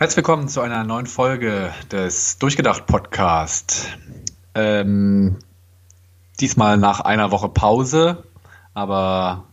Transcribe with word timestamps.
Herzlich 0.00 0.16
willkommen 0.16 0.48
zu 0.48 0.62
einer 0.62 0.82
neuen 0.82 1.04
Folge 1.04 1.74
des 1.92 2.38
Durchgedacht 2.38 2.86
Podcast. 2.86 3.98
Ähm, 4.54 5.36
diesmal 6.40 6.78
nach 6.78 7.00
einer 7.00 7.30
Woche 7.32 7.50
Pause, 7.50 8.24
aber 8.72 9.44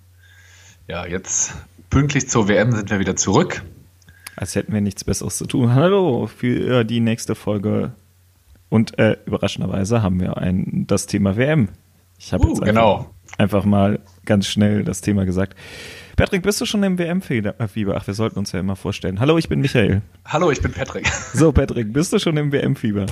ja, 0.87 1.05
jetzt 1.05 1.53
pünktlich 1.89 2.29
zur 2.29 2.47
WM 2.47 2.71
sind 2.71 2.89
wir 2.89 2.99
wieder 2.99 3.17
zurück. 3.17 3.61
Als 4.37 4.55
hätten 4.55 4.71
wir 4.71 4.79
nichts 4.79 5.03
Besseres 5.03 5.37
zu 5.37 5.47
tun. 5.47 5.75
Hallo 5.75 6.27
für 6.27 6.85
die 6.85 7.01
nächste 7.01 7.35
Folge. 7.35 7.91
Und 8.69 8.97
äh, 8.99 9.17
überraschenderweise 9.25 10.01
haben 10.01 10.21
wir 10.21 10.37
ein, 10.37 10.85
das 10.87 11.07
Thema 11.07 11.35
WM. 11.35 11.67
Ich 12.17 12.31
habe 12.31 12.45
uh, 12.45 12.47
jetzt 12.51 12.61
einfach, 12.61 12.73
genau. 12.73 13.09
einfach 13.37 13.65
mal 13.65 13.99
ganz 14.23 14.47
schnell 14.47 14.85
das 14.85 15.01
Thema 15.01 15.25
gesagt. 15.25 15.57
Patrick, 16.17 16.41
bist 16.41 16.59
du 16.59 16.65
schon 16.65 16.81
im 16.81 16.97
WM-Fieber? 16.97 17.53
Ach, 17.59 18.07
wir 18.07 18.13
sollten 18.15 18.39
uns 18.39 18.51
ja 18.51 18.59
immer 18.59 18.75
vorstellen. 18.75 19.19
Hallo, 19.19 19.37
ich 19.37 19.47
bin 19.49 19.61
Michael. 19.61 20.01
Hallo, 20.25 20.49
ich 20.49 20.59
bin 20.63 20.73
Patrick. 20.73 21.07
So, 21.35 21.51
Patrick, 21.51 21.93
bist 21.93 22.11
du 22.11 22.17
schon 22.17 22.35
im 22.37 22.51
WM-Fieber? 22.51 23.05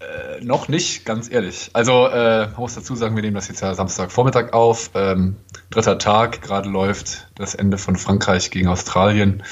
Äh, 0.00 0.42
noch 0.42 0.68
nicht, 0.68 1.04
ganz 1.04 1.30
ehrlich. 1.30 1.68
Also, 1.74 2.06
äh, 2.06 2.46
man 2.46 2.56
muss 2.60 2.74
dazu 2.74 2.96
sagen, 2.96 3.14
wir 3.14 3.22
nehmen 3.22 3.34
das 3.34 3.48
jetzt 3.48 3.60
ja 3.60 3.74
Samstagvormittag 3.74 4.54
auf. 4.54 4.90
Ähm, 4.94 5.36
dritter 5.68 5.98
Tag, 5.98 6.40
gerade 6.40 6.70
läuft 6.70 7.28
das 7.34 7.54
Ende 7.54 7.76
von 7.76 7.96
Frankreich 7.96 8.50
gegen 8.50 8.68
Australien. 8.68 9.42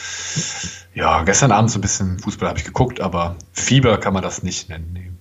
Ja, 0.94 1.24
gestern 1.24 1.52
Abend 1.52 1.70
so 1.70 1.78
ein 1.78 1.82
bisschen 1.82 2.18
Fußball 2.20 2.48
habe 2.48 2.58
ich 2.58 2.64
geguckt, 2.64 3.02
aber 3.02 3.36
Fieber 3.52 3.98
kann 3.98 4.14
man 4.14 4.22
das 4.22 4.42
nicht 4.42 4.70
nennen. 4.70 5.15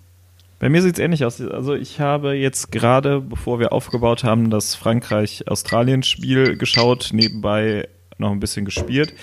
Bei 0.60 0.70
mir 0.70 0.82
sieht 0.82 0.98
es 0.98 1.04
ähnlich 1.04 1.26
aus. 1.26 1.42
Also 1.42 1.74
ich 1.74 2.00
habe 2.00 2.34
jetzt 2.34 2.72
gerade, 2.72 3.22
bevor 3.22 3.60
wir 3.60 3.74
aufgebaut 3.74 4.24
haben, 4.24 4.50
das 4.50 4.76
Frankreich-Australien-Spiel 4.76 6.58
geschaut, 6.58 7.10
nebenbei 7.12 7.88
noch 8.18 8.32
ein 8.32 8.40
bisschen 8.40 8.64
gespielt. 8.64 9.14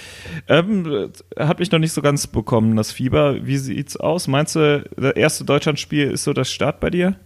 Ähm, 0.49 1.11
hat 1.39 1.59
mich 1.59 1.71
noch 1.71 1.79
nicht 1.79 1.93
so 1.93 2.03
ganz 2.03 2.27
bekommen, 2.27 2.77
das 2.77 2.93
Fieber. 2.93 3.47
Wie 3.47 3.57
sieht's 3.57 3.97
aus? 3.97 4.29
Meinst 4.29 4.57
du, 4.57 4.85
das 4.97 5.15
erste 5.15 5.45
Deutschlandspiel 5.45 6.11
ist 6.11 6.25
so 6.25 6.35
das 6.35 6.51
Start 6.51 6.81
bei 6.81 6.91
dir? 6.91 7.17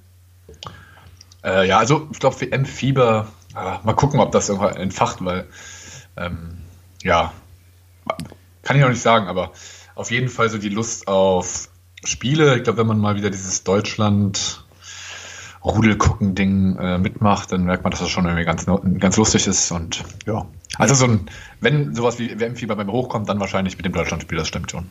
Äh, 1.43 1.67
ja, 1.67 1.79
also 1.79 2.09
ich 2.13 2.20
glaube, 2.20 2.41
WM-Fieber, 2.41 3.27
äh, 3.57 3.85
mal 3.85 3.95
gucken, 3.95 4.20
ob 4.20 4.31
das 4.33 4.48
irgendwann 4.48 4.77
entfacht, 4.77 5.25
weil 5.25 5.47
ähm, 6.17 6.59
ja, 7.03 7.33
kann 8.63 8.77
ich 8.77 8.83
noch 8.83 8.89
nicht 8.89 9.03
sagen, 9.03 9.27
aber 9.27 9.53
auf 9.95 10.11
jeden 10.11 10.29
Fall 10.29 10.48
so 10.48 10.59
die 10.59 10.69
Lust 10.69 11.09
auf 11.09 11.69
Spiele. 12.07 12.57
Ich 12.57 12.65
glaube, 12.65 12.79
wenn 12.79 12.87
man 12.87 12.99
mal 12.99 13.17
wieder 13.17 13.31
dieses 13.31 13.65
Deutschland 13.65 14.65
Rudelgucken-Ding 15.65 16.77
äh, 16.77 16.98
mitmacht, 16.98 17.53
dann 17.53 17.65
merkt 17.65 17.83
man, 17.83 17.91
dass 17.91 18.01
das 18.01 18.11
schon 18.11 18.25
irgendwie 18.25 18.45
ganz, 18.45 18.67
ganz 18.98 19.17
lustig 19.17 19.47
ist. 19.47 19.71
Und 19.73 20.05
ja. 20.27 20.47
Also 20.77 20.95
so 20.95 21.07
ein, 21.07 21.27
wenn 21.61 21.95
sowas 21.95 22.19
wie 22.19 22.39
WM-Fieber 22.39 22.77
beim 22.77 22.91
hochkommt, 22.91 23.29
dann 23.29 23.41
wahrscheinlich 23.41 23.77
mit 23.77 23.85
dem 23.85 23.93
Deutschlandspiel, 23.93 24.39
das 24.39 24.48
stimmt 24.48 24.71
schon. 24.71 24.87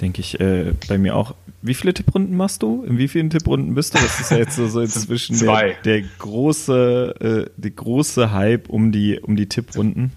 Denke 0.00 0.20
ich 0.20 0.38
äh, 0.38 0.74
bei 0.86 0.96
mir 0.96 1.16
auch. 1.16 1.34
Wie 1.60 1.74
viele 1.74 1.92
Tipprunden 1.92 2.36
machst 2.36 2.62
du? 2.62 2.84
In 2.84 2.98
wie 2.98 3.08
vielen 3.08 3.30
Tipprunden 3.30 3.74
bist 3.74 3.94
du? 3.94 3.98
Das 3.98 4.20
ist 4.20 4.30
ja 4.30 4.36
jetzt 4.36 4.54
so, 4.54 4.68
so 4.68 4.80
inzwischen 4.82 5.36
der, 5.40 5.74
der, 5.84 6.02
große, 6.18 7.48
äh, 7.48 7.60
der 7.60 7.70
große 7.72 8.30
Hype 8.32 8.68
um 8.68 8.92
die, 8.92 9.18
um 9.18 9.34
die 9.34 9.48
Tipprunden. 9.48 10.12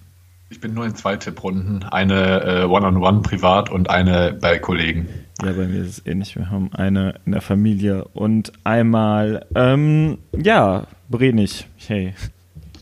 Ich 0.52 0.60
bin 0.60 0.74
nur 0.74 0.86
in 0.86 0.94
zwei 0.96 1.16
Tipprunden. 1.16 1.84
Eine 1.84 2.42
äh, 2.44 2.64
One-on-One 2.66 2.98
-on 2.98 3.20
-one 3.20 3.22
privat 3.22 3.70
und 3.70 3.90
eine 3.90 4.34
bei 4.34 4.60
Kollegen. 4.60 5.08
Ja, 5.42 5.54
bei 5.54 5.66
mir 5.66 5.82
ist 5.82 6.00
es 6.00 6.06
ähnlich. 6.06 6.36
Wir 6.36 6.50
haben 6.50 6.74
eine 6.74 7.22
in 7.26 7.32
der 7.32 7.40
Familie 7.40 8.04
und 8.14 8.52
einmal, 8.66 9.46
ähm, 9.56 10.18
ja, 10.38 10.88
Brenig. 11.10 11.68
Hey. 11.78 12.16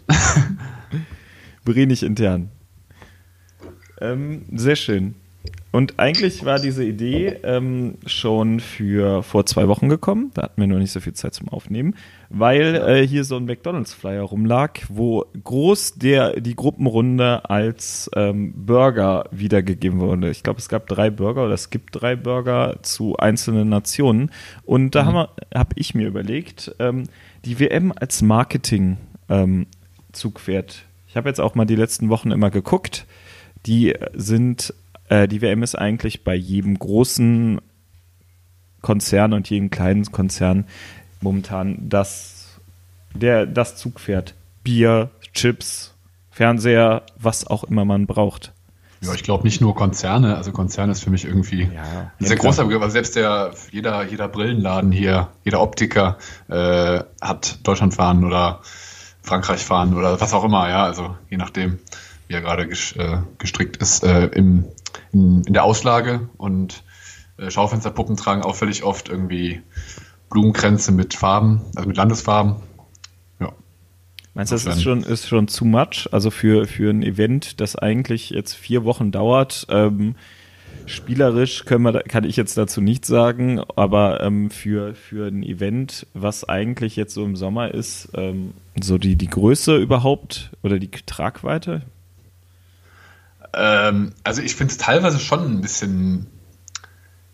Brenig 1.64 2.02
intern. 2.02 2.50
Ähm, 4.02 4.46
sehr 4.52 4.76
schön. 4.76 5.14
Und 5.72 6.00
eigentlich 6.00 6.46
war 6.46 6.58
diese 6.58 6.84
Idee 6.84 7.38
ähm, 7.44 8.00
schon 8.08 8.60
für 8.60 9.22
vor 9.22 9.46
zwei 9.46 9.68
Wochen 9.68 9.88
gekommen. 9.88 10.32
Da 10.34 10.42
hatten 10.44 10.60
wir 10.60 10.68
noch 10.68 10.80
nicht 10.80 10.92
so 10.92 11.00
viel 11.00 11.14
Zeit 11.14 11.36
zum 11.36 11.48
Aufnehmen, 11.50 11.96
weil 12.30 12.76
äh, 12.76 13.08
hier 13.08 13.24
so 13.24 13.38
ein 13.38 13.46
McDonalds-Flyer 13.46 14.24
rumlag, 14.24 14.80
wo 14.90 15.26
groß 15.44 15.94
der 15.96 16.40
die 16.40 16.56
Gruppenrunde 16.56 17.48
als 17.48 18.10
ähm, 18.16 18.52
Burger 18.56 19.26
wiedergegeben 19.30 20.00
wurde. 20.00 20.32
Ich 20.32 20.42
glaube, 20.42 20.58
es 20.58 20.70
gab 20.70 20.88
drei 20.88 21.12
Burger 21.12 21.46
oder 21.46 21.54
es 21.54 21.70
gibt 21.70 22.02
drei 22.02 22.16
Burger 22.16 22.78
zu 22.82 23.18
einzelnen 23.18 23.70
Nationen. 23.70 24.32
Und 24.64 24.96
da 24.96 25.04
mhm. 25.04 25.08
habe 25.08 25.30
hab 25.54 25.74
ich 25.76 25.94
mir 25.94 26.08
überlegt, 26.08 26.74
ähm, 26.80 27.04
die 27.46 27.60
WM 27.60 27.94
als 27.96 28.24
Marketing-Zugpferd. 28.24 30.72
Ähm, 30.72 30.80
ich 31.08 31.16
habe 31.16 31.30
jetzt 31.30 31.40
auch 31.40 31.54
mal 31.54 31.66
die 31.66 31.76
letzten 31.76 32.10
Wochen 32.10 32.32
immer 32.32 32.50
geguckt. 32.50 33.06
Die 33.66 33.94
sind 34.14 34.74
äh, 35.10 35.28
die 35.28 35.42
WM 35.42 35.64
ist 35.64 35.76
eigentlich 35.76 36.24
bei 36.24 36.36
jedem 36.36 36.78
großen 36.80 37.60
Konzern 38.82 39.34
und 39.34 39.50
jedem 39.50 39.70
kleinen 39.70 40.06
Konzern 40.12 40.66
momentan 41.22 41.90
das, 41.90 42.60
der, 43.14 43.46
das 43.46 43.76
Zugpferd. 43.76 44.36
Bier, 44.64 45.10
Chips, 45.34 45.94
Fernseher, 46.32 47.04
was 47.18 47.46
auch 47.46 47.64
immer 47.66 47.86
man 47.86 48.08
braucht. 48.08 48.54
Ja, 49.02 49.14
ich 49.14 49.24
glaube 49.24 49.46
nicht 49.46 49.62
nur 49.62 49.76
Konzerne. 49.76 50.36
Also 50.36 50.52
Konzern 50.52 50.90
ist 50.90 51.04
für 51.04 51.10
mich 51.10 51.26
irgendwie 51.26 51.70
ja, 51.74 52.12
ein 52.20 52.26
sehr 52.26 52.36
großer 52.36 52.66
Begriff. 52.66 52.82
Also 52.82 52.94
selbst 52.94 53.16
der, 53.16 53.52
jeder, 53.72 54.04
jeder 54.04 54.28
Brillenladen 54.28 54.92
hier, 54.92 55.30
jeder 55.46 55.62
Optiker 55.62 56.18
äh, 56.50 57.02
hat 57.22 57.60
Deutschland 57.64 57.94
fahren 57.94 58.26
oder 58.26 58.60
Frankreich 59.22 59.62
fahren 59.62 59.96
oder 59.96 60.20
was 60.20 60.34
auch 60.34 60.44
immer. 60.44 60.70
Ja, 60.70 60.84
also 60.84 61.16
je 61.30 61.38
nachdem, 61.38 61.80
wie 62.28 62.34
er 62.34 62.42
gerade 62.42 62.64
äh, 62.64 63.18
gestrickt 63.38 63.78
ist. 63.78 64.04
Äh, 64.04 64.26
im 64.28 64.66
in, 65.12 65.44
in 65.44 65.54
der 65.54 65.64
Auslage 65.64 66.30
und 66.38 66.84
äh, 67.38 67.50
Schaufensterpuppen 67.50 68.18
tragen 68.18 68.44
auch 68.44 68.56
völlig 68.56 68.84
oft 68.84 69.10
irgendwie 69.10 69.62
Blumenkränze 70.30 70.92
mit 70.92 71.14
Farben, 71.14 71.62
also 71.76 71.88
mit 71.88 71.98
Landesfarben. 71.98 72.58
Ja. 73.40 73.52
Meinst 74.34 74.52
du, 74.52 74.56
das 74.56 74.66
ist 74.66 74.84
schon, 74.84 75.04
ist 75.04 75.28
schon 75.28 75.48
too 75.48 75.66
much? 75.66 76.08
Also 76.12 76.32
für, 76.32 76.68
für 76.68 76.90
ein 76.92 77.04
Event, 77.04 77.60
das 77.62 77.76
eigentlich 77.76 78.30
jetzt 78.30 78.54
vier 78.54 78.84
Wochen 78.84 79.12
dauert, 79.12 79.66
ähm, 79.70 80.16
spielerisch 80.86 81.66
können 81.66 81.84
wir, 81.84 82.02
kann 82.02 82.24
ich 82.24 82.36
jetzt 82.36 82.58
dazu 82.58 82.82
nichts 82.82 83.08
sagen, 83.08 83.62
aber 83.76 84.22
ähm, 84.22 84.50
für, 84.50 84.94
für 84.96 85.28
ein 85.28 85.44
Event, 85.44 86.08
was 86.14 86.48
eigentlich 86.48 86.96
jetzt 86.96 87.14
so 87.14 87.24
im 87.26 87.36
Sommer 87.36 87.74
ist, 87.74 88.10
ähm, 88.16 88.54
so 88.80 88.98
die, 88.98 89.16
die 89.16 89.28
Größe 89.28 89.78
überhaupt 89.78 90.52
oder 90.64 90.80
die 90.80 90.90
Tragweite? 90.90 91.84
Ähm, 93.54 94.14
also 94.24 94.42
ich 94.42 94.56
finde 94.56 94.72
es 94.72 94.78
teilweise 94.78 95.20
schon 95.20 95.46
ein 95.46 95.62
bisschen 95.62 96.28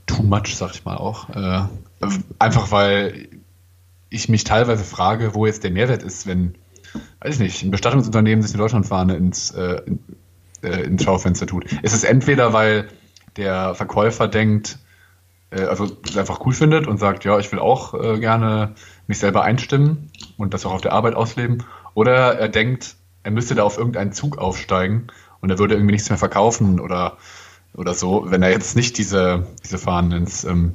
too 0.05 0.23
much, 0.23 0.55
sag 0.55 0.73
ich 0.73 0.85
mal 0.85 0.97
auch. 0.97 1.29
Äh, 1.29 1.67
einfach 2.39 2.71
weil 2.71 3.27
ich 4.09 4.29
mich 4.29 4.43
teilweise 4.43 4.83
frage, 4.83 5.33
wo 5.33 5.45
jetzt 5.45 5.63
der 5.63 5.71
Mehrwert 5.71 6.03
ist, 6.03 6.27
wenn, 6.27 6.55
weiß 7.21 7.35
ich 7.35 7.39
nicht, 7.39 7.63
ein 7.63 7.71
Bestattungsunternehmen 7.71 8.41
sich 8.41 8.53
eine 8.53 8.61
Deutschlandfahne 8.61 9.15
ins, 9.15 9.51
äh, 9.51 9.81
äh, 10.61 10.83
ins 10.83 11.03
Schaufenster 11.03 11.47
tut. 11.47 11.71
Ist 11.81 11.93
es 11.93 12.03
entweder, 12.03 12.53
weil 12.53 12.87
der 13.35 13.75
Verkäufer 13.75 14.27
denkt, 14.27 14.79
äh, 15.49 15.63
also 15.63 15.97
es 16.07 16.17
einfach 16.17 16.45
cool 16.45 16.53
findet 16.53 16.87
und 16.87 16.97
sagt, 16.97 17.25
ja, 17.25 17.39
ich 17.39 17.51
will 17.51 17.59
auch 17.59 17.93
äh, 17.93 18.19
gerne 18.19 18.75
mich 19.07 19.19
selber 19.19 19.43
einstimmen 19.43 20.11
und 20.37 20.53
das 20.53 20.65
auch 20.65 20.73
auf 20.73 20.81
der 20.81 20.93
Arbeit 20.93 21.15
ausleben, 21.15 21.63
oder 21.93 22.37
er 22.37 22.49
denkt, 22.49 22.95
er 23.23 23.31
müsste 23.31 23.55
da 23.55 23.63
auf 23.63 23.77
irgendeinen 23.77 24.11
Zug 24.11 24.37
aufsteigen 24.37 25.07
und 25.45 25.51
er 25.51 25.59
würde 25.59 25.75
irgendwie 25.75 25.91
nichts 25.91 26.09
mehr 26.09 26.17
verkaufen 26.17 26.79
oder, 26.79 27.17
oder 27.75 27.93
so, 27.93 28.25
wenn 28.29 28.41
er 28.41 28.49
jetzt 28.49 28.75
nicht 28.75 28.97
diese, 28.97 29.45
diese 29.63 29.77
Fahnen 29.77 30.11
ins 30.11 30.43
ähm, 30.43 30.73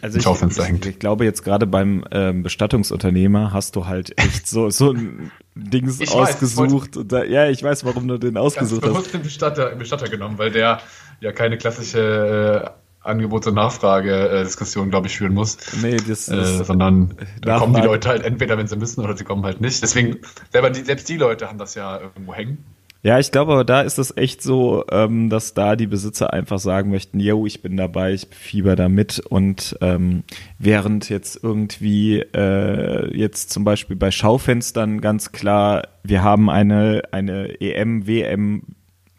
also 0.00 0.18
ich, 0.18 0.24
Schaufenster 0.24 0.64
hängt. 0.64 0.84
Ich, 0.84 0.94
ich 0.94 0.98
glaube 0.98 1.24
jetzt 1.24 1.44
gerade 1.44 1.68
beim 1.68 2.04
ähm, 2.10 2.42
Bestattungsunternehmer 2.42 3.52
hast 3.52 3.76
du 3.76 3.86
halt 3.86 4.18
echt 4.18 4.48
so, 4.48 4.70
so 4.70 4.90
ein 4.90 5.30
Dings 5.54 6.00
ich 6.00 6.10
ausgesucht. 6.10 6.96
Weiß, 6.96 7.04
da, 7.06 7.22
ja, 7.22 7.48
ich 7.48 7.62
weiß, 7.62 7.84
warum 7.84 8.08
du 8.08 8.18
den 8.18 8.36
ausgesucht 8.36 8.84
hast. 8.84 9.06
Ich 9.06 9.12
den 9.12 9.22
Bestatter, 9.22 9.70
den 9.70 9.78
Bestatter 9.78 10.08
genommen, 10.08 10.36
weil 10.36 10.50
der 10.50 10.80
ja 11.20 11.30
keine 11.30 11.58
klassische 11.58 12.74
äh, 12.74 13.08
Angebots- 13.08 13.46
und 13.46 13.54
Nachfrage-Diskussion, 13.54 14.90
glaube 14.90 15.06
ich, 15.06 15.16
führen 15.16 15.34
muss. 15.34 15.58
Nee, 15.80 15.96
das 15.96 16.28
äh, 16.28 16.40
ist. 16.40 16.66
Sondern 16.66 17.14
da 17.40 17.60
kommen 17.60 17.74
die 17.74 17.80
Leute 17.80 18.08
halt 18.08 18.24
entweder, 18.24 18.58
wenn 18.58 18.66
sie 18.66 18.76
müssen, 18.76 19.04
oder 19.04 19.16
sie 19.16 19.24
kommen 19.24 19.44
halt 19.44 19.60
nicht. 19.60 19.80
Deswegen, 19.80 20.18
selber 20.50 20.70
die, 20.70 20.82
selbst 20.82 21.08
die 21.08 21.16
Leute 21.16 21.48
haben 21.48 21.58
das 21.58 21.76
ja 21.76 22.00
irgendwo 22.00 22.34
hängen. 22.34 22.64
Ja, 23.04 23.18
ich 23.18 23.32
glaube, 23.32 23.52
aber 23.52 23.64
da 23.64 23.80
ist 23.80 23.98
es 23.98 24.16
echt 24.16 24.42
so, 24.42 24.84
ähm, 24.92 25.28
dass 25.28 25.54
da 25.54 25.74
die 25.74 25.88
Besitzer 25.88 26.32
einfach 26.32 26.60
sagen 26.60 26.90
möchten, 26.90 27.18
yo, 27.18 27.46
ich 27.46 27.60
bin 27.60 27.76
dabei, 27.76 28.12
ich 28.12 28.28
fieber 28.30 28.76
da 28.76 28.88
mit. 28.88 29.18
Und 29.18 29.76
ähm, 29.80 30.22
während 30.60 31.08
jetzt 31.08 31.42
irgendwie 31.42 32.20
äh, 32.20 33.12
jetzt 33.16 33.50
zum 33.50 33.64
Beispiel 33.64 33.96
bei 33.96 34.12
Schaufenstern 34.12 35.00
ganz 35.00 35.32
klar, 35.32 35.88
wir 36.04 36.22
haben 36.22 36.48
eine, 36.48 37.02
eine 37.10 37.60
EM, 37.60 38.06
WM 38.06 38.62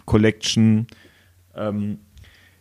Collection, 0.05 0.87
ähm, 1.53 1.99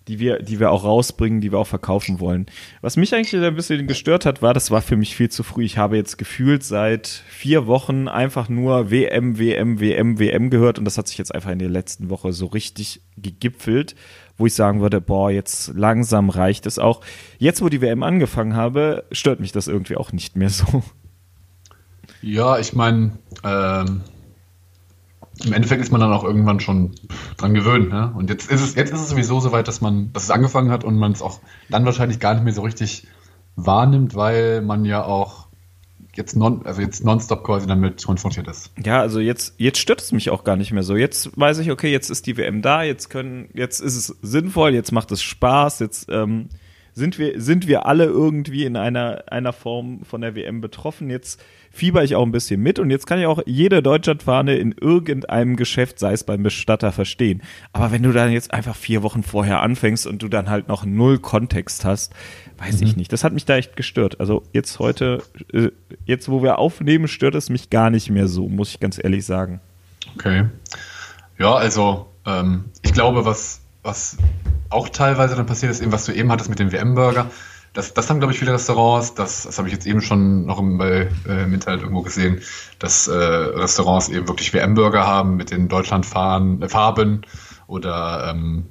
die 0.08 0.18
wir, 0.18 0.42
die 0.42 0.58
wir 0.60 0.70
auch 0.70 0.84
rausbringen, 0.84 1.40
die 1.40 1.52
wir 1.52 1.58
auch 1.58 1.66
verkaufen 1.66 2.20
wollen. 2.20 2.46
Was 2.80 2.96
mich 2.96 3.14
eigentlich 3.14 3.34
ein 3.34 3.54
bisschen 3.54 3.86
gestört 3.86 4.26
hat, 4.26 4.42
war, 4.42 4.54
das 4.54 4.70
war 4.70 4.82
für 4.82 4.96
mich 4.96 5.14
viel 5.16 5.30
zu 5.30 5.42
früh. 5.42 5.64
Ich 5.64 5.78
habe 5.78 5.96
jetzt 5.96 6.18
gefühlt 6.18 6.64
seit 6.64 7.06
vier 7.06 7.66
Wochen 7.66 8.08
einfach 8.08 8.48
nur 8.48 8.90
WM, 8.90 9.38
WM, 9.38 9.80
WM, 9.80 10.18
WM 10.18 10.50
gehört 10.50 10.78
und 10.78 10.84
das 10.84 10.98
hat 10.98 11.08
sich 11.08 11.18
jetzt 11.18 11.34
einfach 11.34 11.50
in 11.50 11.58
der 11.58 11.70
letzten 11.70 12.10
Woche 12.10 12.32
so 12.32 12.46
richtig 12.46 13.00
gegipfelt. 13.16 13.94
wo 14.38 14.46
ich 14.46 14.54
sagen 14.54 14.80
würde, 14.80 15.00
boah, 15.00 15.30
jetzt 15.30 15.74
langsam 15.74 16.30
reicht 16.30 16.66
es 16.66 16.78
auch. 16.78 17.02
Jetzt, 17.38 17.62
wo 17.62 17.68
die 17.68 17.80
WM 17.80 18.02
angefangen 18.02 18.56
habe, 18.56 19.04
stört 19.12 19.40
mich 19.40 19.52
das 19.52 19.68
irgendwie 19.68 19.96
auch 19.96 20.12
nicht 20.12 20.36
mehr 20.36 20.48
so. 20.48 20.82
Ja, 22.22 22.58
ich 22.58 22.72
meine, 22.72 23.12
ähm, 23.44 24.02
im 25.44 25.52
Endeffekt 25.52 25.80
ist 25.80 25.90
man 25.90 26.00
dann 26.00 26.12
auch 26.12 26.24
irgendwann 26.24 26.60
schon 26.60 26.94
dran 27.36 27.54
gewöhnt. 27.54 27.90
Ne? 27.90 28.12
Und 28.14 28.30
jetzt 28.30 28.50
ist 28.50 28.60
es, 28.60 28.74
jetzt 28.74 28.92
ist 28.92 29.00
es 29.00 29.08
sowieso 29.08 29.40
so 29.40 29.52
weit, 29.52 29.68
dass 29.68 29.80
man, 29.80 30.12
dass 30.12 30.24
es 30.24 30.30
angefangen 30.30 30.70
hat 30.70 30.84
und 30.84 30.96
man 30.96 31.12
es 31.12 31.22
auch 31.22 31.40
dann 31.70 31.84
wahrscheinlich 31.84 32.20
gar 32.20 32.34
nicht 32.34 32.44
mehr 32.44 32.52
so 32.52 32.62
richtig 32.62 33.06
wahrnimmt, 33.56 34.14
weil 34.14 34.62
man 34.62 34.84
ja 34.84 35.04
auch 35.04 35.48
jetzt 36.14 36.36
non, 36.36 36.66
also 36.66 36.82
jetzt 36.82 37.04
nonstop 37.04 37.44
quasi 37.44 37.66
damit 37.66 38.04
konfrontiert 38.04 38.46
ist. 38.48 38.70
Ja, 38.84 39.00
also 39.00 39.18
jetzt, 39.20 39.54
jetzt 39.56 39.78
stört 39.78 40.02
es 40.02 40.12
mich 40.12 40.30
auch 40.30 40.44
gar 40.44 40.56
nicht 40.56 40.72
mehr 40.72 40.82
so. 40.82 40.96
Jetzt 40.96 41.30
weiß 41.38 41.58
ich, 41.58 41.70
okay, 41.70 41.90
jetzt 41.90 42.10
ist 42.10 42.26
die 42.26 42.36
WM 42.36 42.60
da, 42.60 42.82
jetzt 42.82 43.08
können, 43.08 43.48
jetzt 43.54 43.80
ist 43.80 43.96
es 43.96 44.18
sinnvoll, 44.20 44.74
jetzt 44.74 44.92
macht 44.92 45.10
es 45.10 45.22
Spaß, 45.22 45.78
jetzt 45.80 46.08
ähm, 46.10 46.48
sind 46.94 47.18
wir, 47.18 47.40
sind 47.40 47.66
wir 47.66 47.86
alle 47.86 48.04
irgendwie 48.04 48.64
in 48.64 48.76
einer, 48.76 49.24
einer 49.28 49.52
Form 49.52 50.04
von 50.04 50.20
der 50.20 50.34
WM 50.34 50.60
betroffen. 50.60 51.08
Jetzt 51.08 51.42
fieber 51.70 52.04
ich 52.04 52.14
auch 52.16 52.22
ein 52.22 52.32
bisschen 52.32 52.62
mit 52.62 52.78
und 52.78 52.90
jetzt 52.90 53.06
kann 53.06 53.18
ich 53.18 53.26
auch 53.26 53.40
jede 53.46 53.82
Deutschlandfahne 53.82 54.56
in 54.56 54.72
irgendeinem 54.78 55.56
Geschäft, 55.56 55.98
sei 55.98 56.12
es 56.12 56.24
beim 56.24 56.42
Bestatter, 56.42 56.92
verstehen. 56.92 57.42
Aber 57.72 57.92
wenn 57.92 58.02
du 58.02 58.12
dann 58.12 58.30
jetzt 58.30 58.52
einfach 58.52 58.76
vier 58.76 59.02
Wochen 59.02 59.22
vorher 59.22 59.62
anfängst 59.62 60.06
und 60.06 60.22
du 60.22 60.28
dann 60.28 60.50
halt 60.50 60.68
noch 60.68 60.84
null 60.84 61.18
Kontext 61.18 61.86
hast, 61.86 62.12
weiß 62.58 62.80
mhm. 62.80 62.86
ich 62.86 62.96
nicht. 62.96 63.12
Das 63.12 63.24
hat 63.24 63.32
mich 63.32 63.46
da 63.46 63.56
echt 63.56 63.74
gestört. 63.74 64.20
Also 64.20 64.42
jetzt 64.52 64.78
heute, 64.78 65.22
äh, 65.52 65.70
jetzt 66.04 66.28
wo 66.28 66.42
wir 66.42 66.58
aufnehmen, 66.58 67.08
stört 67.08 67.34
es 67.34 67.48
mich 67.48 67.70
gar 67.70 67.88
nicht 67.88 68.10
mehr 68.10 68.28
so, 68.28 68.48
muss 68.48 68.70
ich 68.70 68.80
ganz 68.80 69.02
ehrlich 69.02 69.24
sagen. 69.24 69.60
Okay. 70.14 70.44
Ja, 71.38 71.54
also 71.54 72.06
ähm, 72.26 72.66
ich 72.82 72.92
glaube, 72.92 73.24
was, 73.24 73.61
was 73.82 74.16
auch 74.70 74.88
teilweise 74.88 75.36
dann 75.36 75.46
passiert 75.46 75.72
ist, 75.72 75.80
eben 75.80 75.92
was 75.92 76.04
du 76.04 76.12
eben 76.12 76.30
hattest 76.30 76.50
mit 76.50 76.58
dem 76.58 76.72
WM-Burger, 76.72 77.30
das, 77.72 77.94
das 77.94 78.10
haben, 78.10 78.18
glaube 78.18 78.32
ich, 78.34 78.38
viele 78.38 78.52
Restaurants, 78.52 79.14
das, 79.14 79.44
das 79.44 79.58
habe 79.58 79.68
ich 79.68 79.74
jetzt 79.74 79.86
eben 79.86 80.02
schon 80.02 80.44
noch 80.44 80.58
im, 80.58 80.80
äh, 80.80 81.08
im 81.26 81.54
Internet 81.54 81.80
irgendwo 81.80 82.02
gesehen, 82.02 82.42
dass 82.78 83.08
äh, 83.08 83.14
Restaurants 83.14 84.08
eben 84.10 84.28
wirklich 84.28 84.52
WM-Burger 84.52 85.06
haben 85.06 85.36
mit 85.36 85.50
den 85.50 85.68
Deutschlandfarben 85.68 86.62
äh, 86.62 87.26
oder 87.66 88.30
ähm, 88.30 88.66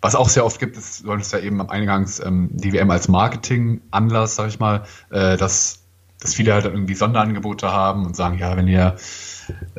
was 0.00 0.16
auch 0.16 0.28
sehr 0.28 0.44
oft 0.44 0.58
gibt, 0.58 0.76
ist, 0.76 1.04
du 1.04 1.12
hattest 1.12 1.32
ja 1.32 1.38
eben 1.38 1.60
am 1.60 1.70
Eingangs 1.70 2.18
ähm, 2.18 2.48
die 2.52 2.72
WM 2.72 2.90
als 2.90 3.06
Marketing-Anlass, 3.06 4.34
sag 4.34 4.48
ich 4.48 4.58
mal, 4.58 4.82
äh, 5.10 5.36
dass, 5.36 5.84
dass 6.18 6.34
viele 6.34 6.52
halt 6.52 6.64
irgendwie 6.64 6.94
Sonderangebote 6.94 7.70
haben 7.70 8.04
und 8.04 8.16
sagen, 8.16 8.38
ja, 8.38 8.56
wenn 8.56 8.66
ihr 8.66 8.96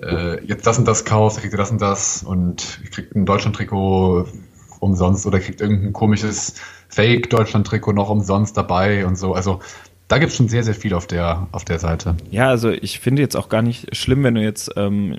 äh, 0.02 0.42
jetzt 0.46 0.66
das 0.66 0.80
und 0.80 0.88
das 0.88 1.04
kauft, 1.04 1.42
kriegt 1.42 1.54
ihr 1.54 1.58
das 1.58 1.72
und 1.72 1.82
das 1.82 2.24
und 2.24 2.80
ihr 2.82 2.90
kriegt 2.90 3.14
ein 3.14 3.26
Deutschland-Trikot 3.26 4.28
umsonst 4.84 5.26
oder 5.26 5.40
kriegt 5.40 5.62
irgendein 5.62 5.94
komisches 5.94 6.56
Fake-Deutschland-Trikot 6.90 7.94
noch 7.94 8.10
umsonst 8.10 8.56
dabei 8.56 9.06
und 9.06 9.18
so. 9.18 9.34
Also 9.34 9.60
da 10.08 10.20
gibt 10.20 10.32
es 10.32 10.38
schon 10.38 10.50
sehr, 10.50 10.64
sehr 10.64 10.76
viel 10.76 10.94
auf 10.94 11.08
der, 11.08 11.48
auf 11.52 11.66
der 11.66 11.80
Seite. 11.80 12.16
Ja, 12.30 12.50
also 12.50 12.70
ich 12.70 13.00
finde 13.00 13.22
jetzt 13.22 13.36
auch 13.36 13.50
gar 13.50 13.62
nicht 13.62 13.96
schlimm, 13.96 14.24
wenn 14.24 14.36
du 14.36 14.44
jetzt 14.44 14.72
ähm, 14.76 15.18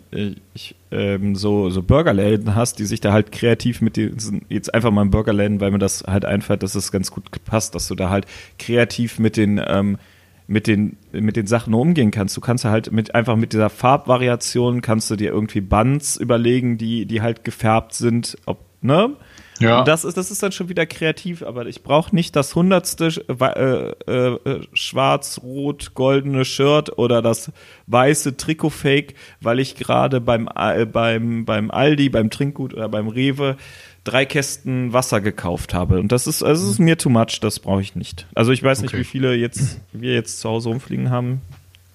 ich, 0.55 0.77
ähm, 0.93 1.35
so, 1.35 1.71
so 1.71 1.83
Burgerläden 1.83 2.55
hast, 2.55 2.79
die 2.79 2.85
sich 2.85 3.01
da 3.01 3.13
halt 3.13 3.33
kreativ 3.33 3.81
mit 3.81 3.97
diesen, 3.97 4.43
jetzt 4.49 4.73
einfach 4.73 4.91
mal 4.93 5.05
Burgerläden, 5.07 5.61
weil 5.61 5.73
mir 5.73 5.79
das 5.79 6.05
halt 6.07 6.25
einfällt, 6.25 6.63
dass 6.63 6.75
es 6.75 6.93
ganz 6.93 7.11
gut 7.11 7.25
passt, 7.45 7.75
dass 7.75 7.89
du 7.89 7.95
da 7.95 8.11
halt 8.11 8.27
kreativ 8.59 9.19
mit 9.19 9.37
den 9.37 9.61
ähm, 9.67 9.99
mit 10.47 10.67
den, 10.67 10.99
mit 11.13 11.37
den 11.37 11.47
Sachen 11.47 11.75
umgehen 11.75 12.11
kannst. 12.11 12.37
Du 12.37 12.41
kannst 12.41 12.65
halt 12.65 12.93
mit, 12.93 13.15
einfach 13.15 13.37
mit 13.37 13.53
dieser 13.53 13.71
Farbvariation 13.71 14.83
kannst 14.83 15.11
du 15.11 15.17
dir 15.17 15.31
irgendwie 15.31 15.63
Bands 15.63 16.17
überlegen, 16.17 16.77
die, 16.77 17.07
die 17.07 17.23
halt 17.23 17.45
gefärbt 17.45 17.95
sind, 17.95 18.37
ob, 18.45 18.61
ne? 18.83 19.17
Ja. 19.61 19.81
Und 19.81 19.89
das 19.89 20.05
ist, 20.05 20.17
das 20.17 20.31
ist 20.31 20.43
dann 20.43 20.53
schon 20.53 20.69
wieder 20.69 20.85
kreativ, 20.87 21.43
aber 21.43 21.67
ich 21.67 21.83
brauche 21.83 22.15
nicht 22.15 22.35
das 22.35 22.55
hundertste 22.55 23.07
äh, 23.29 24.11
äh, 24.11 24.35
äh, 24.35 24.61
schwarz-rot-goldene 24.73 26.45
Shirt 26.45 26.99
oder 26.99 27.23
das 27.23 27.53
weiße 27.87 28.37
Trikot-Fake, 28.37 29.15
weil 29.41 29.61
ich 29.61 29.77
gerade 29.77 30.21
beim, 30.21 30.49
äh, 30.55 30.87
beim, 30.87 31.45
beim 31.45 31.71
Aldi, 31.71 32.09
beim 32.09 32.31
Trinkgut 32.31 32.75
oder 32.75 32.89
beim 32.89 33.09
Rewe 33.09 33.57
drei 34.03 34.27
Kästen 34.27 34.93
Wasser 34.93 35.21
gekauft 35.21 35.73
habe. 35.73 35.99
Und 35.99 36.13
das 36.13 36.27
ist, 36.27 36.43
also 36.43 36.71
ist 36.71 36.79
mir 36.79 36.99
too 36.99 37.09
much, 37.09 37.41
das 37.41 37.59
brauche 37.61 37.81
ich 37.81 37.97
nicht. 37.97 38.27
Also 38.35 38.53
ich 38.53 38.63
weiß 38.63 38.79
okay. 38.79 38.87
nicht, 38.87 38.99
wie 38.99 39.05
viele 39.05 39.35
jetzt 39.35 39.81
wir 39.93 40.15
jetzt 40.15 40.41
zu 40.41 40.49
Hause 40.51 40.69
rumfliegen 40.69 41.11
haben 41.11 41.41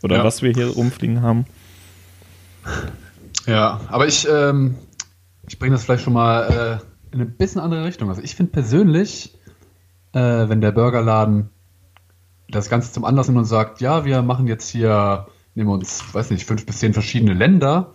oder 0.01 0.17
ja. 0.17 0.23
was 0.23 0.41
wir 0.41 0.51
hier 0.51 0.67
rumfliegen 0.67 1.21
haben. 1.21 1.45
Ja, 3.45 3.81
aber 3.89 4.07
ich, 4.07 4.27
ähm, 4.29 4.75
ich 5.47 5.59
bringe 5.59 5.75
das 5.75 5.85
vielleicht 5.85 6.03
schon 6.03 6.13
mal 6.13 6.79
äh, 6.81 6.88
in 7.11 7.21
eine 7.21 7.25
bisschen 7.25 7.61
andere 7.61 7.85
Richtung. 7.85 8.09
Also 8.09 8.21
ich 8.21 8.35
finde 8.35 8.51
persönlich, 8.51 9.37
äh, 10.13 10.19
wenn 10.19 10.61
der 10.61 10.71
Burgerladen 10.71 11.49
das 12.49 12.69
Ganze 12.69 12.91
zum 12.91 13.05
Anlass 13.05 13.27
nimmt 13.27 13.39
und 13.39 13.45
sagt, 13.45 13.81
ja, 13.81 14.05
wir 14.05 14.21
machen 14.21 14.47
jetzt 14.47 14.69
hier, 14.69 15.27
nehmen 15.55 15.69
uns, 15.69 16.13
weiß 16.13 16.31
nicht, 16.31 16.45
fünf 16.45 16.65
bis 16.65 16.79
zehn 16.79 16.93
verschiedene 16.93 17.33
Länder 17.33 17.93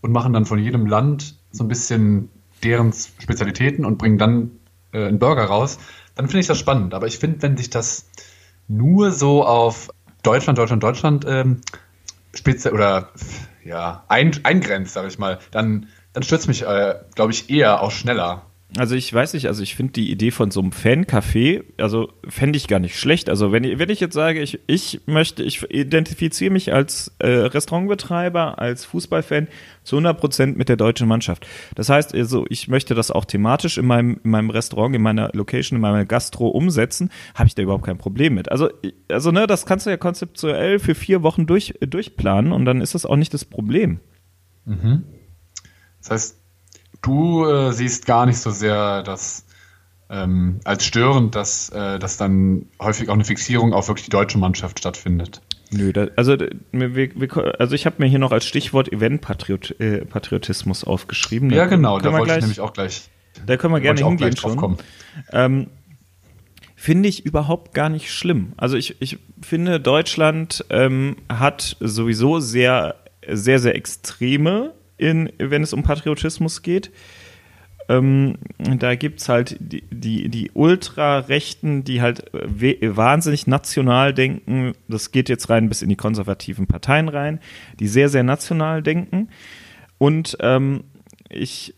und 0.00 0.12
machen 0.12 0.32
dann 0.32 0.46
von 0.46 0.58
jedem 0.58 0.86
Land 0.86 1.36
so 1.50 1.64
ein 1.64 1.68
bisschen 1.68 2.30
deren 2.62 2.92
Spezialitäten 2.92 3.84
und 3.84 3.98
bringen 3.98 4.18
dann 4.18 4.52
äh, 4.92 5.06
einen 5.06 5.18
Burger 5.18 5.44
raus, 5.44 5.78
dann 6.14 6.26
finde 6.26 6.40
ich 6.40 6.46
das 6.46 6.58
spannend. 6.58 6.94
Aber 6.94 7.06
ich 7.06 7.18
finde, 7.18 7.42
wenn 7.42 7.56
sich 7.56 7.70
das 7.70 8.08
nur 8.68 9.12
so 9.12 9.44
auf 9.44 9.90
Deutschland, 10.22 10.58
Deutschland, 10.58 10.82
Deutschland 10.82 11.24
ähm, 11.26 11.60
spitze 12.34 12.72
oder 12.72 13.10
ja, 13.64 14.04
ein, 14.08 14.32
eingrenzt, 14.44 14.94
sage 14.94 15.08
ich 15.08 15.18
mal, 15.18 15.38
dann, 15.50 15.88
dann 16.12 16.22
stürzt 16.22 16.48
mich, 16.48 16.62
äh, 16.62 16.96
glaube 17.14 17.32
ich, 17.32 17.50
eher 17.50 17.82
auch 17.82 17.90
schneller. 17.90 18.46
Also 18.76 18.94
ich 18.94 19.12
weiß 19.12 19.34
nicht, 19.34 19.48
also 19.48 19.64
ich 19.64 19.74
finde 19.74 19.94
die 19.94 20.12
Idee 20.12 20.30
von 20.30 20.52
so 20.52 20.60
einem 20.60 20.70
Fan-Café, 20.70 21.64
also 21.78 22.12
fände 22.28 22.56
ich 22.56 22.68
gar 22.68 22.78
nicht 22.78 22.96
schlecht. 22.96 23.28
Also 23.28 23.50
wenn, 23.50 23.64
wenn 23.80 23.90
ich 23.90 23.98
jetzt 23.98 24.14
sage, 24.14 24.40
ich, 24.40 24.60
ich 24.68 25.00
möchte, 25.06 25.42
ich 25.42 25.62
identifiziere 25.70 26.52
mich 26.52 26.72
als 26.72 27.12
äh, 27.18 27.28
Restaurantbetreiber, 27.28 28.60
als 28.60 28.84
Fußballfan 28.84 29.48
zu 29.82 29.96
100% 29.96 30.56
mit 30.56 30.68
der 30.68 30.76
deutschen 30.76 31.08
Mannschaft. 31.08 31.48
Das 31.74 31.88
heißt, 31.88 32.14
also 32.14 32.46
ich 32.48 32.68
möchte 32.68 32.94
das 32.94 33.10
auch 33.10 33.24
thematisch 33.24 33.76
in 33.76 33.86
meinem, 33.86 34.20
in 34.22 34.30
meinem 34.30 34.50
Restaurant, 34.50 34.94
in 34.94 35.02
meiner 35.02 35.30
Location, 35.32 35.76
in 35.76 35.82
meiner 35.82 36.04
Gastro 36.04 36.48
umsetzen, 36.48 37.10
habe 37.34 37.48
ich 37.48 37.56
da 37.56 37.62
überhaupt 37.62 37.86
kein 37.86 37.98
Problem 37.98 38.34
mit. 38.34 38.52
Also, 38.52 38.70
also 39.10 39.32
ne, 39.32 39.48
das 39.48 39.66
kannst 39.66 39.86
du 39.86 39.90
ja 39.90 39.96
konzeptuell 39.96 40.78
für 40.78 40.94
vier 40.94 41.24
Wochen 41.24 41.46
durch, 41.46 41.74
durchplanen 41.80 42.52
und 42.52 42.66
dann 42.66 42.80
ist 42.80 42.94
das 42.94 43.04
auch 43.04 43.16
nicht 43.16 43.34
das 43.34 43.44
Problem. 43.44 43.98
Mhm. 44.64 45.04
Das 45.98 46.10
heißt, 46.10 46.39
du 47.02 47.44
äh, 47.44 47.72
siehst 47.72 48.06
gar 48.06 48.26
nicht 48.26 48.38
so 48.38 48.50
sehr 48.50 49.02
das 49.02 49.44
ähm, 50.10 50.60
als 50.64 50.84
störend, 50.84 51.34
dass, 51.34 51.68
äh, 51.70 51.98
dass 51.98 52.16
dann 52.16 52.66
häufig 52.80 53.08
auch 53.08 53.14
eine 53.14 53.24
Fixierung 53.24 53.72
auf 53.72 53.88
wirklich 53.88 54.06
die 54.06 54.10
deutsche 54.10 54.38
Mannschaft 54.38 54.78
stattfindet. 54.80 55.40
Nö, 55.70 55.92
da, 55.92 56.08
also, 56.16 56.36
wir, 56.72 57.60
also 57.60 57.76
ich 57.76 57.86
habe 57.86 57.96
mir 57.98 58.06
hier 58.06 58.18
noch 58.18 58.32
als 58.32 58.44
Stichwort 58.44 58.92
Event-Patriotismus 58.92 60.82
äh, 60.82 60.86
aufgeschrieben. 60.86 61.50
Ja, 61.50 61.66
genau, 61.66 62.00
da 62.00 62.10
wollte 62.12 62.24
gleich, 62.24 62.38
ich 62.38 62.42
nämlich 62.42 62.60
auch 62.60 62.72
gleich. 62.72 63.08
Da 63.46 63.56
können 63.56 63.72
wir 63.74 63.80
gerne 63.80 64.04
hingehen 64.04 64.36
schon. 64.36 64.78
Ähm, 65.30 65.68
finde 66.74 67.08
ich 67.08 67.24
überhaupt 67.24 67.72
gar 67.72 67.88
nicht 67.88 68.12
schlimm. 68.12 68.52
Also 68.56 68.76
ich, 68.76 69.00
ich 69.00 69.18
finde, 69.40 69.78
Deutschland 69.78 70.64
ähm, 70.70 71.16
hat 71.28 71.76
sowieso 71.78 72.40
sehr, 72.40 72.96
sehr, 73.28 73.60
sehr 73.60 73.76
extreme 73.76 74.74
in, 75.00 75.32
wenn 75.38 75.62
es 75.62 75.72
um 75.72 75.82
Patriotismus 75.82 76.62
geht. 76.62 76.90
Ähm, 77.88 78.36
da 78.58 78.94
gibt 78.94 79.20
es 79.20 79.28
halt 79.28 79.56
die, 79.58 79.82
die, 79.90 80.28
die 80.28 80.50
Ultrarechten, 80.52 81.82
die 81.82 82.00
halt 82.00 82.30
wahnsinnig 82.32 83.48
national 83.48 84.14
denken. 84.14 84.74
Das 84.86 85.10
geht 85.10 85.28
jetzt 85.28 85.50
rein 85.50 85.68
bis 85.68 85.82
in 85.82 85.88
die 85.88 85.96
konservativen 85.96 86.66
Parteien 86.66 87.08
rein, 87.08 87.40
die 87.80 87.88
sehr, 87.88 88.08
sehr 88.08 88.22
national 88.22 88.82
denken. 88.82 89.28
Und 89.98 90.36
ähm, 90.40 90.84
ich, 91.28 91.74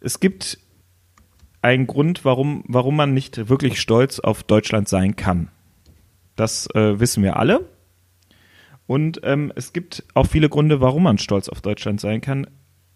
es 0.00 0.20
gibt 0.20 0.58
einen 1.62 1.86
Grund, 1.86 2.24
warum, 2.24 2.62
warum 2.66 2.96
man 2.96 3.14
nicht 3.14 3.48
wirklich 3.48 3.80
stolz 3.80 4.20
auf 4.20 4.42
Deutschland 4.42 4.88
sein 4.88 5.16
kann. 5.16 5.48
Das 6.36 6.68
äh, 6.74 7.00
wissen 7.00 7.22
wir 7.22 7.36
alle. 7.36 7.66
Und 8.88 9.20
ähm, 9.22 9.52
es 9.54 9.74
gibt 9.74 10.02
auch 10.14 10.26
viele 10.26 10.48
Gründe, 10.48 10.80
warum 10.80 11.02
man 11.02 11.18
stolz 11.18 11.50
auf 11.50 11.60
Deutschland 11.60 12.00
sein 12.00 12.22
kann, 12.22 12.46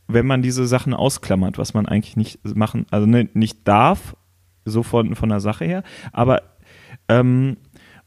wenn 0.08 0.26
man 0.26 0.40
diese 0.40 0.66
Sachen 0.66 0.94
ausklammert, 0.94 1.58
was 1.58 1.74
man 1.74 1.86
eigentlich 1.86 2.16
nicht 2.16 2.40
machen, 2.56 2.86
also 2.90 3.06
ne, 3.06 3.28
nicht 3.34 3.68
darf, 3.68 4.16
so 4.64 4.82
von, 4.82 5.14
von 5.14 5.28
der 5.28 5.40
Sache 5.40 5.66
her. 5.66 5.82
Aber 6.10 6.42
ähm, 7.08 7.58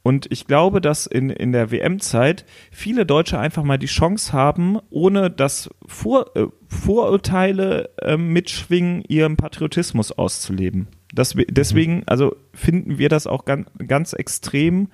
und 0.02 0.32
ich 0.32 0.48
glaube, 0.48 0.82
dass 0.82 1.06
in, 1.06 1.30
in 1.30 1.52
der 1.52 1.70
WM-Zeit 1.70 2.46
viele 2.72 3.06
Deutsche 3.06 3.38
einfach 3.38 3.64
mal 3.64 3.78
die 3.78 3.86
Chance 3.86 4.34
haben, 4.34 4.80
ohne 4.90 5.30
dass 5.30 5.70
Vor, 5.86 6.36
äh, 6.36 6.48
Vorurteile 6.68 7.92
äh, 8.02 8.18
mitschwingen, 8.18 9.04
ihren 9.08 9.38
Patriotismus 9.38 10.12
auszuleben. 10.12 10.88
Das, 11.14 11.36
deswegen, 11.50 12.02
also 12.08 12.36
finden 12.52 12.98
wir 12.98 13.10
das 13.10 13.28
auch 13.28 13.46
ganz, 13.46 13.68
ganz 13.88 14.14
extrem, 14.14 14.90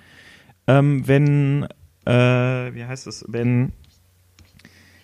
ähm, 0.68 1.08
wenn 1.08 1.68
äh, 2.06 2.74
wie 2.74 2.86
heißt 2.86 3.08
es, 3.08 3.26
wenn 3.28 3.74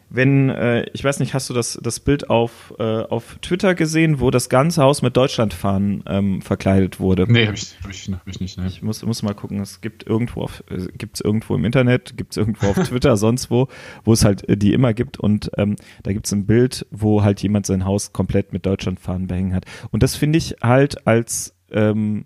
wenn, 0.10 0.50
äh, 0.50 0.86
ich 0.94 1.04
weiß 1.04 1.20
nicht, 1.20 1.34
hast 1.34 1.50
du 1.50 1.54
das, 1.54 1.78
das 1.84 2.00
Bild 2.00 2.30
auf, 2.30 2.74
äh, 2.80 2.84
auf 2.84 3.40
Twitter 3.42 3.76
gesehen, 3.76 4.22
wo 4.22 4.32
das 4.32 4.48
ganze 4.48 4.82
Haus 4.82 5.02
mit 5.02 5.18
Deutschlandfahnen 5.18 6.04
ähm, 6.08 6.42
verkleidet 6.42 7.00
wurde? 7.02 7.26
Nee, 7.28 7.48
habe 7.48 7.58
ich, 7.58 7.76
hab 7.84 7.92
ich, 7.92 8.10
hab 8.10 8.28
ich 8.28 8.40
nicht. 8.40 8.58
Ne. 8.58 8.68
Ich 8.68 8.82
muss, 8.82 9.04
muss 9.04 9.22
mal 9.22 9.34
gucken, 9.34 9.60
es 9.60 9.82
gibt 9.82 10.08
irgendwo 10.08 10.44
auf, 10.44 10.64
äh, 10.70 10.88
gibt's 10.98 11.20
irgendwo 11.20 11.56
im 11.56 11.66
Internet, 11.66 12.16
gibt's 12.16 12.38
irgendwo 12.38 12.68
auf 12.68 12.76
Twitter, 12.88 13.18
sonst 13.18 13.52
wo, 13.52 13.68
wo 14.06 14.14
es 14.14 14.24
halt 14.24 14.48
äh, 14.48 14.56
die 14.56 14.72
immer 14.72 14.94
gibt 14.94 15.20
und 15.20 15.52
ähm, 15.58 15.76
da 16.04 16.14
gibt's 16.14 16.32
ein 16.32 16.46
Bild, 16.46 16.86
wo 16.90 17.24
halt 17.24 17.42
jemand 17.42 17.66
sein 17.66 17.84
Haus 17.84 18.14
komplett 18.14 18.54
mit 18.54 18.66
Deutschlandfahnen 18.66 19.28
behängen 19.28 19.54
hat. 19.54 19.66
Und 19.92 20.04
das 20.04 20.16
finde 20.16 20.38
ich 20.38 20.56
halt 20.62 21.06
als 21.06 21.54
ähm, 21.72 22.26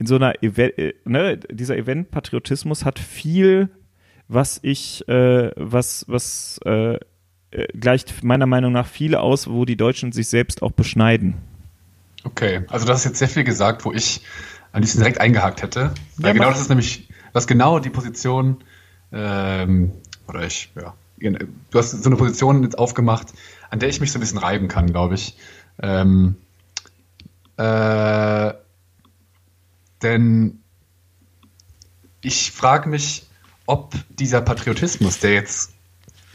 in 0.00 0.06
so 0.06 0.16
einer 0.16 0.42
Event, 0.42 0.78
äh, 0.78 0.94
ne, 1.04 1.36
dieser 1.36 1.76
Event-Patriotismus 1.76 2.84
hat 2.84 2.98
viel, 2.98 3.68
was 4.32 4.60
ich, 4.62 5.06
äh, 5.08 5.50
was, 5.56 6.04
was 6.08 6.60
äh, 6.64 6.94
äh, 6.94 6.98
gleicht 7.78 8.22
meiner 8.22 8.46
Meinung 8.46 8.72
nach 8.72 8.86
viele 8.86 9.20
aus, 9.20 9.48
wo 9.48 9.64
die 9.64 9.76
Deutschen 9.76 10.12
sich 10.12 10.28
selbst 10.28 10.62
auch 10.62 10.70
beschneiden. 10.70 11.34
Okay, 12.22 12.62
also 12.68 12.86
du 12.86 12.92
hast 12.92 13.04
jetzt 13.04 13.18
sehr 13.18 13.28
viel 13.28 13.44
gesagt, 13.44 13.84
wo 13.84 13.92
ich 13.92 14.22
am 14.72 14.82
liebsten 14.82 14.98
direkt 14.98 15.20
eingehakt 15.20 15.62
hätte. 15.62 15.92
Ja, 16.18 16.32
genau 16.32 16.50
das 16.50 16.60
ist 16.60 16.68
nämlich, 16.68 17.08
was 17.32 17.46
genau 17.46 17.80
die 17.80 17.90
Position, 17.90 18.58
ähm, 19.10 19.92
oder 20.28 20.44
ich, 20.44 20.70
ja, 20.76 20.94
du 21.18 21.78
hast 21.78 21.90
so 21.90 22.08
eine 22.08 22.16
Position 22.16 22.62
jetzt 22.62 22.78
aufgemacht, 22.78 23.28
an 23.70 23.80
der 23.80 23.88
ich 23.88 24.00
mich 24.00 24.12
so 24.12 24.18
ein 24.18 24.20
bisschen 24.20 24.38
reiben 24.38 24.68
kann, 24.68 24.86
glaube 24.86 25.14
ich. 25.16 25.36
Ähm, 25.82 26.36
äh, 27.56 28.52
denn 30.02 30.60
ich 32.20 32.52
frage 32.52 32.88
mich, 32.88 33.26
ob 33.70 33.94
dieser 34.08 34.40
Patriotismus, 34.40 35.20
der 35.20 35.32
jetzt 35.32 35.72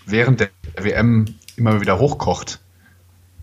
während 0.06 0.39
der 0.39 0.50
WM 0.77 1.25
immer 1.58 1.82
wieder 1.82 2.00
hochkocht, 2.00 2.62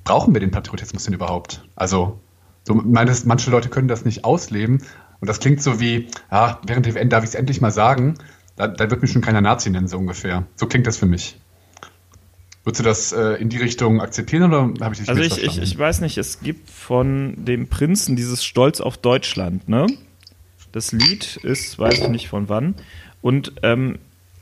brauchen 0.02 0.32
wir 0.32 0.40
den 0.40 0.50
Patriotismus 0.50 1.04
denn 1.04 1.12
überhaupt? 1.12 1.62
Also, 1.76 2.18
so 2.64 2.74
meines, 2.74 3.26
manche 3.26 3.50
Leute 3.50 3.68
können 3.68 3.88
das 3.88 4.06
nicht 4.06 4.24
ausleben. 4.24 4.82
Und 5.20 5.28
das 5.28 5.40
klingt 5.40 5.62
so 5.62 5.78
wie, 5.78 6.08
ja, 6.30 6.58
während 6.66 6.86
der 6.86 6.94
WM 6.94 7.10
darf 7.10 7.22
ich 7.22 7.30
es 7.30 7.34
endlich 7.34 7.60
mal 7.60 7.70
sagen, 7.70 8.14
da, 8.56 8.66
da, 8.66 8.90
wird 8.90 9.02
mich 9.02 9.12
schon 9.12 9.20
keiner 9.20 9.42
Nazi 9.42 9.68
nennen, 9.68 9.88
so 9.88 9.98
ungefähr. 9.98 10.46
So 10.56 10.66
klingt 10.66 10.86
das 10.86 10.96
für 10.96 11.06
mich. 11.06 11.38
Würdest 12.64 12.80
du 12.80 12.84
das 12.84 13.12
äh, 13.12 13.40
in 13.40 13.50
die 13.50 13.58
Richtung 13.58 14.00
akzeptieren 14.00 14.44
oder 14.44 14.84
habe 14.84 14.94
ich 14.94 15.00
dich 15.00 15.08
Also 15.10 15.20
ich, 15.20 15.42
ich, 15.42 15.58
ich 15.58 15.78
weiß 15.78 16.00
nicht, 16.00 16.16
es 16.16 16.40
gibt 16.40 16.70
von 16.70 17.44
dem 17.44 17.68
Prinzen 17.68 18.16
dieses 18.16 18.42
Stolz 18.42 18.80
auf 18.80 18.96
Deutschland, 18.96 19.68
ne? 19.68 19.86
Das 20.70 20.92
Lied 20.92 21.36
ist, 21.42 21.78
weiß 21.78 21.98
ich 21.98 22.08
nicht 22.08 22.28
von 22.28 22.48
wann. 22.48 22.74
Und 23.22 23.54
ähm, 23.62 23.98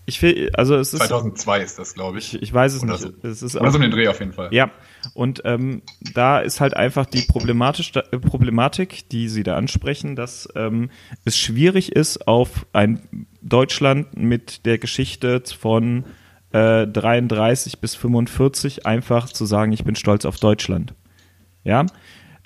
ich 0.07 0.21
will, 0.23 0.51
also 0.55 0.75
es 0.75 0.93
ist. 0.93 1.05
2002 1.05 1.61
ist 1.61 1.79
das, 1.79 1.95
glaube 1.95 2.19
ich. 2.19 2.35
ich. 2.35 2.43
ich. 2.43 2.53
weiß 2.53 2.75
es 2.75 2.83
Oder 2.83 2.93
nicht. 2.93 3.03
So. 3.03 3.13
Es 3.23 3.43
ist 3.43 3.57
Oder 3.57 3.71
so 3.71 3.79
den 3.79 3.93
Dreh 3.93 4.09
auf 4.09 4.19
jeden 4.19 4.33
Fall. 4.33 4.53
Ja, 4.53 4.71
und 5.15 5.43
ähm, 5.45 5.83
da 6.15 6.41
ist 6.41 6.61
halt 6.61 6.75
einfach 6.75 7.07
die 7.07 7.23
problematisch, 7.23 7.93
Problematik, 7.93 9.09
die 9.11 9.29
Sie 9.29 9.45
da 9.45 9.57
ansprechen, 9.57 10.17
dass 10.17 10.49
ähm, 10.57 10.91
es 11.25 11.39
schwierig 11.39 11.93
ist, 11.93 12.27
auf 12.27 12.67
ein 12.73 13.27
Deutschland 13.41 14.17
mit 14.17 14.67
der 14.67 14.79
Geschichte 14.79 15.43
von 15.59 16.05
äh, 16.53 16.87
33 16.87 17.81
bis 17.81 17.95
45 17.95 18.87
einfach 18.87 19.29
zu 19.29 19.45
sagen, 19.45 19.73
ich 19.73 19.85
bin 19.85 19.95
stolz 19.95 20.25
auf 20.25 20.39
Deutschland. 20.39 20.95
Ja, 21.63 21.87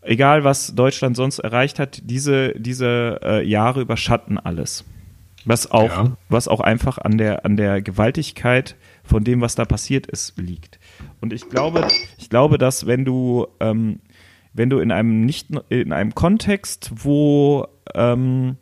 egal 0.03 0.45
was 0.45 0.75
Deutschland 0.75 1.17
sonst 1.17 1.39
erreicht 1.39 1.79
hat, 1.79 2.03
diese, 2.03 2.53
diese 2.59 3.21
äh, 3.23 3.49
Jahre 3.49 3.81
überschatten 3.81 4.39
alles. 4.39 4.85
Was 5.45 5.71
auch, 5.71 5.91
ja. 5.91 6.17
was 6.29 6.49
auch 6.49 6.61
einfach 6.61 6.99
an 6.99 7.19
der, 7.19 7.45
an 7.45 7.57
der 7.57 7.83
Gewaltigkeit 7.83 8.77
von 9.03 9.25
dem, 9.25 9.41
was 9.41 9.55
da 9.55 9.65
passiert 9.65 10.07
ist, 10.07 10.39
liegt. 10.39 10.79
Und 11.21 11.33
ich 11.33 11.49
glaube, 11.49 11.87
ich 12.19 12.31
glaube, 12.31 12.59
dass 12.59 12.87
wenn 12.87 13.05
du, 13.05 13.47
ähm, 13.61 14.01
wenn 14.53 14.71
du 14.71 14.79
in 14.79 14.91
einem 14.91 15.25
nicht, 15.27 15.49
in 15.69 15.93
einem 15.93 16.15
Kontext, 16.15 16.93
wo 16.95 17.67
ähm, 17.95 18.57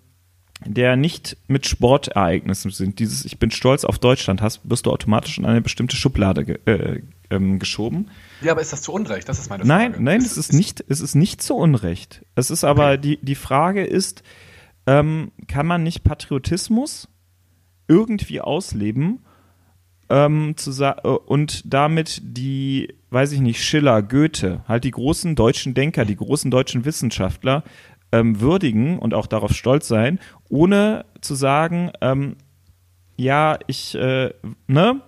der 0.65 0.97
nicht 0.97 1.37
mit 1.49 1.67
Sportereignissen 1.67 2.71
sind, 2.71 2.99
dieses 2.99 3.25
Ich 3.25 3.39
bin 3.39 3.51
stolz 3.51 3.85
auf 3.85 3.99
Deutschland 3.99 4.43
hast, 4.43 4.61
wirst 4.65 4.87
du 4.87 4.91
automatisch 4.91 5.39
in 5.39 5.45
eine 5.45 5.61
bestimmte 5.61 5.97
Schublade 5.97 6.45
ge 6.45 6.59
äh, 6.67 7.01
ähm, 7.31 7.59
geschoben. 7.59 8.11
Ja, 8.43 8.53
aber 8.53 8.61
ist 8.61 8.73
das 8.73 8.83
zu 8.83 8.93
Unrecht? 8.93 9.29
Das 9.29 9.39
ist 9.39 9.51
meine 9.51 9.65
Frage. 9.65 9.93
Nein, 9.93 10.05
nein, 10.05 10.21
es 10.21 10.33
ist, 10.33 10.51
ist 10.51 10.53
nicht, 10.53 10.85
es 10.89 11.01
ist 11.01 11.15
nicht 11.15 11.43
zu 11.43 11.57
Unrecht. 11.57 12.25
Es 12.35 12.51
ist 12.51 12.65
aber, 12.65 12.93
okay. 12.93 12.99
die, 12.99 13.17
die 13.23 13.35
Frage 13.35 13.85
ist, 13.85 14.23
ähm, 14.87 15.33
kann 15.49 15.67
man 15.67 15.83
nicht 15.83 16.05
Patriotismus 16.05 17.09
irgendwie 17.89 18.41
ausleben 18.41 19.21
ähm, 20.09 20.55
äh, 20.67 21.09
und 21.09 21.63
damit 21.73 22.21
die, 22.23 22.95
weiß 23.11 23.33
ich 23.33 23.41
nicht, 23.41 23.63
Schiller, 23.65 24.03
Goethe, 24.03 24.63
halt 24.69 24.85
die 24.85 24.91
großen 24.91 25.35
deutschen 25.35 25.75
Denker, 25.75 26.05
die 26.05 26.17
großen 26.17 26.51
deutschen 26.51 26.85
Wissenschaftler 26.85 27.65
ähm, 28.13 28.41
würdigen 28.41 28.99
und 28.99 29.15
auch 29.15 29.27
darauf 29.27 29.53
stolz 29.53 29.89
sein, 29.89 30.21
ohne 30.49 31.07
zu 31.21 31.35
sagen, 31.35 31.91
ähm, 32.01 32.37
ja, 33.17 33.59
ich, 33.67 33.95
äh, 33.95 34.35
ne, 34.67 35.01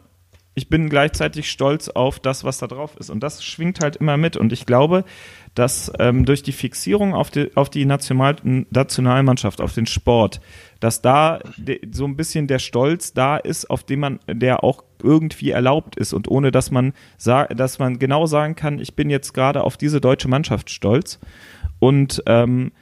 ich 0.55 0.69
bin 0.69 0.89
gleichzeitig 0.89 1.51
stolz 1.51 1.89
auf 1.89 2.21
das, 2.21 2.45
was 2.45 2.59
da 2.59 2.69
drauf 2.69 2.97
ist. 2.99 3.11
Und 3.11 3.21
das 3.23 3.45
schwingt 3.45 3.81
halt 3.81 3.97
immer 3.97 4.17
mit. 4.17 4.37
Und 4.37 4.53
ich 4.53 4.67
glaube, 4.67 5.05
dass 5.55 5.93
ähm, 5.99 6.25
durch 6.25 6.43
die 6.43 6.53
Fixierung 6.53 7.13
auf 7.15 7.31
die, 7.31 7.57
auf 7.57 7.71
die 7.71 7.85
National 7.85 8.37
Nationalmannschaft, 8.71 9.61
auf 9.61 9.73
den 9.73 9.87
Sport, 9.87 10.41
dass 10.79 11.03
da 11.03 11.41
so 11.91 12.05
ein 12.05 12.17
bisschen 12.17 12.47
der 12.47 12.61
Stolz 12.61 13.15
da 13.15 13.37
ist, 13.37 13.69
auf 13.69 13.83
den 13.83 14.01
man, 14.01 14.21
der 14.29 14.63
auch 14.63 14.85
irgendwie 15.03 15.51
erlaubt 15.51 15.97
ist 15.97 16.13
und 16.13 16.29
ohne 16.29 16.51
dass 16.51 16.71
man 16.71 16.93
dass 17.25 17.79
man 17.79 17.99
genau 17.99 18.27
sagen 18.27 18.55
kann, 18.55 18.79
ich 18.79 18.95
bin 18.95 19.11
jetzt 19.11 19.35
gerade 19.35 19.65
auf 19.65 19.77
diese 19.77 20.01
deutsche 20.01 20.29
Mannschaft 20.29 20.71
stolz 20.71 21.19
und 21.79 22.23
ähm, 22.27 22.73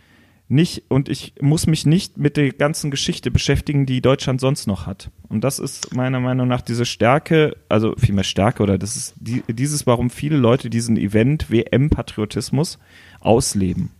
nicht 0.52 0.84
und 0.88 1.08
ich 1.08 1.34
muss 1.40 1.66
mich 1.66 1.86
nicht 1.86 2.18
mit 2.18 2.36
der 2.36 2.52
ganzen 2.52 2.90
Geschichte 2.90 3.30
beschäftigen, 3.30 3.86
die 3.86 4.00
Deutschland 4.00 4.40
sonst 4.40 4.66
noch 4.66 4.86
hat. 4.86 5.10
Und 5.28 5.42
das 5.42 5.58
ist 5.58 5.94
meiner 5.94 6.20
Meinung 6.20 6.46
nach 6.46 6.60
diese 6.60 6.84
Stärke, 6.84 7.56
also 7.68 7.94
vielmehr 7.96 8.24
Stärke 8.24 8.62
oder 8.62 8.78
das 8.78 8.96
ist 8.96 9.14
die, 9.16 9.42
dieses, 9.48 9.86
warum 9.86 10.10
viele 10.10 10.36
Leute 10.36 10.70
diesen 10.70 10.96
Event 10.96 11.50
WM-Patriotismus 11.50 12.78
ausleben. 13.20 13.90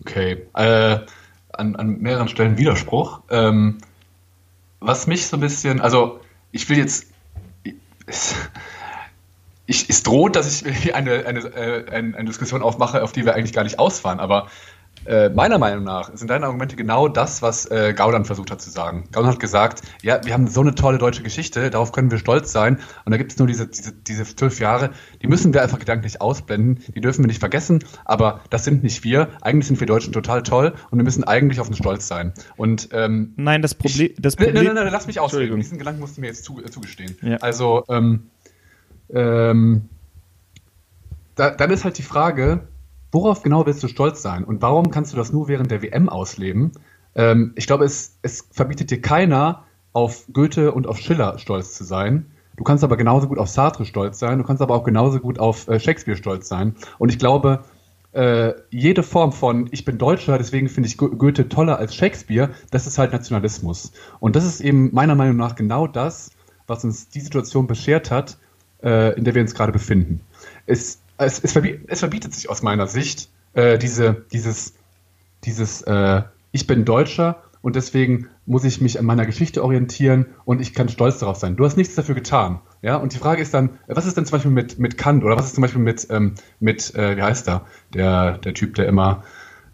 Okay, 0.00 0.46
äh, 0.54 1.00
an, 1.52 1.76
an 1.76 1.98
mehreren 2.00 2.28
Stellen 2.28 2.58
Widerspruch. 2.58 3.22
Ähm, 3.30 3.78
was 4.80 5.06
mich 5.06 5.26
so 5.26 5.36
ein 5.36 5.40
bisschen, 5.40 5.80
also 5.80 6.20
ich 6.52 6.68
will 6.68 6.78
jetzt, 6.78 7.06
es, 8.06 8.34
ich, 9.66 9.88
es 9.88 10.02
droht, 10.02 10.36
dass 10.36 10.62
ich 10.62 10.94
eine, 10.94 11.26
eine, 11.26 11.40
äh, 11.40 11.90
eine, 11.90 12.16
eine 12.16 12.24
Diskussion 12.24 12.62
aufmache, 12.62 13.02
auf 13.02 13.12
die 13.12 13.24
wir 13.24 13.34
eigentlich 13.34 13.52
gar 13.52 13.64
nicht 13.64 13.78
ausfahren, 13.78 14.20
aber 14.20 14.48
äh, 15.06 15.30
meiner 15.30 15.58
Meinung 15.58 15.84
nach 15.84 16.14
sind 16.14 16.28
deine 16.28 16.46
Argumente 16.46 16.76
genau 16.76 17.08
das, 17.08 17.42
was 17.42 17.66
äh, 17.70 17.94
Gauland 17.94 18.26
versucht 18.26 18.50
hat 18.50 18.60
zu 18.60 18.70
sagen. 18.70 19.04
Gauland 19.12 19.34
hat 19.34 19.40
gesagt, 19.40 19.82
ja, 20.02 20.20
wir 20.24 20.32
haben 20.32 20.46
so 20.46 20.60
eine 20.60 20.74
tolle 20.74 20.98
deutsche 20.98 21.22
Geschichte, 21.22 21.70
darauf 21.70 21.92
können 21.92 22.10
wir 22.10 22.18
stolz 22.18 22.52
sein. 22.52 22.78
Und 23.04 23.12
da 23.12 23.16
gibt 23.16 23.32
es 23.32 23.38
nur 23.38 23.46
diese, 23.46 23.66
diese, 23.66 23.92
diese 23.92 24.24
zwölf 24.24 24.60
Jahre, 24.60 24.90
die 25.22 25.26
müssen 25.26 25.54
wir 25.54 25.62
einfach 25.62 25.78
gedanklich 25.78 26.20
ausblenden, 26.20 26.82
die 26.94 27.00
dürfen 27.00 27.22
wir 27.22 27.28
nicht 27.28 27.40
vergessen, 27.40 27.84
aber 28.04 28.40
das 28.50 28.64
sind 28.64 28.82
nicht 28.82 29.02
wir. 29.04 29.28
Eigentlich 29.40 29.68
sind 29.68 29.80
wir 29.80 29.86
Deutschen 29.86 30.12
total 30.12 30.42
toll 30.42 30.74
und 30.90 30.98
wir 30.98 31.04
müssen 31.04 31.24
eigentlich 31.24 31.60
auf 31.60 31.68
uns 31.68 31.78
stolz 31.78 32.06
sein. 32.06 32.32
Und 32.56 32.90
ähm, 32.92 33.32
Nein, 33.36 33.62
das 33.62 33.74
Problem. 33.74 34.12
Das 34.18 34.36
Problem 34.36 34.54
nein, 34.54 34.64
nein, 34.66 34.84
nein, 34.84 34.92
lass 34.92 35.06
mich 35.06 35.20
ausreden. 35.20 35.56
Diesen 35.56 35.78
Gedanken 35.78 36.00
musst 36.00 36.16
du 36.16 36.20
mir 36.20 36.28
jetzt 36.28 36.44
zu, 36.44 36.62
äh, 36.62 36.70
zugestehen. 36.70 37.16
Ja. 37.22 37.36
Also, 37.38 37.84
ähm, 37.88 38.30
ähm, 39.12 39.88
da, 41.34 41.50
dann 41.50 41.70
ist 41.70 41.84
halt 41.84 41.96
die 41.98 42.02
Frage, 42.02 42.68
Worauf 43.12 43.42
genau 43.42 43.66
willst 43.66 43.82
du 43.82 43.88
stolz 43.88 44.22
sein 44.22 44.44
und 44.44 44.62
warum 44.62 44.90
kannst 44.90 45.12
du 45.12 45.16
das 45.16 45.32
nur 45.32 45.48
während 45.48 45.70
der 45.70 45.82
WM 45.82 46.08
ausleben? 46.08 46.72
Ähm, 47.14 47.52
ich 47.56 47.66
glaube, 47.66 47.84
es, 47.84 48.18
es 48.22 48.46
verbietet 48.52 48.90
dir 48.90 49.00
keiner, 49.00 49.64
auf 49.92 50.26
Goethe 50.32 50.72
und 50.72 50.86
auf 50.86 50.98
Schiller 50.98 51.38
stolz 51.38 51.74
zu 51.74 51.84
sein. 51.84 52.26
Du 52.56 52.64
kannst 52.64 52.84
aber 52.84 52.96
genauso 52.96 53.26
gut 53.26 53.38
auf 53.38 53.48
Sartre 53.48 53.84
stolz 53.84 54.18
sein, 54.18 54.38
du 54.38 54.44
kannst 54.44 54.62
aber 54.62 54.74
auch 54.74 54.84
genauso 54.84 55.18
gut 55.18 55.38
auf 55.38 55.66
äh, 55.68 55.80
Shakespeare 55.80 56.16
stolz 56.16 56.48
sein. 56.48 56.74
Und 56.98 57.08
ich 57.08 57.18
glaube, 57.18 57.64
äh, 58.12 58.52
jede 58.70 59.02
Form 59.02 59.32
von 59.32 59.68
ich 59.70 59.84
bin 59.84 59.98
Deutscher, 59.98 60.36
deswegen 60.36 60.68
finde 60.68 60.88
ich 60.88 60.98
Goethe 60.98 61.48
toller 61.48 61.78
als 61.78 61.94
Shakespeare, 61.94 62.50
das 62.70 62.86
ist 62.86 62.98
halt 62.98 63.12
Nationalismus. 63.12 63.92
Und 64.18 64.36
das 64.36 64.44
ist 64.44 64.60
eben 64.60 64.92
meiner 64.92 65.14
Meinung 65.14 65.36
nach 65.36 65.54
genau 65.54 65.86
das, 65.86 66.30
was 66.66 66.84
uns 66.84 67.08
die 67.08 67.20
Situation 67.20 67.66
beschert 67.66 68.10
hat, 68.10 68.38
äh, 68.82 69.16
in 69.16 69.24
der 69.24 69.34
wir 69.34 69.42
uns 69.42 69.54
gerade 69.54 69.72
befinden. 69.72 70.20
Es 70.66 70.99
es, 71.20 71.40
es, 71.40 71.52
verbietet, 71.52 71.84
es 71.88 72.00
verbietet 72.00 72.34
sich 72.34 72.48
aus 72.48 72.62
meiner 72.62 72.86
Sicht 72.86 73.30
äh, 73.52 73.78
diese, 73.78 74.24
dieses, 74.32 74.74
dieses 75.44 75.82
äh, 75.82 76.22
Ich 76.52 76.66
bin 76.66 76.84
Deutscher 76.84 77.42
und 77.62 77.76
deswegen 77.76 78.28
muss 78.46 78.64
ich 78.64 78.80
mich 78.80 78.98
an 78.98 79.04
meiner 79.04 79.26
Geschichte 79.26 79.62
orientieren 79.62 80.26
und 80.44 80.60
ich 80.60 80.72
kann 80.72 80.88
stolz 80.88 81.18
darauf 81.18 81.36
sein. 81.36 81.56
Du 81.56 81.64
hast 81.64 81.76
nichts 81.76 81.94
dafür 81.94 82.14
getan. 82.14 82.60
Ja? 82.82 82.96
Und 82.96 83.12
die 83.12 83.18
Frage 83.18 83.42
ist 83.42 83.52
dann, 83.52 83.78
was 83.86 84.06
ist 84.06 84.16
denn 84.16 84.24
zum 84.24 84.36
Beispiel 84.36 84.50
mit, 84.50 84.78
mit 84.78 84.96
Kant 84.96 85.24
oder 85.24 85.36
was 85.36 85.46
ist 85.46 85.54
zum 85.56 85.62
Beispiel 85.62 85.82
mit, 85.82 86.06
ähm, 86.10 86.34
mit 86.58 86.94
äh, 86.94 87.16
wie 87.16 87.22
heißt 87.22 87.48
er, 87.48 87.66
der, 87.92 88.38
der 88.38 88.54
Typ, 88.54 88.74
der 88.76 88.88
immer 88.88 89.24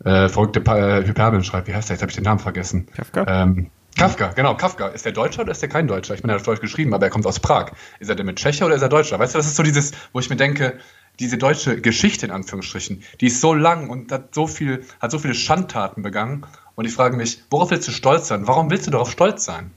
äh, 0.04 0.28
verrückte 0.28 0.60
pa 0.60 0.78
äh, 0.78 1.06
Hyperbeln 1.06 1.44
schreibt, 1.44 1.68
wie 1.68 1.74
heißt 1.74 1.88
der, 1.88 1.94
jetzt 1.94 2.02
habe 2.02 2.10
ich 2.10 2.16
den 2.16 2.24
Namen 2.24 2.40
vergessen. 2.40 2.86
Kafka? 2.94 3.24
Ähm, 3.28 3.70
Kafka, 3.96 4.32
genau, 4.34 4.54
Kafka. 4.54 4.88
Ist 4.88 5.06
der 5.06 5.12
Deutscher 5.12 5.42
oder 5.42 5.52
ist 5.52 5.62
der 5.62 5.70
kein 5.70 5.86
Deutscher? 5.86 6.14
Ich 6.14 6.22
meine, 6.22 6.34
er 6.34 6.38
hat 6.38 6.46
Deutsch 6.46 6.60
geschrieben, 6.60 6.92
aber 6.92 7.06
er 7.06 7.10
kommt 7.10 7.24
aus 7.24 7.40
Prag. 7.40 7.72
Ist 7.98 8.10
er 8.10 8.14
denn 8.14 8.26
mit 8.26 8.36
Tschecher 8.36 8.66
oder 8.66 8.74
ist 8.74 8.82
er 8.82 8.90
Deutscher? 8.90 9.18
Weißt 9.18 9.34
du, 9.34 9.38
das 9.38 9.46
ist 9.46 9.56
so 9.56 9.62
dieses, 9.62 9.92
wo 10.12 10.20
ich 10.20 10.28
mir 10.28 10.36
denke, 10.36 10.74
diese 11.18 11.38
deutsche 11.38 11.80
Geschichte 11.80 12.26
in 12.26 12.32
Anführungsstrichen, 12.32 13.02
die 13.20 13.26
ist 13.26 13.40
so 13.40 13.54
lang 13.54 13.88
und 13.88 14.12
hat 14.12 14.34
so 14.34 14.46
viel, 14.46 14.84
hat 15.00 15.10
so 15.10 15.18
viele 15.18 15.34
Schandtaten 15.34 16.02
begangen. 16.02 16.46
Und 16.74 16.84
ich 16.84 16.92
frage 16.92 17.16
mich, 17.16 17.42
worauf 17.50 17.70
willst 17.70 17.88
du 17.88 17.92
stolz 17.92 18.28
sein? 18.28 18.46
Warum 18.46 18.70
willst 18.70 18.86
du 18.86 18.90
darauf 18.90 19.10
stolz 19.10 19.44
sein? 19.44 19.70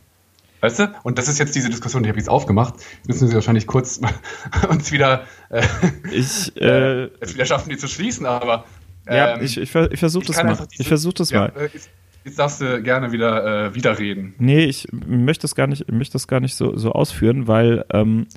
Weißt 0.62 0.80
du? 0.80 0.94
Und 1.04 1.18
das 1.18 1.30
ist 1.30 1.40
jetzt 1.40 1.56
diese 1.56 1.70
Diskussion, 1.70 2.04
die 2.04 2.10
habe 2.10 2.20
ich 2.20 2.24
jetzt 2.24 2.30
aufgemacht. 2.30 2.76
Jetzt 2.98 3.08
müssen 3.08 3.30
Sie 3.30 3.34
wahrscheinlich 3.34 3.68
kurz 3.68 4.02
uns 4.70 4.92
wieder, 4.92 5.26
äh, 5.50 5.66
ich, 6.12 6.56
äh, 6.62 7.04
äh, 7.06 7.10
wieder 7.34 7.46
schaffen, 7.46 7.70
die 7.70 7.78
zu 7.78 7.88
schließen, 7.88 8.26
aber. 8.26 8.66
Ähm, 9.08 9.16
ja, 9.16 9.42
ich, 9.42 9.58
ich, 9.58 9.74
ich 9.74 10.00
versuche 10.00 10.26
das 10.26 10.44
mal. 10.44 10.56
Diese, 10.72 10.82
ich 10.82 10.88
versuche 10.88 11.14
das 11.14 11.30
ja, 11.30 11.40
mal. 11.40 11.54
Äh, 11.56 11.70
Jetzt 12.26 12.38
darfst 12.38 12.60
du 12.60 12.84
gerne 12.84 13.14
wieder 13.14 13.68
äh, 13.68 13.76
widerreden. 13.76 14.36
Nee, 14.38 14.66
ich 14.66 14.88
möchte 14.92 15.44
das 15.44 15.56
gar 15.56 15.68
nicht, 15.68 15.90
möchte 15.90 16.14
das 16.14 16.28
gar 16.28 16.42
nicht 16.42 16.54
so, 16.54 16.76
so 16.76 16.92
ausführen, 16.92 17.48
weil 17.48 17.86
ähm, 17.92 18.28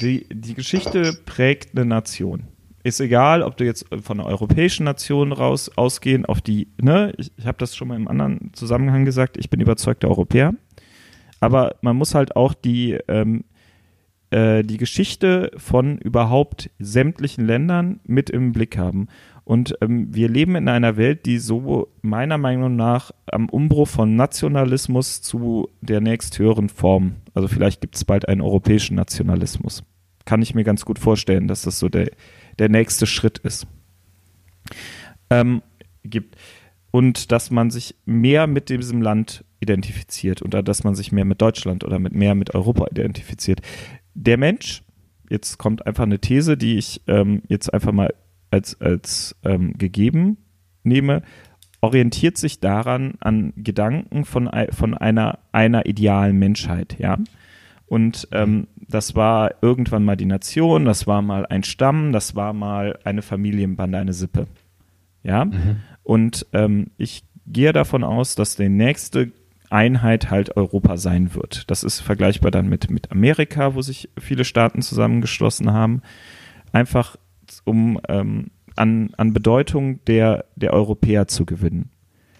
die, 0.00 0.26
die 0.30 0.54
Geschichte 0.54 1.12
prägt 1.24 1.76
eine 1.76 1.84
Nation. 1.84 2.44
Ist 2.82 3.00
egal, 3.00 3.42
ob 3.42 3.56
du 3.56 3.64
jetzt 3.64 3.86
von 4.02 4.20
einer 4.20 4.28
europäischen 4.28 4.84
Nation 4.84 5.32
raus 5.32 5.70
ausgehen, 5.76 6.24
auf 6.24 6.40
die, 6.40 6.68
ne, 6.80 7.12
ich, 7.16 7.32
ich 7.36 7.46
habe 7.46 7.58
das 7.58 7.74
schon 7.74 7.88
mal 7.88 7.96
im 7.96 8.06
anderen 8.06 8.52
Zusammenhang 8.52 9.04
gesagt, 9.04 9.36
ich 9.36 9.50
bin 9.50 9.60
überzeugter 9.60 10.08
Europäer. 10.08 10.54
Aber 11.40 11.76
man 11.80 11.96
muss 11.96 12.14
halt 12.14 12.36
auch 12.36 12.54
die, 12.54 12.98
ähm, 13.08 13.44
äh, 14.30 14.62
die 14.62 14.76
Geschichte 14.76 15.50
von 15.56 15.98
überhaupt 15.98 16.70
sämtlichen 16.78 17.46
Ländern 17.46 18.00
mit 18.04 18.30
im 18.30 18.52
Blick 18.52 18.76
haben. 18.78 19.08
Und 19.46 19.78
ähm, 19.80 20.12
wir 20.12 20.28
leben 20.28 20.56
in 20.56 20.68
einer 20.68 20.96
Welt, 20.96 21.24
die 21.24 21.38
so 21.38 21.86
meiner 22.02 22.36
Meinung 22.36 22.74
nach 22.74 23.12
am 23.26 23.48
Umbruch 23.48 23.86
von 23.86 24.16
Nationalismus 24.16 25.22
zu 25.22 25.68
der 25.80 26.00
nächsthöheren 26.00 26.68
Form, 26.68 27.14
also 27.32 27.46
vielleicht 27.46 27.80
gibt 27.80 27.94
es 27.94 28.04
bald 28.04 28.28
einen 28.28 28.40
europäischen 28.40 28.96
Nationalismus. 28.96 29.84
Kann 30.24 30.42
ich 30.42 30.56
mir 30.56 30.64
ganz 30.64 30.84
gut 30.84 30.98
vorstellen, 30.98 31.46
dass 31.46 31.62
das 31.62 31.78
so 31.78 31.88
der, 31.88 32.10
der 32.58 32.68
nächste 32.68 33.06
Schritt 33.06 33.38
ist. 33.38 33.68
Ähm, 35.30 35.62
gibt. 36.02 36.34
Und 36.90 37.30
dass 37.30 37.52
man 37.52 37.70
sich 37.70 37.94
mehr 38.04 38.48
mit 38.48 38.68
diesem 38.68 39.00
Land 39.00 39.44
identifiziert 39.60 40.42
oder 40.42 40.64
dass 40.64 40.82
man 40.82 40.96
sich 40.96 41.12
mehr 41.12 41.24
mit 41.24 41.40
Deutschland 41.40 41.84
oder 41.84 42.00
mit 42.00 42.14
mehr 42.14 42.34
mit 42.34 42.52
Europa 42.56 42.88
identifiziert. 42.90 43.60
Der 44.12 44.38
Mensch, 44.38 44.82
jetzt 45.30 45.56
kommt 45.58 45.86
einfach 45.86 46.02
eine 46.02 46.18
These, 46.18 46.56
die 46.56 46.78
ich 46.78 47.00
ähm, 47.06 47.42
jetzt 47.46 47.72
einfach 47.72 47.92
mal 47.92 48.12
als, 48.56 48.80
als 48.80 49.36
ähm, 49.44 49.74
gegeben 49.78 50.38
nehme, 50.82 51.22
orientiert 51.80 52.38
sich 52.38 52.60
daran 52.60 53.14
an 53.20 53.52
Gedanken 53.56 54.24
von, 54.24 54.50
von 54.70 54.94
einer, 54.94 55.38
einer 55.52 55.86
idealen 55.86 56.38
Menschheit, 56.38 56.98
ja. 56.98 57.18
Und 57.86 58.26
ähm, 58.32 58.66
das 58.88 59.14
war 59.14 59.54
irgendwann 59.62 60.04
mal 60.04 60.16
die 60.16 60.24
Nation, 60.24 60.86
das 60.86 61.06
war 61.06 61.22
mal 61.22 61.46
ein 61.46 61.62
Stamm, 61.62 62.12
das 62.12 62.34
war 62.34 62.52
mal 62.52 62.98
eine 63.04 63.22
Familienbande, 63.22 63.98
eine 63.98 64.12
Sippe. 64.12 64.48
Ja. 65.22 65.44
Mhm. 65.44 65.76
Und 66.02 66.46
ähm, 66.52 66.90
ich 66.96 67.22
gehe 67.46 67.72
davon 67.72 68.02
aus, 68.02 68.34
dass 68.34 68.56
die 68.56 68.68
nächste 68.68 69.30
Einheit 69.70 70.30
halt 70.30 70.56
Europa 70.56 70.96
sein 70.96 71.34
wird. 71.34 71.70
Das 71.70 71.84
ist 71.84 72.00
vergleichbar 72.00 72.50
dann 72.50 72.68
mit, 72.68 72.90
mit 72.90 73.12
Amerika, 73.12 73.74
wo 73.74 73.82
sich 73.82 74.08
viele 74.18 74.44
Staaten 74.44 74.82
zusammengeschlossen 74.82 75.72
haben. 75.72 76.02
Einfach 76.72 77.16
um 77.66 78.00
ähm, 78.08 78.50
an, 78.76 79.10
an 79.16 79.32
Bedeutung 79.32 80.04
der, 80.06 80.46
der 80.56 80.72
Europäer 80.72 81.28
zu 81.28 81.44
gewinnen. 81.44 81.90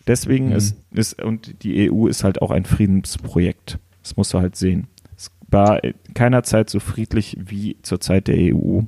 Deswegen 0.06 0.48
mhm. 0.48 0.56
ist, 0.56 0.76
ist, 0.92 1.22
und 1.22 1.62
die 1.62 1.90
EU 1.90 2.06
ist 2.06 2.24
halt 2.24 2.40
auch 2.40 2.50
ein 2.50 2.64
Friedensprojekt. 2.64 3.78
Das 4.02 4.16
musst 4.16 4.32
du 4.32 4.38
halt 4.38 4.56
sehen. 4.56 4.86
Es 5.16 5.30
war 5.48 5.80
keiner 6.14 6.42
Zeit 6.42 6.70
so 6.70 6.78
friedlich 6.78 7.36
wie 7.40 7.76
zur 7.82 8.00
Zeit 8.00 8.28
der 8.28 8.36
EU. 8.54 8.82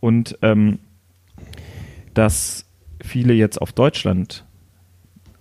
Und 0.00 0.36
ähm, 0.42 0.80
dass 2.14 2.66
viele 3.00 3.34
jetzt 3.34 3.60
auf 3.60 3.72
Deutschland 3.72 4.44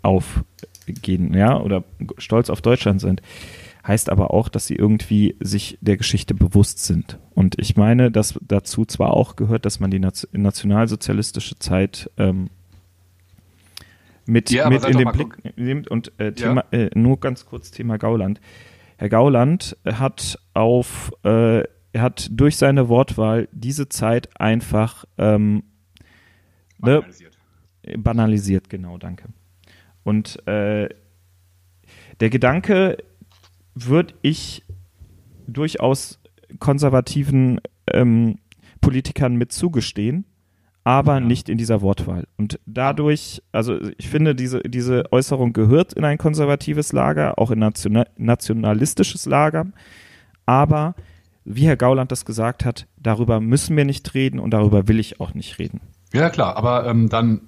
aufgehen, 0.04 1.34
ja, 1.34 1.60
oder 1.60 1.84
stolz 2.18 2.50
auf 2.50 2.62
Deutschland 2.62 3.02
sind, 3.02 3.22
heißt 3.86 4.10
aber 4.10 4.32
auch, 4.32 4.50
dass 4.50 4.68
sie 4.68 4.76
irgendwie 4.76 5.36
sich 5.40 5.78
der 5.82 5.98
Geschichte 5.98 6.34
bewusst 6.34 6.80
sind. 6.86 7.20
Und 7.32 7.56
ich 7.60 7.76
meine, 7.76 8.12
dass 8.12 8.40
dazu 8.42 8.86
zwar 8.86 9.14
auch 9.14 9.36
gehört, 9.36 9.66
dass 9.66 9.80
man 9.80 9.92
die 9.92 10.00
nationalsozialistische 10.00 11.58
Zeit 11.58 12.10
ähm, 12.18 12.50
mit, 14.26 14.52
ja, 14.52 14.70
mit 14.70 14.86
in 14.86 14.98
den 14.98 15.12
Blick 15.12 15.58
nimmt 15.58 15.88
und 15.90 16.12
äh, 16.20 16.32
Thema, 16.34 16.66
ja. 16.72 16.80
äh, 16.80 16.90
nur 16.94 17.20
ganz 17.20 17.46
kurz 17.46 17.72
Thema 17.72 17.98
Gauland. 17.98 18.40
Herr 18.98 19.10
Gauland 19.10 19.78
hat 19.86 20.38
auf, 20.54 21.12
äh, 21.24 21.62
er 21.94 22.02
hat 22.02 22.30
durch 22.32 22.58
seine 22.58 22.88
Wortwahl 22.88 23.50
diese 23.52 23.90
Zeit 23.90 24.30
einfach 24.40 25.06
ähm, 25.18 25.64
ne, 26.78 27.02
banalisiert. 27.02 27.38
Ne, 27.84 27.98
banalisiert, 27.98 28.70
genau, 28.70 28.98
danke. 28.98 29.30
Und 30.04 30.48
äh, 30.48 30.90
der 32.20 32.30
Gedanke 32.30 32.98
würde 33.76 34.14
ich 34.22 34.64
durchaus 35.48 36.20
konservativen 36.60 37.60
ähm, 37.88 38.40
Politikern 38.82 39.36
mit 39.36 39.52
zugestehen, 39.52 40.26
aber 40.84 41.16
ja. 41.16 41.20
nicht 41.20 41.50
in 41.50 41.58
dieser 41.58 41.82
Wortwahl. 41.82 42.26
Und 42.38 42.60
dadurch, 42.66 43.42
also 43.52 43.80
ich 43.98 44.10
finde, 44.10 44.36
diese, 44.36 44.62
diese 44.62 45.12
Äußerung 45.12 45.54
gehört 45.54 45.94
in 45.94 46.04
ein 46.04 46.18
konservatives 46.18 46.92
Lager, 46.92 47.38
auch 47.38 47.52
in 47.52 47.64
ein 47.64 47.74
nationalistisches 48.18 49.26
Lager, 49.26 49.68
aber 50.46 50.96
wie 51.44 51.66
Herr 51.66 51.78
Gauland 51.78 52.12
das 52.12 52.26
gesagt 52.26 52.66
hat, 52.66 52.88
darüber 52.98 53.40
müssen 53.40 53.76
wir 53.78 53.86
nicht 53.86 54.14
reden 54.14 54.40
und 54.40 54.52
darüber 54.52 54.88
will 54.88 55.00
ich 55.00 55.20
auch 55.20 55.34
nicht 55.34 55.60
reden. 55.60 55.82
Ja, 56.14 56.30
klar, 56.30 56.58
aber 56.58 56.86
ähm, 56.88 57.10
dann 57.10 57.42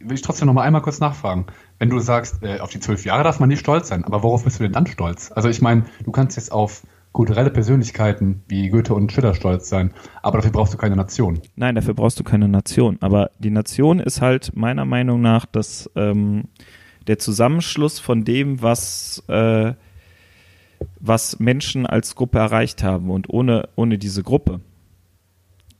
will 0.00 0.14
ich 0.14 0.22
trotzdem 0.22 0.46
noch 0.46 0.54
mal 0.54 0.62
einmal 0.62 0.82
kurz 0.82 1.00
nachfragen. 1.00 1.46
Wenn 1.78 1.90
du 1.90 1.98
sagst, 1.98 2.42
äh, 2.42 2.60
auf 2.60 2.70
die 2.70 2.80
zwölf 2.80 3.04
Jahre 3.04 3.24
darf 3.24 3.40
man 3.40 3.48
nicht 3.48 3.60
stolz 3.60 3.88
sein, 3.88 4.04
aber 4.04 4.22
worauf 4.22 4.44
bist 4.44 4.58
du 4.58 4.64
denn 4.64 4.72
dann 4.72 4.86
stolz? 4.86 5.32
Also 5.34 5.48
ich 5.48 5.62
meine, 5.62 5.84
du 6.04 6.12
kannst 6.12 6.36
jetzt 6.36 6.52
auf 6.52 6.82
kulturelle 7.12 7.50
Persönlichkeiten 7.50 8.42
wie 8.48 8.68
Goethe 8.70 8.92
und 8.92 9.12
Schiller 9.12 9.34
stolz 9.34 9.68
sein, 9.68 9.92
aber 10.22 10.38
dafür 10.38 10.50
brauchst 10.50 10.74
du 10.74 10.78
keine 10.78 10.96
Nation. 10.96 11.40
Nein, 11.54 11.76
dafür 11.76 11.94
brauchst 11.94 12.18
du 12.18 12.24
keine 12.24 12.48
Nation. 12.48 12.98
Aber 13.00 13.30
die 13.38 13.50
Nation 13.50 14.00
ist 14.00 14.20
halt 14.20 14.56
meiner 14.56 14.84
Meinung 14.84 15.20
nach 15.20 15.46
das, 15.46 15.88
ähm, 15.94 16.48
der 17.06 17.18
Zusammenschluss 17.18 18.00
von 18.00 18.24
dem, 18.24 18.62
was, 18.62 19.22
äh, 19.28 19.74
was 20.98 21.38
Menschen 21.38 21.86
als 21.86 22.16
Gruppe 22.16 22.38
erreicht 22.38 22.82
haben. 22.82 23.10
Und 23.10 23.28
ohne, 23.30 23.68
ohne 23.76 23.96
diese 23.96 24.24
Gruppe 24.24 24.60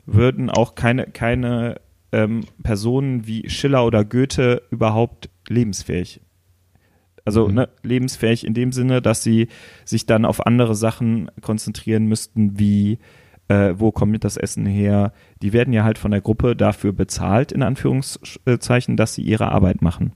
würden 0.07 0.50
auch 0.50 0.77
keine, 0.77 1.07
keine 1.07 1.81
ähm, 2.14 2.44
Personen 2.62 3.27
wie 3.27 3.48
Schiller 3.48 3.85
oder 3.85 4.05
Goethe 4.05 4.62
überhaupt 4.70 5.29
lebensfähig. 5.48 6.20
Also 7.24 7.48
mhm. 7.48 7.55
ne, 7.55 7.68
lebensfähig 7.83 8.46
in 8.46 8.55
dem 8.55 8.72
Sinne, 8.72 9.03
dass 9.03 9.22
sie 9.22 9.48
sich 9.85 10.07
dann 10.07 10.24
auf 10.24 10.46
andere 10.46 10.74
Sachen 10.74 11.31
konzentrieren 11.40 12.07
müssten, 12.07 12.59
wie 12.59 12.98
äh, 13.48 13.74
wo 13.77 13.92
kommt 13.92 14.24
das 14.24 14.37
Essen 14.37 14.66
her? 14.66 15.12
Die 15.42 15.53
werden 15.53 15.74
ja 15.74 15.85
halt 15.85 15.98
von 15.98 16.11
der 16.11 16.20
Gruppe 16.20 16.57
dafür 16.57 16.92
bezahlt, 16.92 17.53
in 17.53 17.62
Anführungszeichen, 17.62 18.96
dass 18.96 19.14
sie 19.14 19.22
ihre 19.22 19.53
Arbeit 19.53 19.83
machen. 19.83 20.12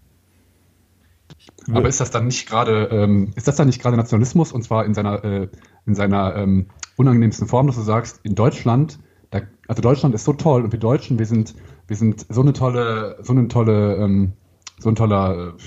Aber 1.71 1.89
ist 1.89 2.01
das 2.01 2.11
dann 2.11 2.27
nicht 2.27 2.49
gerade, 2.49 2.89
ähm, 2.91 3.33
ist 3.37 3.47
das 3.47 3.57
dann 3.57 3.67
nicht 3.67 3.83
gerade 3.83 3.97
Nationalismus 3.97 4.53
und 4.53 4.63
zwar 4.63 4.87
in 4.87 4.95
seiner, 4.95 5.23
äh, 5.25 5.49
in 5.87 5.95
seiner 5.95 6.37
ähm, 6.37 6.67
unangenehmsten 6.97 7.47
Form, 7.47 7.67
dass 7.67 7.77
du 7.77 7.83
sagst, 7.83 8.21
in 8.23 8.35
Deutschland, 8.35 8.99
da, 9.31 9.43
also 9.67 9.83
Deutschland 9.83 10.15
ist 10.15 10.25
so 10.25 10.33
toll 10.33 10.65
und 10.65 10.73
wir 10.73 10.79
Deutschen, 10.79 11.19
wir 11.19 11.27
sind 11.27 11.55
wir 11.89 11.97
sind 11.97 12.27
so 12.29 12.43
eine 12.43 12.53
tolle, 12.53 13.19
so 13.23 13.33
eine 13.33 13.49
tolle, 13.49 13.97
ähm, 13.97 14.33
so 14.79 14.91
ein 14.91 14.95
toller 14.95 15.55
äh, 15.57 15.61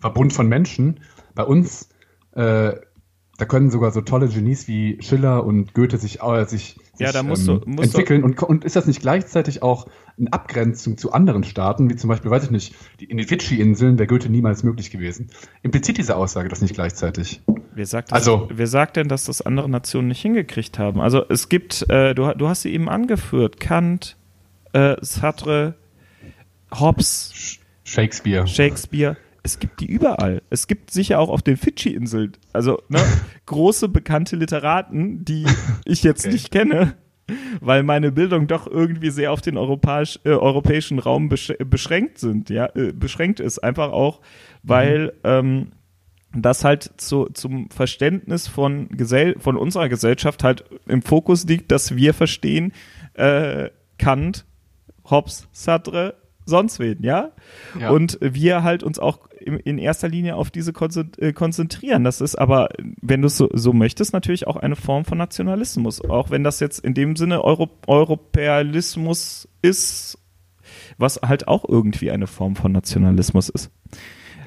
Verbund 0.00 0.32
von 0.32 0.48
Menschen. 0.48 1.00
Bei 1.34 1.44
uns, 1.44 1.88
äh, 2.32 2.72
da 3.38 3.44
können 3.44 3.70
sogar 3.70 3.92
so 3.92 4.00
tolle 4.00 4.28
Genies 4.28 4.66
wie 4.66 5.00
Schiller 5.00 5.44
und 5.44 5.72
Goethe 5.72 5.96
sich, 5.96 6.20
äh, 6.20 6.44
sich, 6.46 6.76
ja, 6.98 7.12
da 7.12 7.22
musst 7.22 7.48
ähm, 7.48 7.60
du, 7.60 7.70
musst 7.70 7.94
entwickeln. 7.94 8.24
Und, 8.24 8.42
und 8.42 8.64
ist 8.64 8.74
das 8.74 8.86
nicht 8.86 9.00
gleichzeitig 9.00 9.62
auch 9.62 9.86
eine 10.18 10.32
Abgrenzung 10.32 10.98
zu 10.98 11.12
anderen 11.12 11.44
Staaten, 11.44 11.88
wie 11.88 11.94
zum 11.94 12.08
Beispiel, 12.08 12.32
weiß 12.32 12.42
ich 12.42 12.50
nicht, 12.50 12.74
die, 12.98 13.04
in 13.04 13.16
den 13.16 13.28
Fidschi-Inseln 13.28 13.98
wäre 13.98 14.08
Goethe 14.08 14.28
niemals 14.28 14.64
möglich 14.64 14.90
gewesen? 14.90 15.30
Impliziert 15.62 15.98
diese 15.98 16.16
Aussage 16.16 16.48
das 16.48 16.60
nicht 16.60 16.74
gleichzeitig? 16.74 17.40
Wer 17.72 17.86
sagt, 17.86 18.12
also, 18.12 18.48
wer 18.52 18.66
sagt 18.66 18.96
denn, 18.96 19.06
dass 19.06 19.26
das 19.26 19.40
andere 19.40 19.70
Nationen 19.70 20.08
nicht 20.08 20.20
hingekriegt 20.20 20.80
haben? 20.80 21.00
Also 21.00 21.24
es 21.28 21.48
gibt, 21.48 21.88
äh, 21.88 22.16
du, 22.16 22.32
du 22.36 22.48
hast 22.48 22.62
sie 22.62 22.72
eben 22.72 22.88
angeführt, 22.88 23.60
Kant, 23.60 24.17
äh, 24.72 24.96
Sartre, 25.00 25.74
Hobbes, 26.72 27.58
Shakespeare. 27.84 28.46
Shakespeare. 28.46 29.16
Es 29.42 29.58
gibt 29.58 29.80
die 29.80 29.86
überall. 29.86 30.42
Es 30.50 30.66
gibt 30.66 30.90
sicher 30.90 31.18
auch 31.18 31.30
auf 31.30 31.42
den 31.42 31.56
Fidschi-Inseln. 31.56 32.32
Also 32.52 32.82
ne, 32.88 33.00
große 33.46 33.88
bekannte 33.88 34.36
Literaten, 34.36 35.24
die 35.24 35.46
ich 35.84 36.02
jetzt 36.02 36.26
okay. 36.26 36.32
nicht 36.32 36.50
kenne, 36.50 36.94
weil 37.60 37.82
meine 37.82 38.12
Bildung 38.12 38.46
doch 38.46 38.66
irgendwie 38.66 39.10
sehr 39.10 39.32
auf 39.32 39.40
den 39.40 39.56
europäisch, 39.56 40.18
äh, 40.24 40.30
europäischen 40.30 40.98
Raum 40.98 41.28
besch 41.28 41.52
beschränkt 41.64 42.18
sind, 42.18 42.50
ja, 42.50 42.66
äh, 42.74 42.92
beschränkt 42.92 43.40
ist. 43.40 43.58
Einfach 43.60 43.92
auch, 43.92 44.20
weil 44.62 45.06
mhm. 45.06 45.12
ähm, 45.24 45.72
dass 46.34 46.64
halt 46.64 46.92
zu, 46.98 47.26
zum 47.32 47.70
Verständnis 47.70 48.48
von, 48.48 48.88
Gesell 48.88 49.36
von 49.38 49.56
unserer 49.56 49.88
Gesellschaft 49.88 50.44
halt 50.44 50.64
im 50.86 51.00
Fokus 51.00 51.44
liegt, 51.46 51.72
dass 51.72 51.96
wir 51.96 52.12
verstehen, 52.12 52.72
äh, 53.14 53.70
Kant, 53.98 54.44
Hobbes, 55.10 55.48
Sartre, 55.52 56.14
sonst 56.44 56.78
wen, 56.78 57.02
ja? 57.02 57.30
ja? 57.78 57.90
Und 57.90 58.18
wir 58.20 58.62
halt 58.62 58.82
uns 58.82 58.98
auch 58.98 59.28
in 59.40 59.78
erster 59.78 60.08
Linie 60.08 60.36
auf 60.36 60.50
diese 60.50 60.72
äh, 60.72 61.32
konzentrieren. 61.32 62.04
Das 62.04 62.20
ist 62.20 62.36
aber, 62.36 62.68
wenn 63.00 63.22
du 63.22 63.26
es 63.26 63.36
so, 63.36 63.48
so 63.52 63.72
möchtest, 63.72 64.12
natürlich 64.12 64.46
auch 64.46 64.56
eine 64.56 64.76
Form 64.76 65.04
von 65.04 65.18
Nationalismus. 65.18 66.02
Auch 66.02 66.30
wenn 66.30 66.44
das 66.44 66.60
jetzt 66.60 66.80
in 66.80 66.94
dem 66.94 67.16
Sinne 67.16 67.44
Euro 67.44 67.70
Europäismus 67.86 69.48
ist, 69.62 70.18
was 70.96 71.20
halt 71.22 71.48
auch 71.48 71.64
irgendwie 71.66 72.10
eine 72.10 72.26
Form 72.26 72.56
von 72.56 72.72
Nationalismus 72.72 73.48
ist. 73.48 73.70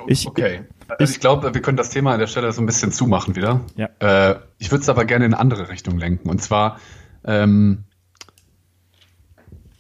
Ich, 0.08 0.28
okay. 0.28 0.62
Also 0.88 1.04
ich, 1.04 1.12
ich 1.12 1.20
glaube, 1.20 1.54
wir 1.54 1.62
können 1.62 1.78
das 1.78 1.90
Thema 1.90 2.14
an 2.14 2.20
der 2.20 2.28
Stelle 2.28 2.52
so 2.52 2.62
ein 2.62 2.66
bisschen 2.66 2.92
zumachen 2.92 3.36
wieder. 3.36 3.62
Ja. 3.76 3.90
Äh, 4.00 4.40
ich 4.58 4.72
würde 4.72 4.82
es 4.82 4.90
aber 4.90 5.06
gerne 5.06 5.26
in 5.26 5.34
eine 5.34 5.42
andere 5.42 5.70
Richtung 5.70 5.98
lenken. 5.98 6.30
Und 6.30 6.42
zwar, 6.42 6.80
ähm, 7.24 7.86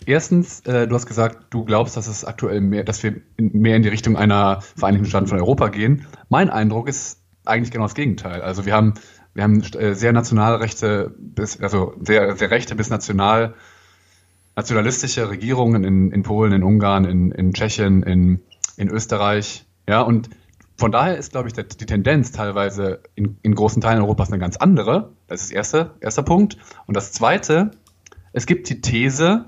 erstens, 0.06 0.62
äh, 0.62 0.88
du 0.88 0.96
hast 0.96 1.06
gesagt, 1.06 1.54
du 1.54 1.66
glaubst, 1.66 1.98
dass 1.98 2.08
es 2.08 2.26
aktuell 2.26 2.62
mehr, 2.62 2.84
dass 2.84 3.04
wir 3.04 3.22
in, 3.38 3.52
mehr 3.54 3.76
in 3.76 3.84
die 3.84 3.90
Richtung 3.90 4.18
einer 4.18 4.62
Vereinigten 4.62 5.06
Staaten 5.08 5.28
von 5.28 5.40
Europa 5.40 5.70
gehen. 5.70 6.08
Mein 6.30 6.50
Eindruck 6.50 6.88
ist 6.88 7.22
eigentlich 7.46 7.72
genau 7.72 7.86
das 7.86 7.96
Gegenteil. 7.96 8.42
Also 8.42 8.66
wir 8.66 8.74
haben, 8.74 8.94
wir 9.34 9.44
haben 9.44 9.62
äh, 9.62 9.94
sehr 9.94 10.14
nationalrechte 10.14 11.14
bis, 11.18 11.60
also 11.60 11.94
sehr, 12.02 12.36
sehr 12.36 12.52
rechte 12.52 12.76
bis 12.76 12.90
national, 12.90 13.56
nationalistische 14.56 15.30
Regierungen 15.30 15.84
in, 15.84 16.12
in 16.12 16.24
Polen, 16.24 16.52
in 16.54 16.64
Ungarn, 16.64 17.06
in, 17.06 17.32
in 17.32 17.54
Tschechien, 17.54 18.04
in, 18.04 18.42
in 18.78 18.90
Österreich. 18.90 19.66
Ja, 19.88 20.02
und 20.02 20.30
von 20.78 20.92
daher 20.92 21.18
ist, 21.18 21.32
glaube 21.32 21.48
ich, 21.48 21.54
die 21.54 21.86
Tendenz 21.86 22.32
teilweise 22.32 23.02
in, 23.14 23.38
in 23.44 23.54
großen 23.54 23.82
Teilen 23.82 24.02
Europas 24.02 24.30
eine 24.30 24.40
ganz 24.40 24.58
andere. 24.58 25.12
Das 25.28 25.42
ist 25.42 25.52
das 25.52 25.56
erste, 25.56 25.92
erster 26.00 26.24
Punkt. 26.24 26.58
Und 26.88 26.98
das 26.98 27.12
zweite, 27.12 27.72
es 28.34 28.48
gibt 28.48 28.68
die 28.70 28.82
These, 28.82 29.46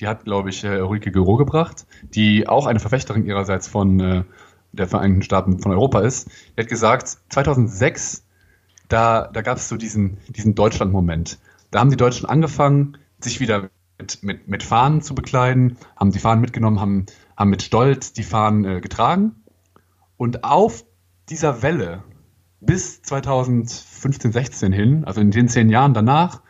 die 0.00 0.06
hat, 0.06 0.24
glaube 0.24 0.50
ich, 0.50 0.64
äh, 0.64 0.80
Ulrike 0.80 1.12
Gero 1.12 1.36
gebracht, 1.36 1.86
die 2.02 2.48
auch 2.48 2.66
eine 2.66 2.80
Verfechterin 2.80 3.24
ihrerseits 3.24 3.68
von 3.68 4.00
äh, 4.00 4.24
der 4.72 4.88
Vereinigten 4.88 5.22
Staaten 5.22 5.58
von 5.60 5.72
Europa 5.72 6.00
ist. 6.00 6.28
Die 6.56 6.62
hat 6.62 6.68
gesagt, 6.68 7.18
2006, 7.30 8.26
da, 8.88 9.28
da 9.32 9.42
gab 9.42 9.58
es 9.58 9.68
so 9.68 9.76
diesen, 9.76 10.18
diesen 10.28 10.54
Deutschland-Moment. 10.54 11.38
Da 11.70 11.80
haben 11.80 11.90
die 11.90 11.96
Deutschen 11.96 12.28
angefangen, 12.28 12.98
sich 13.20 13.40
wieder 13.40 13.70
mit, 13.98 14.22
mit, 14.22 14.48
mit 14.48 14.62
Fahnen 14.62 15.02
zu 15.02 15.14
bekleiden, 15.14 15.76
haben 15.96 16.10
die 16.10 16.18
Fahnen 16.18 16.40
mitgenommen, 16.40 16.80
haben, 16.80 17.06
haben 17.36 17.50
mit 17.50 17.62
Stolz 17.62 18.12
die 18.12 18.24
Fahnen 18.24 18.64
äh, 18.64 18.80
getragen. 18.80 19.44
Und 20.16 20.44
auf 20.44 20.84
dieser 21.28 21.62
Welle 21.62 22.02
bis 22.60 23.02
2015, 23.02 24.32
16 24.32 24.72
hin, 24.72 25.04
also 25.04 25.20
in 25.20 25.30
den 25.30 25.48
zehn 25.48 25.68
Jahren 25.68 25.94
danach, 25.94 26.42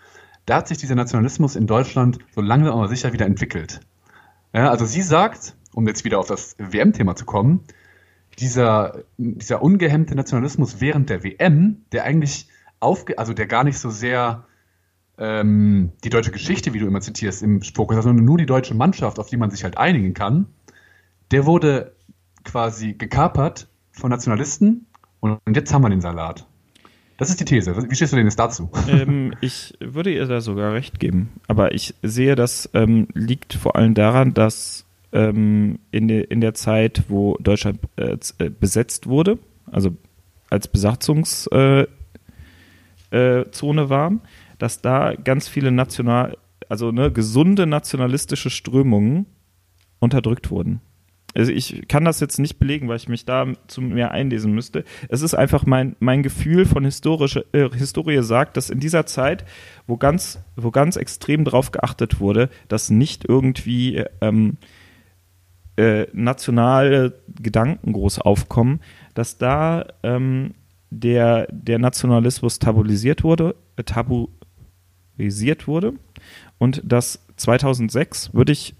da 0.46 0.56
hat 0.56 0.68
sich 0.68 0.78
dieser 0.78 0.94
Nationalismus 0.94 1.56
in 1.56 1.66
Deutschland 1.66 2.18
so 2.34 2.40
langsam 2.40 2.74
aber 2.74 2.88
sicher 2.88 3.12
wieder 3.12 3.26
entwickelt. 3.26 3.80
Ja, 4.52 4.70
also 4.70 4.84
sie 4.84 5.02
sagt, 5.02 5.56
um 5.72 5.86
jetzt 5.86 6.04
wieder 6.04 6.18
auf 6.18 6.28
das 6.28 6.56
WM-Thema 6.58 7.16
zu 7.16 7.24
kommen, 7.24 7.64
dieser, 8.38 9.04
dieser 9.16 9.62
ungehemmte 9.62 10.14
Nationalismus 10.14 10.80
während 10.80 11.10
der 11.10 11.24
WM, 11.24 11.84
der 11.92 12.04
eigentlich 12.04 12.48
aufge, 12.80 13.18
also 13.18 13.32
der 13.32 13.46
gar 13.46 13.64
nicht 13.64 13.78
so 13.78 13.90
sehr 13.90 14.44
ähm, 15.18 15.92
die 16.02 16.10
deutsche 16.10 16.32
Geschichte, 16.32 16.74
wie 16.74 16.78
du 16.78 16.86
immer 16.86 17.00
zitierst, 17.00 17.42
im 17.42 17.62
Fokus, 17.62 18.02
sondern 18.02 18.24
nur 18.24 18.38
die 18.38 18.46
deutsche 18.46 18.74
Mannschaft, 18.74 19.18
auf 19.18 19.28
die 19.28 19.36
man 19.36 19.50
sich 19.50 19.64
halt 19.64 19.78
einigen 19.78 20.14
kann, 20.14 20.46
der 21.30 21.46
wurde 21.46 21.94
quasi 22.44 22.92
gekapert 22.92 23.68
von 23.92 24.10
Nationalisten 24.10 24.86
und 25.20 25.40
jetzt 25.54 25.72
haben 25.72 25.82
wir 25.82 25.90
den 25.90 26.00
Salat. 26.00 26.46
Das 27.16 27.30
ist 27.30 27.38
die 27.38 27.44
These. 27.44 27.76
Wie 27.88 27.94
stehst 27.94 28.12
du 28.12 28.16
denn 28.16 28.26
jetzt 28.26 28.38
dazu? 28.38 28.70
Ähm, 28.88 29.34
ich 29.40 29.74
würde 29.80 30.12
ihr 30.12 30.26
da 30.26 30.40
sogar 30.40 30.72
recht 30.72 30.98
geben. 30.98 31.30
Aber 31.46 31.72
ich 31.72 31.94
sehe, 32.02 32.34
das 32.34 32.68
ähm, 32.74 33.06
liegt 33.14 33.54
vor 33.54 33.76
allem 33.76 33.94
daran, 33.94 34.34
dass 34.34 34.84
ähm, 35.12 35.78
in, 35.92 36.08
de, 36.08 36.24
in 36.24 36.40
der 36.40 36.54
Zeit, 36.54 37.04
wo 37.08 37.36
Deutschland 37.38 37.78
äh, 37.96 38.16
äh 38.38 38.50
besetzt 38.50 39.06
wurde, 39.06 39.38
also 39.70 39.96
als 40.50 40.66
Besatzungszone 40.66 41.86
äh, 43.12 43.40
äh, 43.42 43.88
war, 43.88 44.12
dass 44.58 44.80
da 44.80 45.14
ganz 45.14 45.46
viele 45.46 45.70
national, 45.70 46.36
also 46.68 46.90
ne, 46.90 47.12
gesunde 47.12 47.66
nationalistische 47.66 48.50
Strömungen 48.50 49.26
unterdrückt 50.00 50.50
wurden. 50.50 50.80
Also 51.34 51.50
ich 51.50 51.88
kann 51.88 52.04
das 52.04 52.20
jetzt 52.20 52.38
nicht 52.38 52.58
belegen, 52.58 52.88
weil 52.88 52.96
ich 52.96 53.08
mich 53.08 53.24
da 53.24 53.46
zu 53.66 53.80
mehr 53.80 54.12
einlesen 54.12 54.52
müsste. 54.52 54.84
Es 55.08 55.22
ist 55.22 55.34
einfach 55.34 55.66
mein, 55.66 55.96
mein 55.98 56.22
Gefühl 56.22 56.64
von 56.64 56.84
historische, 56.84 57.44
äh, 57.52 57.68
Historie 57.70 58.22
sagt, 58.22 58.56
dass 58.56 58.70
in 58.70 58.80
dieser 58.80 59.06
Zeit, 59.06 59.44
wo 59.86 59.96
ganz, 59.96 60.38
wo 60.56 60.70
ganz 60.70 60.96
extrem 60.96 61.44
darauf 61.44 61.72
geachtet 61.72 62.20
wurde, 62.20 62.50
dass 62.68 62.90
nicht 62.90 63.24
irgendwie 63.28 64.04
ähm, 64.20 64.58
äh, 65.76 66.06
nationale 66.12 67.20
Gedanken 67.40 67.92
groß 67.92 68.20
aufkommen, 68.20 68.80
dass 69.14 69.38
da 69.38 69.86
ähm, 70.04 70.54
der, 70.90 71.48
der 71.50 71.80
Nationalismus 71.80 72.60
tabuisiert 72.60 73.24
wurde, 73.24 73.56
äh, 73.76 73.82
tabuisiert 73.82 75.66
wurde 75.66 75.94
und 76.58 76.80
dass 76.84 77.26
2006 77.36 78.32
würde 78.34 78.52
ich 78.52 78.76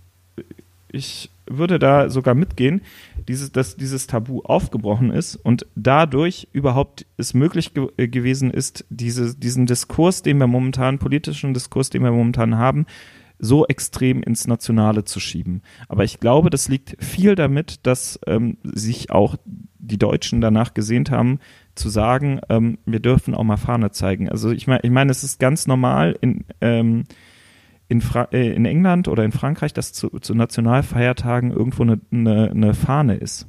ich 0.92 1.30
würde 1.46 1.78
da 1.78 2.10
sogar 2.10 2.34
mitgehen, 2.34 2.82
dieses, 3.28 3.52
dass 3.52 3.76
dieses 3.76 4.06
Tabu 4.06 4.40
aufgebrochen 4.42 5.10
ist 5.10 5.36
und 5.36 5.66
dadurch 5.74 6.48
überhaupt 6.52 7.06
es 7.16 7.34
möglich 7.34 7.74
ge 7.74 7.88
äh, 7.96 8.08
gewesen 8.08 8.50
ist, 8.50 8.84
diese, 8.90 9.36
diesen 9.36 9.66
Diskurs, 9.66 10.22
den 10.22 10.38
wir 10.38 10.46
momentan, 10.46 10.98
politischen 10.98 11.54
Diskurs, 11.54 11.90
den 11.90 12.02
wir 12.02 12.12
momentan 12.12 12.56
haben, 12.56 12.86
so 13.38 13.66
extrem 13.66 14.22
ins 14.22 14.46
Nationale 14.46 15.04
zu 15.04 15.20
schieben. 15.20 15.62
Aber 15.88 16.04
ich 16.04 16.20
glaube, 16.20 16.50
das 16.50 16.68
liegt 16.68 17.02
viel 17.02 17.34
damit, 17.34 17.80
dass 17.86 18.18
ähm, 18.26 18.58
sich 18.62 19.10
auch 19.10 19.36
die 19.78 19.98
Deutschen 19.98 20.40
danach 20.40 20.72
gesehnt 20.72 21.10
haben, 21.10 21.40
zu 21.74 21.88
sagen, 21.88 22.40
ähm, 22.48 22.78
wir 22.86 23.00
dürfen 23.00 23.34
auch 23.34 23.42
mal 23.42 23.56
Fahne 23.56 23.90
zeigen. 23.90 24.28
Also 24.28 24.50
ich 24.50 24.66
meine, 24.66 24.80
ich 24.82 24.90
meine, 24.90 25.10
es 25.10 25.24
ist 25.24 25.40
ganz 25.40 25.66
normal 25.66 26.16
in 26.20 26.44
ähm, 26.60 27.04
in, 27.88 28.00
Fra 28.00 28.28
äh, 28.32 28.52
in 28.52 28.64
England 28.64 29.08
oder 29.08 29.24
in 29.24 29.32
Frankreich, 29.32 29.72
dass 29.72 29.92
zu, 29.92 30.08
zu 30.20 30.34
Nationalfeiertagen 30.34 31.50
irgendwo 31.50 31.82
eine, 31.82 32.00
eine, 32.12 32.50
eine 32.50 32.74
Fahne 32.74 33.16
ist. 33.16 33.48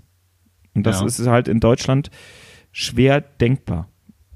Und 0.73 0.85
das 0.85 0.99
ja. 0.99 1.07
ist 1.07 1.27
halt 1.27 1.47
in 1.47 1.59
Deutschland 1.59 2.11
schwer 2.71 3.21
denkbar. 3.21 3.89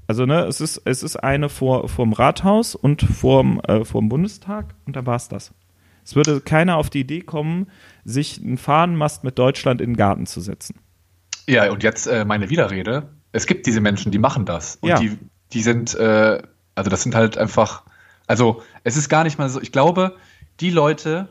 Also 0.06 0.26
ne, 0.26 0.44
es 0.46 0.60
ist, 0.60 0.82
es 0.86 1.02
ist 1.02 1.16
eine 1.16 1.48
vor 1.48 1.88
vorm 1.88 2.12
Rathaus 2.12 2.74
und 2.74 3.02
vorm, 3.02 3.60
äh, 3.60 3.84
vorm 3.84 4.08
Bundestag 4.08 4.74
und 4.86 4.96
da 4.96 5.06
war 5.06 5.16
es 5.16 5.28
das. 5.28 5.52
Es 6.04 6.16
würde 6.16 6.40
keiner 6.40 6.78
auf 6.78 6.90
die 6.90 7.00
Idee 7.00 7.20
kommen, 7.20 7.68
sich 8.04 8.42
einen 8.42 8.56
Fahnenmast 8.56 9.22
mit 9.22 9.38
Deutschland 9.38 9.80
in 9.80 9.90
den 9.90 9.96
Garten 9.96 10.26
zu 10.26 10.40
setzen. 10.40 10.80
Ja, 11.46 11.70
und 11.70 11.82
jetzt 11.82 12.06
äh, 12.06 12.24
meine 12.24 12.50
Widerrede. 12.50 13.10
Es 13.32 13.46
gibt 13.46 13.66
diese 13.66 13.80
Menschen, 13.80 14.10
die 14.10 14.18
machen 14.18 14.44
das. 14.46 14.76
Und 14.80 14.88
ja. 14.88 14.98
die, 14.98 15.16
die 15.52 15.62
sind, 15.62 15.94
äh, 15.94 16.42
also 16.74 16.90
das 16.90 17.02
sind 17.02 17.14
halt 17.14 17.38
einfach 17.38 17.84
also 18.30 18.62
es 18.84 18.96
ist 18.96 19.08
gar 19.08 19.24
nicht 19.24 19.40
mal 19.40 19.48
so, 19.48 19.60
ich 19.60 19.72
glaube, 19.72 20.14
die 20.60 20.70
Leute, 20.70 21.28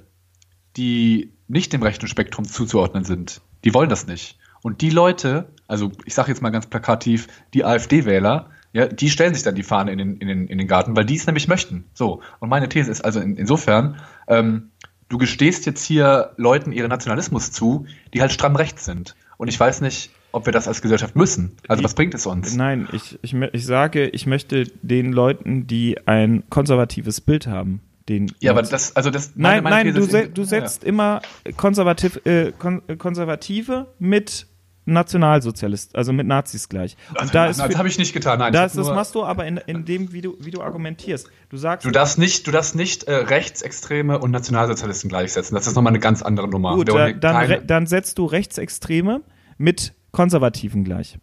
die 0.75 1.31
nicht 1.47 1.71
dem 1.71 1.81
rechten 1.81 2.09
Spektrum 2.09 2.43
zuzuordnen 2.43 3.05
sind, 3.05 3.39
die 3.63 3.73
wollen 3.73 3.87
das 3.87 4.05
nicht. 4.05 4.37
Und 4.63 4.81
die 4.81 4.89
Leute, 4.89 5.47
also 5.65 5.93
ich 6.03 6.13
sage 6.13 6.27
jetzt 6.27 6.41
mal 6.41 6.49
ganz 6.49 6.67
plakativ, 6.67 7.29
die 7.53 7.63
AfD-Wähler, 7.63 8.49
ja, 8.73 8.87
die 8.87 9.09
stellen 9.09 9.33
sich 9.33 9.43
dann 9.43 9.55
die 9.55 9.63
Fahne 9.63 9.93
in 9.93 9.97
den, 9.97 10.17
in 10.17 10.27
den, 10.27 10.47
in 10.47 10.57
den 10.57 10.67
Garten, 10.67 10.93
weil 10.97 11.05
die 11.05 11.15
es 11.15 11.25
nämlich 11.25 11.47
möchten. 11.47 11.85
So. 11.93 12.21
Und 12.39 12.49
meine 12.49 12.67
These 12.67 12.91
ist 12.91 13.05
also 13.05 13.21
in, 13.21 13.37
insofern, 13.37 14.01
ähm, 14.27 14.71
du 15.07 15.17
gestehst 15.17 15.65
jetzt 15.65 15.85
hier 15.85 16.33
Leuten 16.35 16.73
ihren 16.73 16.89
Nationalismus 16.89 17.53
zu, 17.53 17.85
die 18.13 18.19
halt 18.19 18.33
stramm 18.33 18.57
rechts 18.57 18.83
sind. 18.83 19.15
Und 19.37 19.47
ich 19.47 19.57
weiß 19.57 19.79
nicht, 19.79 20.11
ob 20.31 20.45
wir 20.45 20.53
das 20.53 20.67
als 20.67 20.81
Gesellschaft 20.81 21.15
müssen. 21.15 21.57
Also 21.67 21.83
was 21.83 21.93
bringt 21.93 22.13
es 22.13 22.25
uns? 22.25 22.55
Nein, 22.55 22.87
ich, 22.91 23.19
ich, 23.21 23.33
ich 23.33 23.65
sage, 23.65 24.07
ich 24.07 24.27
möchte 24.27 24.65
den 24.81 25.11
Leuten, 25.11 25.67
die 25.67 25.97
ein 26.07 26.43
konservatives 26.49 27.21
Bild 27.21 27.47
haben, 27.47 27.81
den. 28.07 28.31
Ja, 28.39 28.51
aber 28.51 28.61
das, 28.61 28.95
also 28.95 29.09
das. 29.09 29.33
Nein, 29.35 29.63
nein, 29.63 29.93
du, 29.93 30.03
se 30.03 30.29
du 30.29 30.43
setzt 30.43 30.83
ja. 30.83 30.89
immer 30.89 31.21
konservativ, 31.57 32.19
äh, 32.25 32.51
kon 32.57 32.81
Konservative 32.97 33.87
mit 33.99 34.47
Nationalsozialist, 34.85 35.95
also 35.95 36.11
mit 36.13 36.27
Nazis 36.27 36.67
gleich. 36.67 36.97
Und 37.09 37.19
also, 37.19 37.33
da 37.33 37.45
ist 37.47 37.59
das 37.59 37.77
habe 37.77 37.87
ich 37.87 37.97
nicht 37.97 38.13
getan. 38.13 38.39
Nein, 38.39 38.51
das, 38.51 38.73
das 38.73 38.87
machst 38.87 39.15
du 39.15 39.23
aber 39.23 39.45
in, 39.45 39.57
in 39.57 39.85
dem, 39.85 40.11
wie 40.11 40.21
du, 40.21 40.35
wie 40.39 40.51
du 40.51 40.61
argumentierst. 40.61 41.29
Du 41.49 41.57
sagst, 41.57 41.85
du 41.85 41.91
darfst 41.91 42.17
nicht, 42.17 42.47
du 42.47 42.51
darfst 42.51 42.75
nicht 42.75 43.03
äh, 43.03 43.13
Rechtsextreme 43.13 44.19
und 44.19 44.31
Nationalsozialisten 44.31 45.09
gleichsetzen. 45.09 45.55
Das 45.55 45.67
ist 45.67 45.75
nochmal 45.75 45.91
eine 45.91 45.99
ganz 45.99 46.21
andere 46.21 46.47
Nummer. 46.47 46.75
Gut, 46.75 46.89
da, 46.89 47.11
dann, 47.11 47.67
dann 47.67 47.87
setzt 47.87 48.17
du 48.17 48.25
Rechtsextreme 48.25 49.21
mit 49.57 49.93
Konservativen 50.11 50.83
gleich? 50.83 51.17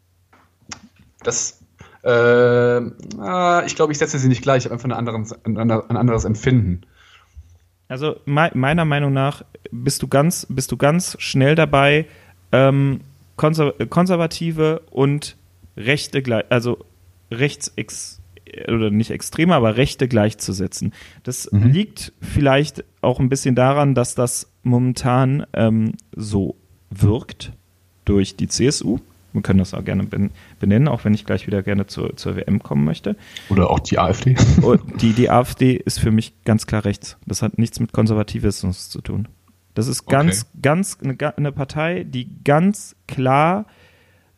Das, 1.22 1.61
äh, 2.05 3.66
ich 3.66 3.75
glaube, 3.77 3.92
ich 3.92 3.99
setze 3.99 4.18
sie 4.18 4.29
nicht 4.29 4.42
gleich, 4.42 4.59
ich 4.59 4.64
habe 4.66 4.75
einfach 4.75 4.88
ein 4.88 4.92
anderes, 4.92 5.33
ein 5.44 5.96
anderes 5.96 6.25
Empfinden. 6.25 6.83
Also 7.88 8.16
me 8.25 8.51
meiner 8.55 8.85
Meinung 8.85 9.12
nach 9.12 9.44
bist 9.70 10.03
du 10.03 10.09
ganz, 10.09 10.46
bist 10.49 10.72
du 10.72 10.77
ganz 10.77 11.16
schnell 11.20 11.55
dabei, 11.55 12.07
ähm, 12.53 13.01
Konser 13.37 13.72
Konservative 13.88 14.83
und 14.90 15.37
Rechte 15.77 16.22
gleich, 16.22 16.44
also 16.49 16.79
rechts 17.31 17.72
oder 18.68 18.90
nicht 18.90 19.11
extrem, 19.11 19.51
aber 19.51 19.77
Rechte 19.77 20.09
gleichzusetzen. 20.09 20.94
Das 21.22 21.51
mhm. 21.53 21.70
liegt 21.70 22.12
vielleicht 22.20 22.85
auch 23.03 23.20
ein 23.20 23.29
bisschen 23.29 23.55
daran, 23.55 23.94
dass 23.94 24.14
das 24.14 24.51
momentan 24.62 25.46
ähm, 25.53 25.92
so 26.14 26.57
wirkt 26.90 27.53
durch 28.06 28.36
die 28.36 28.48
CSU. 28.48 29.00
Wir 29.34 29.42
können 29.42 29.58
das 29.58 29.74
auch 29.74 29.84
gerne 29.84 30.08
benennen, 30.58 30.88
auch 30.88 31.04
wenn 31.04 31.12
ich 31.12 31.26
gleich 31.26 31.46
wieder 31.46 31.62
gerne 31.62 31.86
zur, 31.86 32.16
zur 32.16 32.36
WM 32.36 32.62
kommen 32.62 32.84
möchte. 32.84 33.16
Oder 33.50 33.70
auch 33.70 33.80
die 33.80 33.98
AfD. 33.98 34.34
Die, 35.02 35.12
die 35.12 35.28
AfD 35.28 35.74
ist 35.74 36.00
für 36.00 36.10
mich 36.10 36.32
ganz 36.44 36.66
klar 36.66 36.86
rechts. 36.86 37.18
Das 37.26 37.42
hat 37.42 37.58
nichts 37.58 37.78
mit 37.78 37.92
Konservativismus 37.92 38.88
zu 38.88 39.02
tun. 39.02 39.28
Das 39.74 39.88
ist 39.88 40.06
ganz, 40.06 40.46
okay. 40.48 40.60
ganz 40.62 40.98
eine, 41.02 41.36
eine 41.36 41.52
Partei, 41.52 42.04
die 42.04 42.30
ganz 42.44 42.96
klar 43.06 43.66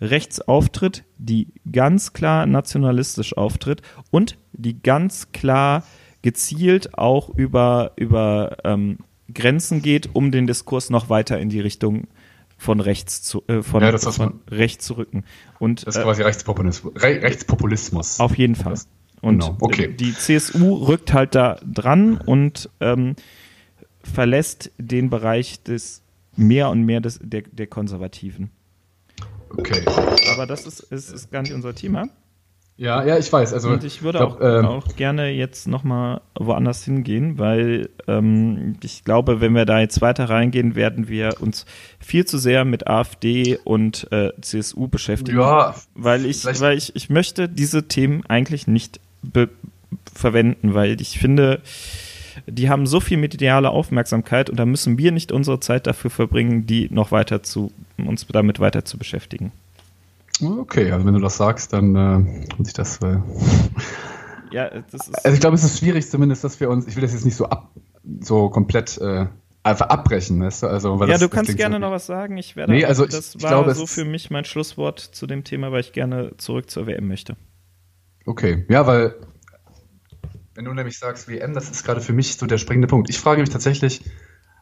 rechts 0.00 0.40
auftritt, 0.40 1.04
die 1.16 1.48
ganz 1.70 2.12
klar 2.12 2.46
nationalistisch 2.46 3.36
auftritt 3.36 3.82
und 4.10 4.36
die 4.52 4.82
ganz 4.82 5.30
klar 5.30 5.84
gezielt 6.22 6.98
auch 6.98 7.30
über, 7.30 7.92
über 7.94 8.56
ähm, 8.64 8.98
Grenzen 9.32 9.80
geht, 9.80 10.10
um 10.12 10.32
den 10.32 10.48
Diskurs 10.48 10.90
noch 10.90 11.08
weiter 11.08 11.38
in 11.38 11.50
die 11.50 11.60
Richtung 11.60 12.08
von 12.58 12.80
rechts 12.80 13.22
zu 13.22 13.44
äh, 13.46 13.62
von, 13.62 13.82
ja, 13.82 13.96
von 13.96 14.40
rechts 14.50 14.84
zu 14.84 14.94
rücken. 14.94 15.24
Und, 15.58 15.86
das 15.86 15.96
ist 15.96 16.02
quasi 16.02 16.22
äh, 16.22 16.26
Rechtspopulismus. 16.26 16.92
Re 16.96 17.22
Rechtspopulismus. 17.22 18.20
Auf 18.20 18.36
jeden 18.36 18.56
Fall. 18.56 18.74
Und 19.20 19.40
genau. 19.40 19.56
okay. 19.60 19.94
die 19.94 20.12
CSU 20.12 20.74
rückt 20.74 21.12
halt 21.12 21.34
da 21.34 21.58
dran 21.64 22.18
und 22.18 22.68
ähm, 22.80 23.16
verlässt 24.02 24.72
den 24.78 25.08
Bereich 25.08 25.62
des 25.62 26.02
mehr 26.36 26.68
und 26.70 26.84
mehr 26.84 27.00
des, 27.00 27.18
der, 27.22 27.42
der 27.42 27.66
Konservativen. 27.66 28.50
Okay. 29.50 29.82
Aber 30.32 30.46
das 30.46 30.66
ist, 30.66 30.80
ist, 30.80 31.10
ist 31.10 31.30
gar 31.30 31.42
nicht 31.42 31.52
unser 31.52 31.74
Thema. 31.74 32.08
Ja, 32.78 33.04
ja, 33.04 33.18
ich 33.18 33.32
weiß. 33.32 33.52
Also, 33.54 33.70
und 33.70 33.82
ich 33.82 34.02
würde 34.02 34.18
glaub, 34.18 34.40
auch, 34.40 34.58
ähm, 34.60 34.64
auch, 34.64 34.86
gerne 34.94 35.30
jetzt 35.30 35.66
nochmal 35.66 36.20
woanders 36.38 36.84
hingehen, 36.84 37.36
weil 37.36 37.88
ähm, 38.06 38.76
ich 38.84 39.02
glaube, 39.02 39.40
wenn 39.40 39.52
wir 39.56 39.66
da 39.66 39.80
jetzt 39.80 40.00
weiter 40.00 40.30
reingehen, 40.30 40.76
werden 40.76 41.08
wir 41.08 41.34
uns 41.40 41.66
viel 41.98 42.24
zu 42.24 42.38
sehr 42.38 42.64
mit 42.64 42.86
AfD 42.86 43.58
und 43.64 44.06
äh, 44.12 44.30
CSU 44.40 44.86
beschäftigen. 44.86 45.38
Ja. 45.38 45.74
Weil 45.96 46.24
ich, 46.24 46.44
weil 46.44 46.78
ich, 46.78 46.94
ich 46.94 47.10
möchte 47.10 47.48
diese 47.48 47.88
Themen 47.88 48.24
eigentlich 48.28 48.68
nicht 48.68 49.00
verwenden, 50.14 50.72
weil 50.72 51.00
ich 51.00 51.18
finde, 51.18 51.60
die 52.46 52.70
haben 52.70 52.86
so 52.86 53.00
viel 53.00 53.16
mediale 53.16 53.70
Aufmerksamkeit 53.70 54.50
und 54.50 54.56
da 54.56 54.64
müssen 54.64 54.98
wir 54.98 55.10
nicht 55.10 55.32
unsere 55.32 55.58
Zeit 55.58 55.88
dafür 55.88 56.10
verbringen, 56.10 56.68
die 56.68 56.88
noch 56.92 57.10
weiter 57.10 57.42
zu, 57.42 57.72
uns 57.96 58.24
damit 58.28 58.60
weiter 58.60 58.84
zu 58.84 58.98
beschäftigen. 58.98 59.50
Okay, 60.40 60.92
also 60.92 61.06
wenn 61.06 61.14
du 61.14 61.20
das 61.20 61.36
sagst, 61.36 61.72
dann 61.72 61.94
äh, 61.94 62.18
muss 62.56 62.68
ich 62.68 62.74
das. 62.74 63.00
Äh 63.02 63.18
ja, 64.52 64.70
das 64.70 65.08
ist. 65.08 65.24
Also 65.24 65.34
ich 65.34 65.40
glaube, 65.40 65.56
es 65.56 65.64
ist 65.64 65.78
schwierig 65.78 66.08
zumindest, 66.08 66.44
dass 66.44 66.60
wir 66.60 66.70
uns, 66.70 66.86
ich 66.86 66.96
will 66.96 67.02
das 67.02 67.12
jetzt 67.12 67.24
nicht 67.24 67.36
so 67.36 67.46
ab, 67.46 67.70
so 68.20 68.48
komplett 68.48 68.98
äh, 68.98 69.26
einfach 69.62 69.88
abbrechen, 69.88 70.40
weißt 70.40 70.62
du? 70.62 70.66
Also, 70.68 71.00
weil 71.00 71.08
ja, 71.08 71.14
das, 71.14 71.22
du 71.22 71.28
kannst 71.28 71.56
gerne 71.56 71.76
so 71.76 71.80
noch 71.80 71.90
was 71.90 72.06
sagen. 72.06 72.36
Ich 72.36 72.56
werde. 72.56 72.72
Nee, 72.72 72.84
also 72.84 73.04
das 73.06 73.34
ich, 73.34 73.42
war 73.42 73.50
glaube, 73.50 73.74
so 73.74 73.86
für 73.86 74.04
mich 74.04 74.30
mein 74.30 74.44
Schlusswort 74.44 75.00
zu 75.00 75.26
dem 75.26 75.44
Thema, 75.44 75.72
weil 75.72 75.80
ich 75.80 75.92
gerne 75.92 76.36
zurück 76.36 76.70
zur 76.70 76.86
WM 76.86 77.08
möchte. 77.08 77.36
Okay, 78.26 78.64
ja, 78.68 78.86
weil 78.86 79.14
wenn 80.54 80.64
du 80.64 80.74
nämlich 80.74 80.98
sagst 80.98 81.28
WM, 81.28 81.54
das 81.54 81.70
ist 81.70 81.84
gerade 81.84 82.00
für 82.00 82.12
mich 82.12 82.36
so 82.36 82.46
der 82.46 82.58
springende 82.58 82.88
Punkt. 82.88 83.08
Ich 83.10 83.18
frage 83.18 83.40
mich 83.40 83.50
tatsächlich, 83.50 84.02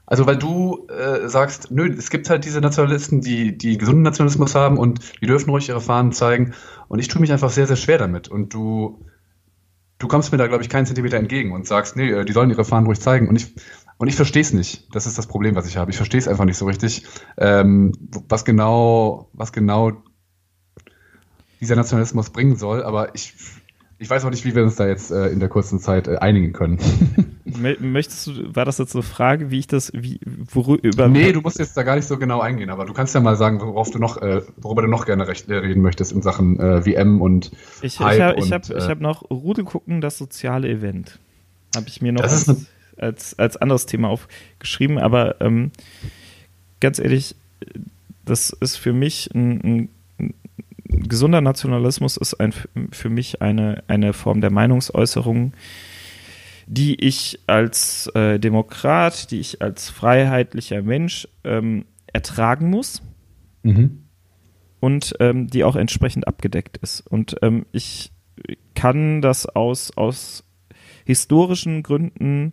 also 0.07 0.27
weil 0.27 0.37
du 0.37 0.87
äh, 0.89 1.29
sagst, 1.29 1.73
nö, 1.73 1.93
es 1.93 2.11
gibt 2.11 2.31
halt 2.31 2.45
diese 2.45 2.61
Nationalisten, 2.61 3.21
die, 3.21 3.59
die 3.59 3.77
gesunden 3.77 4.03
Nationalismus 4.03 4.55
haben 4.55 4.79
und 4.79 5.01
die 5.21 5.27
dürfen 5.27 5.51
ruhig 5.51 5.69
ihre 5.69 5.81
Fahnen 5.81 6.13
zeigen. 6.13 6.55
Und 6.89 7.01
ich 7.01 7.09
tue 7.09 7.21
mich 7.21 7.33
einfach 7.33 7.51
sehr, 7.51 7.67
sehr 7.67 7.77
schwer 7.77 7.99
damit. 7.99 8.29
Und 8.29 8.55
du, 8.55 9.05
du 9.99 10.07
kommst 10.07 10.31
mir 10.31 10.39
da, 10.39 10.47
glaube 10.47 10.63
ich, 10.63 10.69
keinen 10.69 10.87
Zentimeter 10.87 11.17
entgegen 11.17 11.53
und 11.53 11.67
sagst, 11.67 11.97
nee, 11.97 12.11
äh, 12.11 12.25
die 12.25 12.33
sollen 12.33 12.51
ihre 12.51 12.65
Fahnen 12.65 12.87
ruhig 12.87 13.01
zeigen. 13.01 13.29
Und 13.29 13.35
ich, 13.35 13.55
und 13.99 14.07
ich 14.07 14.15
verstehe 14.15 14.43
es 14.43 14.53
nicht. 14.53 14.95
Das 14.95 15.07
ist 15.07 15.19
das 15.19 15.27
Problem, 15.27 15.57
was 15.57 15.67
ich 15.67 15.77
habe. 15.77 15.91
Ich 15.91 15.97
verstehe 15.97 16.21
es 16.21 16.29
einfach 16.29 16.45
nicht 16.45 16.59
so 16.59 16.67
richtig, 16.67 17.05
ähm, 17.37 17.93
was 18.29 18.45
genau, 18.45 19.29
was 19.33 19.53
genau 19.53 19.91
dieser 21.61 21.75
Nationalismus 21.75 22.31
bringen 22.31 22.55
soll. 22.55 22.85
Aber 22.85 23.13
ich 23.17 23.35
ich 23.99 24.11
weiß 24.11 24.25
auch 24.27 24.31
nicht, 24.31 24.45
wie 24.45 24.55
wir 24.55 24.63
uns 24.63 24.77
da 24.77 24.87
jetzt 24.87 25.11
äh, 25.11 25.29
in 25.29 25.41
der 25.41 25.49
kurzen 25.49 25.81
Zeit 25.81 26.07
äh, 26.07 26.17
einigen 26.17 26.53
können. 26.53 26.79
Möchtest 27.81 28.27
du, 28.27 28.55
war 28.55 28.67
das 28.67 28.77
jetzt 28.77 28.95
eine 28.95 29.03
Frage, 29.03 29.51
wie 29.51 29.59
ich 29.59 29.67
das, 29.67 29.91
wie, 29.95 30.21
worüber. 30.53 31.09
Nee, 31.09 31.33
du 31.33 31.41
musst 31.41 31.59
jetzt 31.59 31.77
da 31.77 31.83
gar 31.83 31.97
nicht 31.97 32.07
so 32.07 32.19
genau 32.19 32.41
eingehen, 32.41 32.69
aber 32.69 32.85
du 32.85 32.93
kannst 32.93 33.15
ja 33.15 33.21
mal 33.21 33.37
sagen, 33.37 33.61
worauf 33.61 33.91
du 33.91 33.99
noch, 33.99 34.21
äh, 34.21 34.43
worüber 34.59 34.83
du 34.83 34.89
noch 34.89 35.07
gerne 35.07 35.27
recht, 35.27 35.49
äh, 35.49 35.55
reden 35.55 35.81
möchtest 35.81 36.13
in 36.13 36.21
Sachen 36.21 36.61
äh, 36.61 36.85
WM 36.85 37.23
und. 37.23 37.53
Ich, 37.81 37.99
Hype 38.01 38.37
ich 38.39 38.53
habe 38.53 38.69
hab, 38.69 38.77
ich 38.77 38.89
hab 38.89 39.01
noch 39.01 39.31
Rudel 39.31 39.65
gucken, 39.65 40.03
das 40.03 40.19
soziale 40.19 40.69
Event. 40.69 41.19
Habe 41.75 41.89
ich 41.89 42.03
mir 42.03 42.13
noch 42.13 42.23
als, 42.23 42.67
als, 42.99 43.39
als, 43.39 43.57
anderes 43.57 43.87
Thema 43.87 44.09
aufgeschrieben, 44.09 44.99
aber 44.99 45.41
ähm, 45.41 45.71
ganz 46.81 46.99
ehrlich, 46.99 47.35
das 48.27 48.51
ist 48.51 48.77
für 48.77 48.93
mich 48.93 49.31
ein, 49.35 49.61
ein 49.63 49.89
gesunder 50.89 51.41
Nationalismus 51.41 52.17
ist 52.17 52.35
ein, 52.35 52.53
für 52.91 53.09
mich 53.09 53.43
eine, 53.43 53.85
eine 53.89 54.13
Form 54.13 54.41
der 54.41 54.51
Meinungsäußerung, 54.51 55.53
die 56.67 56.95
ich 56.97 57.41
als 57.47 58.09
äh, 58.15 58.39
Demokrat, 58.39 59.31
die 59.31 59.41
ich 59.41 59.63
als 59.63 59.89
freiheitlicher 59.91 60.83
Mensch 60.83 61.29
ähm, 61.45 61.85
ertragen 62.13 62.71
muss 62.71 63.03
mhm. 63.63 64.05
und 64.81 65.15
ähm, 65.21 65.49
die 65.49 65.65
auch 65.65 65.77
entsprechend 65.77 66.27
abgedeckt 66.27 66.79
ist. 66.79 67.01
Und 67.01 67.37
ähm, 67.43 67.67
ich 67.73 68.13
kann 68.75 69.23
das 69.23 69.47
aus, 69.47 69.97
aus 69.97 70.45
historischen 71.05 71.83
Gründen, 71.83 72.53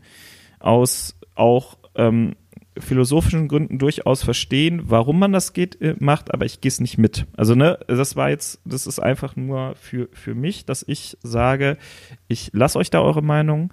aus 0.59 1.15
auch 1.35 1.77
ähm, 1.95 2.35
philosophischen 2.77 3.47
Gründen 3.47 3.77
durchaus 3.77 4.23
verstehen, 4.23 4.83
warum 4.85 5.19
man 5.19 5.31
das 5.31 5.53
geht, 5.53 5.79
äh, 5.81 5.95
macht, 5.99 6.33
aber 6.33 6.45
ich 6.45 6.61
gehe 6.61 6.69
es 6.69 6.79
nicht 6.79 6.97
mit. 6.97 7.25
Also, 7.37 7.55
ne, 7.55 7.79
das 7.87 8.15
war 8.15 8.29
jetzt, 8.29 8.61
das 8.65 8.87
ist 8.87 8.99
einfach 8.99 9.35
nur 9.35 9.75
für, 9.75 10.09
für 10.13 10.35
mich, 10.35 10.65
dass 10.65 10.83
ich 10.87 11.17
sage, 11.21 11.77
ich 12.27 12.51
lasse 12.53 12.79
euch 12.79 12.89
da 12.89 13.01
eure 13.01 13.21
Meinung 13.21 13.71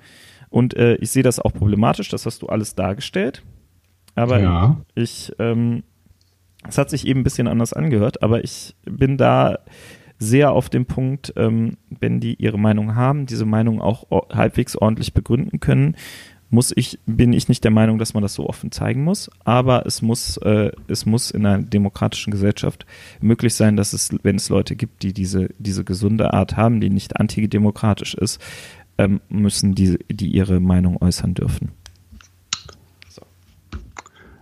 und 0.51 0.75
äh, 0.75 0.97
ich 0.97 1.11
sehe 1.11 1.23
das 1.23 1.41
auch 1.41 1.53
problematisch, 1.53 2.09
das 2.09 2.27
hast 2.27 2.43
du 2.43 2.47
alles 2.47 2.75
dargestellt. 2.75 3.43
Aber 4.15 4.41
ja. 4.41 4.81
ich, 4.95 5.33
ähm, 5.39 5.85
es 6.69 6.77
hat 6.77 6.91
sich 6.91 7.07
eben 7.07 7.21
ein 7.21 7.25
bisschen 7.25 7.49
anders 7.49 7.73
angehört, 7.73 8.23
aber 8.23 8.45
ich 8.45 8.75
bin 8.85 9.17
da 9.17 9.61
sehr 10.19 10.53
auf 10.53 10.69
dem 10.69 10.85
Punkt, 10.85 11.33
ähm, 11.37 11.79
wenn 11.89 12.21
die 12.21 12.35
ihre 12.35 12.59
Meinung 12.59 12.95
haben, 12.95 13.25
diese 13.25 13.47
Meinung 13.47 13.81
auch 13.81 14.05
halbwegs 14.31 14.77
ordentlich 14.77 15.15
begründen 15.15 15.61
können, 15.61 15.97
muss 16.51 16.73
ich, 16.75 16.99
bin 17.07 17.33
ich 17.33 17.49
nicht 17.49 17.63
der 17.63 17.71
Meinung, 17.71 17.99
dass 17.99 18.13
man 18.13 18.23
das 18.23 18.35
so 18.35 18.49
offen 18.49 18.73
zeigen 18.73 19.05
muss, 19.05 19.31
aber 19.45 19.87
es 19.87 20.03
muss, 20.03 20.37
äh, 20.39 20.73
es 20.89 21.07
muss 21.07 21.31
in 21.31 21.47
einer 21.47 21.63
demokratischen 21.63 22.33
Gesellschaft 22.33 22.87
möglich 23.21 23.55
sein, 23.55 23.77
dass 23.77 23.93
es, 23.93 24.11
wenn 24.23 24.37
es 24.37 24.49
Leute 24.49 24.75
gibt, 24.75 25.05
die 25.05 25.13
diese, 25.13 25.49
diese 25.59 25.85
gesunde 25.85 26.35
Art 26.35 26.57
haben, 26.57 26.81
die 26.81 26.91
nicht 26.91 27.19
antidemokratisch 27.19 28.15
ist, 28.15 28.41
ähm, 28.99 29.21
müssen 29.29 29.77
die, 29.77 29.99
die 30.11 30.29
ihre 30.29 30.59
Meinung 30.59 31.01
äußern 31.01 31.35
dürfen. 31.35 31.71
So. 33.09 33.23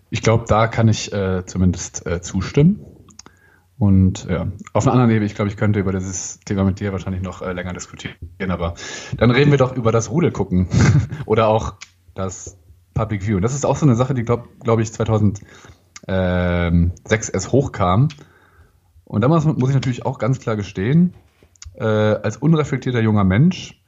Ich 0.09 0.23
glaube, 0.23 0.47
da 0.49 0.67
kann 0.67 0.89
ich 0.89 1.13
äh, 1.13 1.45
zumindest 1.45 2.07
äh, 2.07 2.23
zustimmen. 2.23 2.81
Und 3.79 4.25
ja, 4.25 4.49
auf 4.73 4.85
einer 4.85 4.95
anderen 4.95 5.11
Ebene, 5.11 5.27
ich 5.27 5.37
glaube, 5.37 5.51
ich 5.51 5.57
könnte 5.57 5.79
über 5.79 5.93
dieses 5.93 6.41
Thema 6.41 6.65
mit 6.65 6.81
dir 6.81 6.91
wahrscheinlich 6.91 7.23
noch 7.23 7.43
äh, 7.43 7.53
länger 7.53 7.73
diskutieren, 7.73 8.17
aber 8.51 8.75
dann 9.17 9.31
reden 9.31 9.53
wir 9.53 9.59
doch 9.59 9.77
über 9.77 9.93
das 9.93 10.11
Rudel 10.11 10.33
gucken. 10.33 10.67
Oder 11.27 11.47
auch 11.47 11.75
das 12.19 12.59
Public 12.95 13.27
View. 13.27 13.37
Und 13.37 13.43
das 13.43 13.55
ist 13.55 13.65
auch 13.65 13.77
so 13.77 13.87
eine 13.87 13.95
Sache, 13.95 14.15
die, 14.15 14.25
glaube 14.25 14.49
glaub 14.61 14.81
ich, 14.81 14.93
2006 14.93 17.29
erst 17.29 17.53
hochkam. 17.53 18.09
Und 19.05 19.23
damals 19.23 19.45
muss 19.45 19.71
ich 19.71 19.75
natürlich 19.75 20.05
auch 20.05 20.19
ganz 20.19 20.41
klar 20.41 20.57
gestehen, 20.57 21.15
äh, 21.75 21.85
als 21.85 22.37
unreflektierter 22.37 23.01
junger 23.01 23.25
Mensch 23.25 23.81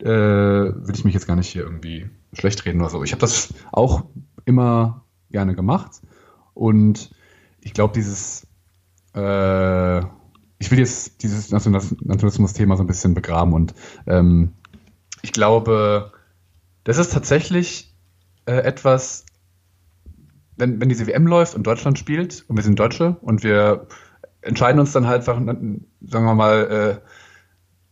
äh, 0.00 0.08
will 0.08 0.94
ich 0.94 1.04
mich 1.04 1.14
jetzt 1.14 1.26
gar 1.26 1.36
nicht 1.36 1.48
hier 1.48 1.62
irgendwie 1.62 2.10
schlecht 2.32 2.64
reden 2.66 2.80
oder 2.80 2.90
so. 2.90 3.02
Ich 3.04 3.12
habe 3.12 3.20
das 3.20 3.54
auch 3.72 4.04
immer 4.44 5.04
gerne 5.30 5.54
gemacht. 5.54 6.02
Und 6.52 7.14
ich 7.60 7.72
glaube, 7.72 7.94
dieses, 7.94 8.46
äh, 9.14 9.98
ich 10.58 10.70
will 10.70 10.78
jetzt 10.78 11.22
dieses 11.22 11.50
Nationalismus-Thema 11.50 12.76
so 12.76 12.82
ein 12.82 12.86
bisschen 12.86 13.14
begraben 13.14 13.52
und 13.52 13.74
ähm, 14.06 14.52
ich 15.22 15.32
glaube, 15.32 16.12
das 16.84 16.98
ist 16.98 17.12
tatsächlich 17.12 17.94
äh, 18.46 18.56
etwas, 18.56 19.24
wenn, 20.56 20.80
wenn 20.80 20.88
diese 20.88 21.06
WM 21.06 21.26
läuft 21.26 21.54
und 21.54 21.66
Deutschland 21.66 21.98
spielt 21.98 22.44
und 22.48 22.56
wir 22.56 22.62
sind 22.62 22.78
Deutsche 22.78 23.16
und 23.22 23.42
wir 23.42 23.88
entscheiden 24.42 24.78
uns 24.78 24.92
dann 24.92 25.06
halt 25.06 25.20
einfach, 25.20 25.36
sagen 25.36 25.90
wir 26.00 26.34
mal, 26.34 27.00
äh, 27.02 27.08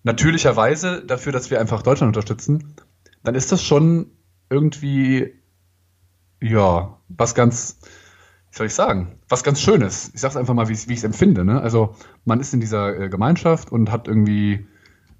natürlicherweise 0.03 1.05
dafür, 1.05 1.33
dass 1.33 1.51
wir 1.51 1.61
einfach 1.61 1.83
Deutschland 1.83 2.15
unterstützen, 2.15 2.75
dann 3.23 3.35
ist 3.35 3.53
das 3.53 3.63
schon 3.63 4.11
irgendwie, 4.51 5.33
ja, 6.41 6.99
was 7.09 7.35
ganz, 7.35 7.79
wie 8.51 8.57
soll 8.57 8.67
ich 8.67 8.75
sagen, 8.75 9.19
was 9.29 9.45
ganz 9.45 9.61
Schönes. 9.61 10.11
Ich 10.15 10.21
sag's 10.21 10.37
einfach 10.37 10.55
mal, 10.55 10.69
wie 10.69 10.73
ich 10.73 10.89
es 10.89 11.05
empfinde. 11.05 11.45
Ne? 11.45 11.61
Also 11.61 11.95
man 12.25 12.41
ist 12.41 12.53
in 12.53 12.61
dieser 12.61 12.99
äh, 12.99 13.09
Gemeinschaft 13.09 13.73
und 13.73 13.91
hat 13.91 14.09
irgendwie 14.09 14.67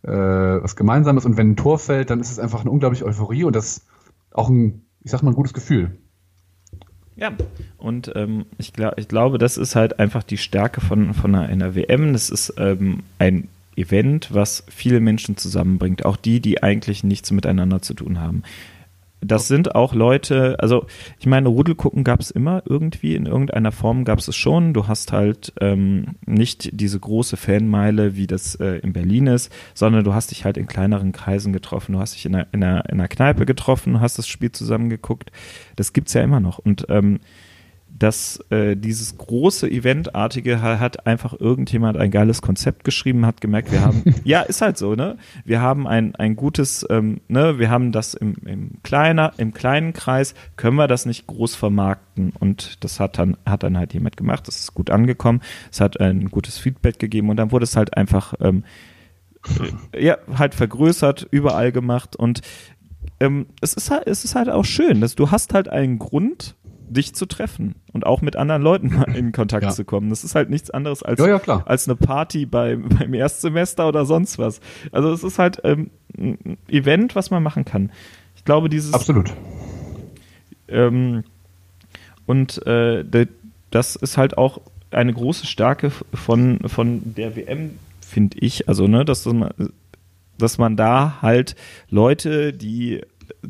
äh, 0.03 0.11
was 0.11 0.77
Gemeinsames 0.77 1.25
und 1.25 1.37
wenn 1.37 1.53
ein 1.53 1.57
Tor 1.57 1.79
fällt, 1.79 2.11
dann 2.11 2.21
ist 2.21 2.31
es 2.31 2.39
einfach 2.39 2.61
eine 2.61 2.71
unglaubliche 2.71 3.05
Euphorie 3.05 3.45
und 3.45 3.55
das 3.55 3.87
auch 4.31 4.49
ein, 4.49 4.83
ich 5.03 5.11
sag 5.11 5.23
mal, 5.23 5.31
ein 5.31 5.37
gutes 5.37 5.55
Gefühl. 5.55 5.99
Ja, 7.15 7.33
und 7.77 8.11
ähm, 8.15 8.47
ich, 8.59 8.73
glaub, 8.73 8.99
ich 8.99 9.07
glaube, 9.07 9.39
das 9.39 9.59
ist 9.59 9.77
halt 9.77 9.99
einfach 9.99 10.23
die 10.23 10.39
Stärke 10.39 10.81
von, 10.81 11.13
von 11.13 11.35
einer, 11.35 11.47
einer 11.47 11.75
WM. 11.75 12.15
Das 12.15 12.31
ist 12.31 12.55
ähm, 12.57 13.01
ein 13.19 13.49
Event, 13.77 14.33
was 14.33 14.65
viele 14.69 15.01
Menschen 15.01 15.37
zusammenbringt, 15.37 16.05
auch 16.05 16.17
die, 16.17 16.41
die 16.41 16.63
eigentlich 16.63 17.05
nichts 17.05 17.31
miteinander 17.31 17.83
zu 17.83 17.95
tun 17.95 18.21
haben 18.21 18.43
das 19.25 19.49
sind 19.49 19.75
auch 19.75 19.95
Leute, 19.95 20.57
also 20.59 20.87
ich 21.19 21.27
meine, 21.27 21.49
Rudelgucken 21.49 22.05
gab 22.05 22.21
es 22.21 22.31
immer 22.31 22.63
irgendwie, 22.67 23.15
in 23.15 23.27
irgendeiner 23.27 23.73
Form 23.73 24.05
gab 24.05 24.19
es 24.19 24.29
es 24.29 24.37
schon. 24.37 24.75
Du 24.75 24.89
hast 24.89 25.13
halt 25.13 25.53
ähm, 25.61 26.17
nicht 26.27 26.71
diese 26.73 26.99
große 26.99 27.37
Fanmeile, 27.37 28.17
wie 28.17 28.27
das 28.27 28.57
äh, 28.57 28.79
in 28.79 28.93
Berlin 28.93 29.29
ist, 29.29 29.53
sondern 29.75 30.05
du 30.05 30.13
hast 30.15 30.31
dich 30.31 30.45
halt 30.45 30.57
in 30.57 30.67
kleineren 30.67 31.13
Kreisen 31.13 31.53
getroffen. 31.53 31.93
Du 31.93 31.99
hast 32.01 32.15
dich 32.15 32.27
in 32.27 32.35
einer, 32.35 32.47
in 32.53 32.65
einer, 32.65 32.89
in 32.89 32.99
einer 32.99 33.09
Kneipe 33.09 33.47
getroffen, 33.47 34.01
hast 34.01 34.19
das 34.19 34.27
Spiel 34.27 34.51
zusammengeguckt. 34.51 35.31
Das 35.77 35.93
gibt's 35.93 36.15
ja 36.15 36.23
immer 36.23 36.41
noch. 36.41 36.59
Und 36.59 36.87
ähm, 36.89 37.21
dass 37.99 38.43
äh, 38.51 38.77
dieses 38.77 39.19
große 39.19 39.71
Eventartige 39.71 40.61
hat 40.61 41.07
einfach 41.07 41.39
irgendjemand 41.39 41.97
ein 41.97 42.11
geiles 42.11 42.41
Konzept 42.43 42.85
geschrieben, 42.85 43.27
hat 43.27 43.41
gemerkt, 43.41 43.71
wir 43.71 43.83
haben, 43.83 44.03
ja, 44.25 44.41
ist 44.41 44.63
halt 44.63 44.79
so, 44.79 44.95
ne? 44.95 45.19
Wir 45.45 45.61
haben 45.61 45.87
ein, 45.87 46.15
ein 46.17 46.35
gutes, 46.35 46.87
ähm, 46.91 47.21
ne, 47.29 47.59
wir 47.59 47.71
haben 47.71 47.93
das 47.93 48.15
im, 48.15 48.35
im 48.45 48.83
kleiner, 48.83 49.33
im 49.37 49.53
kleinen 49.53 49.93
Kreis, 49.93 50.35
können 50.57 50.77
wir 50.77 50.89
das 50.89 51.07
nicht 51.07 51.27
groß 51.27 51.55
vermarkten? 51.55 52.33
Und 52.39 52.83
das 52.83 52.99
hat 52.99 53.19
dann, 53.19 53.37
hat 53.47 53.63
dann 53.63 53.77
halt 53.77 53.95
jemand 53.95 54.17
gemacht, 54.17 54.49
das 54.49 54.61
ist 54.61 54.75
gut 54.75 54.91
angekommen, 54.91 55.41
es 55.71 55.81
hat 55.81 56.01
ein 56.01 56.31
gutes 56.31 56.59
Feedback 56.59 56.99
gegeben 56.99 57.29
und 57.29 57.37
dann 57.37 57.53
wurde 57.53 57.65
es 57.65 57.77
halt 57.77 57.97
einfach, 57.97 58.35
ähm, 58.41 58.65
ja, 59.99 60.19
halt 60.37 60.55
vergrößert, 60.55 61.27
überall 61.31 61.73
gemacht. 61.73 62.17
Und 62.17 62.41
ähm, 63.21 63.47
es 63.61 63.75
ist 63.75 63.91
halt, 63.91 64.07
es 64.07 64.25
ist 64.25 64.35
halt 64.35 64.49
auch 64.49 64.65
schön, 64.65 65.01
dass 65.01 65.15
du 65.15 65.31
hast 65.31 65.55
halt 65.55 65.69
einen 65.69 65.99
Grund, 65.99 66.57
dich 66.89 67.15
zu 67.15 67.27
treffen 67.27 67.75
und 67.93 68.07
auch 68.07 68.23
mit 68.23 68.37
anderen 68.37 68.63
Leuten 68.63 69.03
in 69.15 69.33
Kontakt 69.33 69.65
ja. 69.65 69.71
zu 69.71 69.85
kommen. 69.85 70.11
Das 70.11 70.25
ist 70.25 70.35
halt 70.35 70.51
nichts 70.51 70.71
anderes 70.71 71.03
als, 71.03 71.21
ja, 71.21 71.27
ja, 71.27 71.63
als 71.65 71.89
eine 71.89 71.97
Party 71.97 72.47
bei, 72.47 72.77
beim 72.77 73.15
Erstsemester 73.15 73.89
oder 73.89 74.05
sonst 74.05 74.39
was. 74.39 74.61
Also 74.91 75.13
es 75.13 75.25
ist 75.25 75.39
halt 75.39 75.61
ähm, 75.65 75.91
ein 76.17 76.59
Event, 76.69 77.15
was 77.15 77.31
man 77.31 77.43
machen 77.43 77.65
kann. 77.65 77.91
Ich 78.37 78.45
glaube, 78.45 78.69
dieses. 78.69 78.95
Absolut. 78.95 79.33
Ähm, 80.69 81.25
und 82.27 82.67
äh, 82.67 83.05
das 83.71 83.97
ist 83.97 84.17
halt 84.17 84.39
auch 84.39 84.61
eine 84.91 85.13
große 85.13 85.47
Stärke 85.47 85.91
von, 85.91 86.61
von 86.67 87.15
der 87.15 87.37
WM, 87.37 87.79
finde 88.01 88.39
ich. 88.41 88.69
Also, 88.69 88.87
ne, 88.87 89.05
dass 89.05 89.25
man, 89.27 89.53
dass 90.39 90.59
man 90.59 90.77
da 90.77 91.19
halt 91.23 91.57
Leute, 91.89 92.53
die 92.53 93.03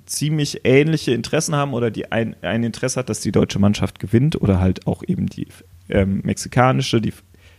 ziemlich 0.06 0.60
ähnliche 0.64 1.12
Interessen 1.12 1.54
haben 1.54 1.74
oder 1.74 1.90
die 1.90 2.10
ein, 2.10 2.36
ein 2.42 2.64
Interesse 2.64 3.00
hat, 3.00 3.08
dass 3.08 3.20
die 3.20 3.32
deutsche 3.32 3.58
Mannschaft 3.58 3.98
gewinnt 3.98 4.40
oder 4.40 4.60
halt 4.60 4.86
auch 4.86 5.02
eben 5.06 5.26
die 5.26 5.48
ähm, 5.88 6.20
mexikanische, 6.24 7.00
die, 7.00 7.12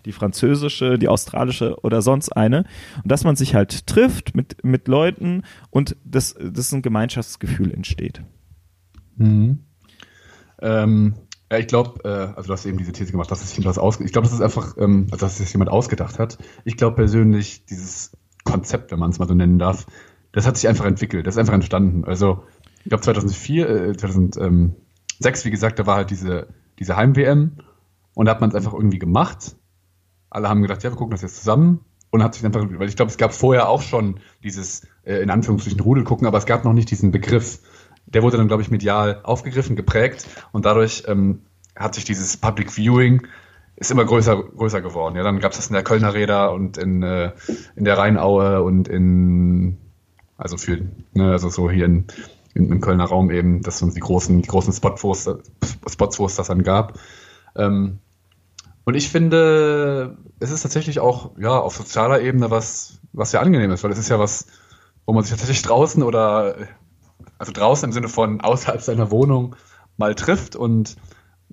die 0.05 0.11
französische, 0.11 0.97
die 0.97 1.07
australische 1.07 1.77
oder 1.81 2.01
sonst 2.01 2.29
eine. 2.29 2.65
Und 3.03 3.11
dass 3.11 3.23
man 3.23 3.35
sich 3.35 3.55
halt 3.55 3.87
trifft 3.87 4.35
mit, 4.35 4.63
mit 4.63 4.87
Leuten 4.87 5.43
und 5.69 5.95
das, 6.03 6.35
das 6.39 6.71
ein 6.71 6.81
Gemeinschaftsgefühl 6.81 7.73
entsteht. 7.73 8.21
Mhm. 9.15 9.59
Ähm, 10.61 11.15
ja, 11.51 11.59
ich 11.59 11.67
glaube, 11.67 12.03
äh, 12.03 12.35
also 12.35 12.47
du 12.47 12.53
hast 12.53 12.65
eben 12.65 12.77
diese 12.77 12.93
These 12.93 13.11
gemacht, 13.11 13.29
dass 13.29 13.41
sich 13.41 13.55
jemand 13.55 13.67
was 13.67 13.77
ausge 13.77 14.03
Ich 14.03 14.11
glaube, 14.11 14.25
das 14.25 14.33
ist 14.33 14.41
einfach, 14.41 14.75
ähm, 14.77 15.07
also 15.11 15.25
dass 15.25 15.37
sich 15.37 15.51
jemand 15.53 15.69
ausgedacht 15.69 16.17
hat. 16.17 16.37
Ich 16.65 16.77
glaube 16.77 16.95
persönlich, 16.95 17.65
dieses 17.65 18.11
Konzept, 18.43 18.91
wenn 18.91 18.99
man 18.99 19.11
es 19.11 19.19
mal 19.19 19.27
so 19.27 19.35
nennen 19.35 19.59
darf, 19.59 19.85
das 20.33 20.45
hat 20.45 20.57
sich 20.57 20.67
einfach 20.67 20.85
entwickelt, 20.85 21.25
das 21.25 21.35
ist 21.35 21.39
einfach 21.39 21.53
entstanden. 21.53 22.03
Also, 22.03 22.43
ich 22.83 22.89
glaube 22.89 23.03
2004, 23.03 23.69
äh, 23.69 23.97
2006, 23.97 25.45
wie 25.45 25.51
gesagt, 25.51 25.79
da 25.79 25.85
war 25.85 25.95
halt 25.95 26.09
diese, 26.09 26.47
diese 26.79 26.97
Heim-WM 26.97 27.59
und 28.13 28.25
da 28.25 28.31
hat 28.31 28.41
man 28.41 28.49
es 28.49 28.55
einfach 28.55 28.73
irgendwie 28.73 28.99
gemacht. 28.99 29.55
Alle 30.29 30.49
haben 30.49 30.61
gedacht, 30.61 30.83
ja, 30.83 30.91
wir 30.91 30.97
gucken 30.97 31.11
das 31.11 31.21
jetzt 31.21 31.37
zusammen 31.37 31.85
und 32.09 32.23
hat 32.23 32.33
sich 32.33 32.43
einfach, 32.43 32.65
weil 32.67 32.89
ich 32.89 32.95
glaube, 32.95 33.11
es 33.11 33.17
gab 33.17 33.33
vorher 33.33 33.69
auch 33.69 33.81
schon 33.81 34.19
dieses, 34.43 34.85
äh, 35.03 35.21
in 35.21 35.29
Anführungsstrichen, 35.29 35.79
Rudel 35.79 36.03
gucken, 36.03 36.27
aber 36.27 36.39
es 36.39 36.45
gab 36.45 36.65
noch 36.65 36.73
nicht 36.73 36.89
diesen 36.91 37.11
Begriff. 37.11 37.59
Der 38.05 38.23
wurde 38.23 38.37
dann, 38.37 38.47
glaube 38.47 38.63
ich, 38.63 38.71
medial 38.71 39.21
aufgegriffen, 39.23 39.75
geprägt 39.75 40.27
und 40.51 40.65
dadurch 40.65 41.03
ähm, 41.07 41.43
hat 41.75 41.95
sich 41.95 42.03
dieses 42.03 42.37
Public 42.37 42.71
Viewing 42.71 43.27
ist 43.75 43.91
immer 43.91 44.05
größer, 44.05 44.35
größer 44.35 44.81
geworden. 44.81 45.15
Ja, 45.15 45.23
dann 45.23 45.39
gab 45.39 45.51
es 45.51 45.57
das 45.57 45.67
in 45.67 45.73
der 45.73 45.83
Kölner 45.83 46.13
Räder 46.13 46.53
und 46.53 46.77
in, 46.77 47.01
äh, 47.01 47.31
in 47.75 47.85
der 47.85 47.97
Rheinaue 47.97 48.61
und 48.61 48.87
in 48.87 49.77
also 50.43 50.57
für, 50.57 50.77
ne, 51.13 51.31
also 51.31 51.47
so 51.47 51.71
hier 51.71 51.85
in, 51.85 52.05
in, 52.53 52.69
im 52.69 52.81
Kölner 52.81 53.05
Raum 53.05 53.31
eben, 53.31 53.61
das 53.61 53.79
sind 53.79 53.95
die 53.95 54.01
großen, 54.01 54.41
die 54.41 54.47
großen 54.47 54.73
Spots, 54.73 55.01
wo 55.01 55.13
es, 55.13 55.29
Spots, 55.87 56.19
wo 56.19 56.25
es 56.25 56.35
das 56.35 56.47
dann 56.47 56.63
gab. 56.63 56.99
Ähm, 57.55 57.99
und 58.83 58.95
ich 58.95 59.07
finde, 59.07 60.17
es 60.41 60.51
ist 60.51 60.63
tatsächlich 60.63 60.99
auch, 60.99 61.31
ja, 61.39 61.57
auf 61.57 61.77
sozialer 61.77 62.19
Ebene 62.19 62.51
was, 62.51 62.99
was 63.13 63.31
sehr 63.31 63.41
angenehm 63.41 63.71
ist, 63.71 63.85
weil 63.85 63.91
es 63.91 63.97
ist 63.97 64.09
ja 64.09 64.19
was, 64.19 64.47
wo 65.05 65.13
man 65.13 65.23
sich 65.23 65.31
tatsächlich 65.31 65.61
draußen 65.61 66.03
oder, 66.03 66.67
also 67.37 67.53
draußen 67.53 67.87
im 67.87 67.93
Sinne 67.93 68.09
von 68.09 68.41
außerhalb 68.41 68.81
seiner 68.81 69.11
Wohnung 69.11 69.55
mal 69.95 70.13
trifft 70.13 70.57
und 70.57 70.97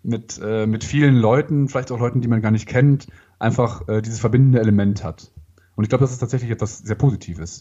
mit, 0.02 0.40
äh, 0.42 0.66
mit 0.66 0.82
vielen 0.82 1.14
Leuten, 1.14 1.68
vielleicht 1.68 1.92
auch 1.92 2.00
Leuten, 2.00 2.22
die 2.22 2.28
man 2.28 2.42
gar 2.42 2.50
nicht 2.50 2.66
kennt, 2.66 3.06
einfach 3.38 3.86
äh, 3.86 4.02
dieses 4.02 4.18
verbindende 4.18 4.58
Element 4.58 5.04
hat. 5.04 5.30
Und 5.76 5.84
ich 5.84 5.90
glaube, 5.90 6.02
das 6.02 6.10
ist 6.10 6.18
tatsächlich 6.18 6.50
etwas 6.50 6.78
sehr 6.78 6.96
Positives. 6.96 7.60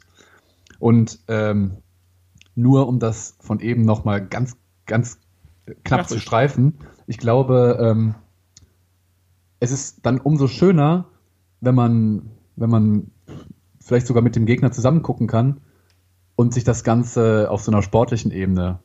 Und 0.79 1.19
ähm, 1.27 1.77
nur 2.55 2.87
um 2.87 2.99
das 2.99 3.37
von 3.39 3.59
eben 3.59 3.83
nochmal 3.83 4.25
ganz, 4.25 4.57
ganz 4.85 5.19
knapp 5.83 6.01
Ach, 6.01 6.07
zu 6.07 6.19
streifen, 6.19 6.79
ich 7.05 7.17
glaube, 7.17 7.77
ähm, 7.81 8.15
es 9.59 9.71
ist 9.71 10.05
dann 10.05 10.19
umso 10.19 10.47
schöner, 10.47 11.05
wenn 11.61 11.75
man, 11.75 12.31
wenn 12.55 12.69
man 12.69 13.11
vielleicht 13.79 14.07
sogar 14.07 14.23
mit 14.23 14.35
dem 14.35 14.45
Gegner 14.45 14.71
zusammen 14.71 15.01
gucken 15.01 15.27
kann 15.27 15.61
und 16.35 16.53
sich 16.53 16.63
das 16.63 16.83
Ganze 16.83 17.49
auf 17.49 17.61
so 17.61 17.71
einer 17.71 17.81
sportlichen 17.81 18.31
Ebene, 18.31 18.79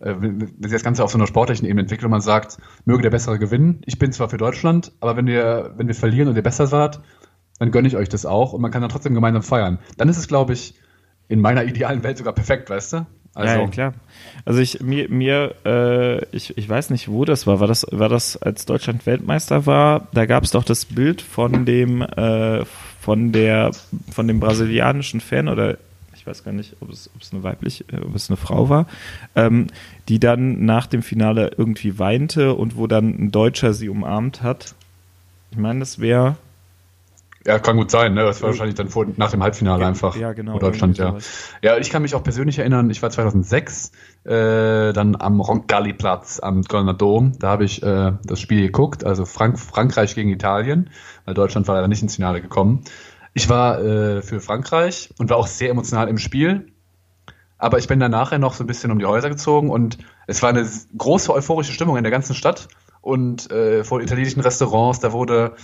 äh, 0.00 0.14
wenn 0.18 0.40
sich 0.40 0.72
das 0.72 0.84
Ganze 0.84 1.02
auf 1.02 1.10
so 1.10 1.18
einer 1.18 1.26
sportlichen 1.26 1.66
Ebene 1.66 1.82
entwickelt 1.82 2.04
und 2.04 2.10
man 2.10 2.20
sagt, 2.20 2.58
möge 2.84 3.02
der 3.02 3.10
Bessere 3.10 3.38
gewinnen. 3.38 3.80
Ich 3.86 3.98
bin 3.98 4.12
zwar 4.12 4.28
für 4.28 4.36
Deutschland, 4.36 4.92
aber 5.00 5.16
wenn 5.16 5.26
wir, 5.26 5.74
wenn 5.76 5.88
wir 5.88 5.94
verlieren 5.94 6.28
und 6.28 6.36
ihr 6.36 6.42
besser 6.42 6.66
seid, 6.66 7.00
dann 7.58 7.70
gönne 7.70 7.88
ich 7.88 7.96
euch 7.96 8.08
das 8.08 8.26
auch 8.26 8.52
und 8.52 8.60
man 8.60 8.70
kann 8.70 8.82
dann 8.82 8.90
trotzdem 8.90 9.14
gemeinsam 9.14 9.42
feiern. 9.42 9.78
Dann 9.96 10.08
ist 10.08 10.18
es, 10.18 10.28
glaube 10.28 10.52
ich, 10.52 10.78
in 11.28 11.40
meiner 11.40 11.64
idealen 11.64 12.02
Welt 12.02 12.18
sogar 12.18 12.34
perfekt, 12.34 12.70
weißt 12.70 12.92
du? 12.94 13.06
Also. 13.34 13.54
Ja, 13.54 13.60
ja, 13.60 13.68
klar. 13.68 13.94
Also 14.44 14.60
ich 14.60 14.80
mir, 14.80 15.08
mir 15.08 15.54
äh, 15.64 16.24
ich, 16.36 16.56
ich 16.58 16.68
weiß 16.68 16.90
nicht, 16.90 17.08
wo 17.08 17.24
das 17.24 17.46
war. 17.46 17.60
War 17.60 17.66
das, 17.66 17.86
war 17.90 18.08
das, 18.08 18.36
als 18.36 18.66
Deutschland 18.66 19.06
Weltmeister 19.06 19.64
war? 19.64 20.08
Da 20.12 20.26
gab 20.26 20.44
es 20.44 20.50
doch 20.50 20.64
das 20.64 20.84
Bild 20.84 21.22
von 21.22 21.64
dem, 21.64 22.02
äh, 22.02 22.64
von 23.00 23.32
der, 23.32 23.70
von 24.10 24.28
dem 24.28 24.40
brasilianischen 24.40 25.20
Fan 25.20 25.48
oder 25.48 25.78
ich 26.14 26.26
weiß 26.26 26.44
gar 26.44 26.52
nicht, 26.52 26.76
ob 26.80 26.90
es, 26.90 27.10
ob 27.16 27.22
es 27.22 27.32
eine 27.32 27.42
weiblich, 27.42 27.84
äh, 27.92 27.96
ob 27.96 28.14
es 28.14 28.30
eine 28.30 28.36
Frau 28.36 28.68
war, 28.68 28.86
ähm, 29.34 29.66
die 30.08 30.20
dann 30.20 30.64
nach 30.64 30.86
dem 30.86 31.02
Finale 31.02 31.52
irgendwie 31.56 31.98
weinte 31.98 32.54
und 32.54 32.76
wo 32.76 32.86
dann 32.86 33.08
ein 33.08 33.30
Deutscher 33.32 33.72
sie 33.72 33.88
umarmt 33.88 34.42
hat. 34.42 34.74
Ich 35.50 35.58
meine, 35.58 35.80
das 35.80 35.98
wäre 35.98 36.36
ja, 37.46 37.58
kann 37.58 37.76
gut 37.76 37.90
sein, 37.90 38.14
ne? 38.14 38.24
Das 38.24 38.40
war 38.40 38.50
wahrscheinlich 38.50 38.76
dann 38.76 38.88
vor, 38.88 39.06
nach 39.16 39.30
dem 39.30 39.42
Halbfinale 39.42 39.84
einfach. 39.84 40.14
Ja, 40.16 40.32
genau. 40.32 40.58
Deutschland, 40.58 40.98
ja. 40.98 41.16
Ja, 41.60 41.76
ich 41.76 41.90
kann 41.90 42.02
mich 42.02 42.14
auch 42.14 42.22
persönlich 42.22 42.58
erinnern, 42.58 42.88
ich 42.90 43.02
war 43.02 43.10
2006 43.10 43.90
äh, 44.24 44.92
dann 44.92 45.16
am 45.16 45.40
Roncalli-Platz 45.40 46.40
am 46.40 46.62
Kölner 46.62 46.94
Dom. 46.94 47.32
Da 47.38 47.48
habe 47.48 47.64
ich 47.64 47.82
äh, 47.82 48.12
das 48.24 48.40
Spiel 48.40 48.62
geguckt, 48.62 49.04
also 49.04 49.24
Frank 49.24 49.58
Frankreich 49.58 50.14
gegen 50.14 50.30
Italien, 50.30 50.90
weil 51.24 51.34
Deutschland 51.34 51.66
war 51.66 51.74
leider 51.74 51.88
nicht 51.88 52.02
ins 52.02 52.14
Finale 52.14 52.40
gekommen. 52.40 52.84
Ich 53.34 53.48
war 53.48 53.80
äh, 53.80 54.22
für 54.22 54.40
Frankreich 54.40 55.10
und 55.18 55.30
war 55.30 55.36
auch 55.36 55.46
sehr 55.48 55.70
emotional 55.70 56.08
im 56.08 56.18
Spiel. 56.18 56.66
Aber 57.58 57.78
ich 57.78 57.86
bin 57.86 58.00
dann 58.00 58.10
nachher 58.10 58.38
noch 58.38 58.54
so 58.54 58.64
ein 58.64 58.66
bisschen 58.66 58.90
um 58.90 58.98
die 58.98 59.06
Häuser 59.06 59.30
gezogen 59.30 59.70
und 59.70 59.98
es 60.26 60.42
war 60.42 60.50
eine 60.50 60.68
große 60.96 61.32
euphorische 61.32 61.72
Stimmung 61.72 61.96
in 61.96 62.02
der 62.02 62.10
ganzen 62.10 62.34
Stadt 62.34 62.68
und 63.00 63.50
äh, 63.50 63.84
vor 63.84 64.00
italienischen 64.00 64.40
Restaurants, 64.40 65.00
da 65.00 65.12
wurde 65.12 65.54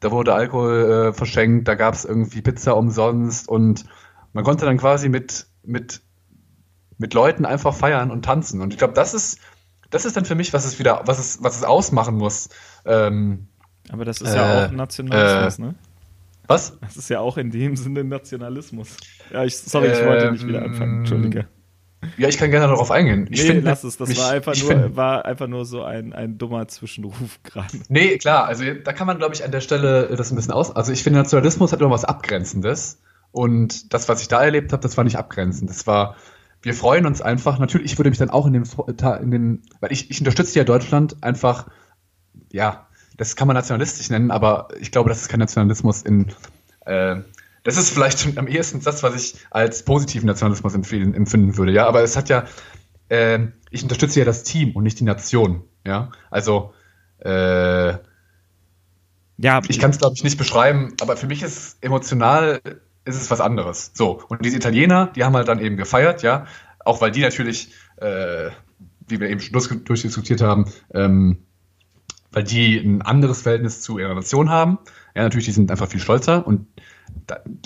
da 0.00 0.10
wurde 0.10 0.34
Alkohol 0.34 1.08
äh, 1.08 1.12
verschenkt, 1.12 1.68
da 1.68 1.74
gab 1.74 1.94
es 1.94 2.04
irgendwie 2.04 2.42
Pizza 2.42 2.76
umsonst 2.76 3.48
und 3.48 3.84
man 4.32 4.44
konnte 4.44 4.64
dann 4.64 4.78
quasi 4.78 5.08
mit, 5.08 5.46
mit, 5.62 6.00
mit 6.98 7.14
Leuten 7.14 7.44
einfach 7.44 7.74
feiern 7.74 8.10
und 8.10 8.24
tanzen. 8.24 8.60
Und 8.60 8.72
ich 8.72 8.78
glaube, 8.78 8.94
das 8.94 9.14
ist, 9.14 9.38
das 9.90 10.04
ist 10.04 10.16
dann 10.16 10.24
für 10.24 10.34
mich, 10.34 10.52
was 10.52 10.64
es 10.64 10.78
wieder, 10.78 11.02
was 11.04 11.18
es, 11.18 11.42
was 11.42 11.56
es 11.56 11.64
ausmachen 11.64 12.16
muss. 12.16 12.48
Ähm, 12.84 13.48
Aber 13.90 14.04
das 14.04 14.20
ist 14.20 14.32
äh, 14.32 14.36
ja 14.36 14.66
auch 14.66 14.70
Nationalismus, 14.70 15.58
äh, 15.58 15.62
ne? 15.62 15.74
Was? 16.48 16.78
Das 16.80 16.96
ist 16.96 17.08
ja 17.08 17.20
auch 17.20 17.36
in 17.36 17.50
dem 17.50 17.76
Sinne 17.76 18.04
Nationalismus. 18.04 18.96
Ja, 19.30 19.44
ich, 19.44 19.56
sorry, 19.56 19.88
ich 19.88 20.04
wollte 20.04 20.32
nicht 20.32 20.46
wieder 20.46 20.62
anfangen, 20.62 21.00
Entschuldige. 21.00 21.46
Ja, 22.16 22.28
ich 22.28 22.36
kann 22.36 22.50
gerne 22.50 22.66
darauf 22.66 22.90
eingehen. 22.90 23.28
Ich 23.30 23.42
nee, 23.42 23.46
finde, 23.46 23.62
lass 23.62 23.84
es. 23.84 23.96
Das 23.96 24.08
mich, 24.08 24.18
war, 24.18 24.30
einfach 24.30 24.56
nur, 24.56 24.68
find, 24.68 24.96
war 24.96 25.24
einfach 25.24 25.46
nur 25.46 25.64
so 25.64 25.82
ein, 25.82 26.12
ein 26.12 26.36
dummer 26.36 26.66
Zwischenruf 26.68 27.40
gerade. 27.44 27.78
Nee, 27.88 28.18
klar. 28.18 28.46
Also 28.46 28.64
da 28.74 28.92
kann 28.92 29.06
man, 29.06 29.18
glaube 29.18 29.34
ich, 29.34 29.44
an 29.44 29.52
der 29.52 29.60
Stelle 29.60 30.14
das 30.16 30.30
ein 30.32 30.36
bisschen 30.36 30.52
aus. 30.52 30.74
Also 30.74 30.92
ich 30.92 31.02
finde, 31.02 31.20
Nationalismus 31.20 31.72
hat 31.72 31.80
immer 31.80 31.90
was 31.90 32.04
Abgrenzendes. 32.04 33.00
Und 33.30 33.94
das, 33.94 34.08
was 34.08 34.20
ich 34.20 34.28
da 34.28 34.42
erlebt 34.42 34.72
habe, 34.72 34.82
das 34.82 34.96
war 34.96 35.04
nicht 35.04 35.16
abgrenzend. 35.16 35.70
Das 35.70 35.86
war, 35.86 36.16
wir 36.60 36.74
freuen 36.74 37.06
uns 37.06 37.22
einfach. 37.22 37.58
Natürlich, 37.58 37.92
ich 37.92 37.98
würde 37.98 38.10
mich 38.10 38.18
dann 38.18 38.30
auch 38.30 38.46
in 38.46 38.52
dem, 38.52 38.64
in 39.20 39.30
dem 39.30 39.62
weil 39.80 39.92
ich, 39.92 40.10
ich 40.10 40.20
unterstütze 40.20 40.58
ja 40.58 40.64
Deutschland 40.64 41.22
einfach, 41.22 41.68
ja, 42.50 42.86
das 43.16 43.36
kann 43.36 43.46
man 43.46 43.54
nationalistisch 43.54 44.10
nennen, 44.10 44.30
aber 44.30 44.68
ich 44.80 44.90
glaube, 44.90 45.08
das 45.08 45.22
ist 45.22 45.28
kein 45.28 45.40
Nationalismus 45.40 46.02
in, 46.02 46.32
äh, 46.84 47.16
das 47.62 47.76
ist 47.76 47.90
vielleicht 47.90 48.20
schon 48.20 48.38
am 48.38 48.48
ehesten 48.48 48.80
das, 48.80 49.02
was 49.02 49.14
ich 49.14 49.46
als 49.50 49.84
positiven 49.84 50.26
Nationalismus 50.26 50.74
empfehlen, 50.74 51.14
empfinden 51.14 51.56
würde, 51.56 51.72
ja. 51.72 51.86
Aber 51.86 52.02
es 52.02 52.16
hat 52.16 52.28
ja, 52.28 52.44
äh, 53.08 53.40
ich 53.70 53.82
unterstütze 53.82 54.18
ja 54.18 54.24
das 54.24 54.42
Team 54.42 54.72
und 54.72 54.82
nicht 54.82 54.98
die 55.00 55.04
Nation, 55.04 55.62
ja. 55.86 56.10
Also, 56.30 56.72
äh, 57.20 57.92
ja, 59.38 59.60
ich 59.68 59.78
kann 59.78 59.90
es 59.90 59.98
glaube 59.98 60.14
ich 60.16 60.24
nicht 60.24 60.38
beschreiben, 60.38 60.94
aber 61.00 61.16
für 61.16 61.26
mich 61.26 61.42
ist 61.42 61.78
emotional 61.80 62.60
ist 63.04 63.20
es 63.20 63.30
was 63.30 63.40
anderes. 63.40 63.92
So 63.94 64.22
und 64.28 64.44
diese 64.44 64.56
Italiener, 64.56 65.12
die 65.14 65.24
haben 65.24 65.34
halt 65.34 65.48
dann 65.48 65.60
eben 65.60 65.76
gefeiert, 65.76 66.22
ja, 66.22 66.46
auch 66.84 67.00
weil 67.00 67.10
die 67.10 67.20
natürlich, 67.20 67.72
äh, 67.96 68.50
wie 69.06 69.20
wir 69.20 69.28
eben 69.28 69.40
durchdiskutiert 69.84 70.40
haben, 70.40 70.66
ähm, 70.94 71.44
weil 72.32 72.44
die 72.44 72.78
ein 72.78 73.02
anderes 73.02 73.42
Verhältnis 73.42 73.82
zu 73.82 73.98
ihrer 73.98 74.14
Nation 74.14 74.48
haben. 74.50 74.78
Ja, 75.14 75.22
natürlich, 75.22 75.46
die 75.46 75.52
sind 75.52 75.70
einfach 75.70 75.88
viel 75.88 76.00
stolzer 76.00 76.46
und 76.46 76.66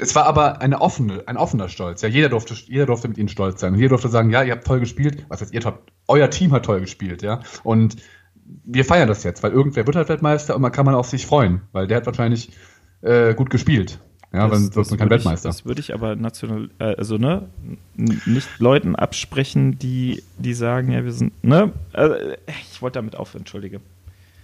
es 0.01 0.15
war 0.15 0.27
aber 0.27 0.61
eine 0.61 0.81
offene, 0.81 1.23
ein 1.27 1.37
offener 1.37 1.69
Stolz. 1.69 2.03
Ja, 2.03 2.09
jeder 2.09 2.29
durfte, 2.29 2.55
jeder 2.55 2.87
durfte 2.87 3.09
mit 3.09 3.19
ihnen 3.19 3.29
stolz 3.29 3.61
sein. 3.61 3.73
Und 3.73 3.79
jeder 3.79 3.91
durfte 3.91 4.09
sagen, 4.09 4.31
ja, 4.31 4.43
ihr 4.43 4.53
habt 4.53 4.67
toll 4.67 4.81
gespielt. 4.81 5.25
Was 5.29 5.41
heißt, 5.41 5.55
ihr 5.55 5.61
habt, 5.65 5.93
euer 6.09 6.31
Team 6.31 6.53
hat 6.53 6.65
toll 6.65 6.81
gespielt, 6.81 7.23
ja. 7.23 7.41
Und 7.63 7.97
wir 8.65 8.85
feiern 8.85 9.09
das 9.09 9.25
jetzt, 9.25 9.43
weil 9.43 9.53
irgendwer 9.53 9.87
wird 9.87 9.97
halt 9.97 10.09
Weltmeister 10.09 10.55
und 10.55 10.63
man 10.63 10.73
kann 10.73 10.87
man 10.87 10.95
auf 10.95 11.09
sich 11.09 11.27
freuen, 11.27 11.63
weil 11.73 11.87
der 11.87 11.97
hat 11.97 12.07
wahrscheinlich 12.07 12.51
äh, 13.03 13.35
gut 13.35 13.51
gespielt. 13.51 13.99
Ja, 14.33 14.49
das, 14.49 14.75
wird 14.75 14.91
man 14.91 14.99
kein 14.99 15.11
Weltmeister. 15.11 15.49
Ich, 15.49 15.57
das 15.57 15.65
würde 15.65 15.81
ich 15.81 15.95
aber 15.95 16.15
national, 16.15 16.71
äh, 16.79 16.95
also 16.97 17.17
ne, 17.17 17.49
nicht 17.95 18.49
Leuten 18.59 18.95
absprechen, 18.95 19.79
die, 19.79 20.23
die 20.39 20.55
sagen, 20.55 20.93
ja, 20.93 21.05
wir 21.05 21.13
sind, 21.13 21.33
ne, 21.43 21.73
äh, 21.93 22.37
ich 22.71 22.83
wollte 22.83 22.99
damit 22.99 23.17
aufhören, 23.17 23.43
entschuldige. 23.43 23.81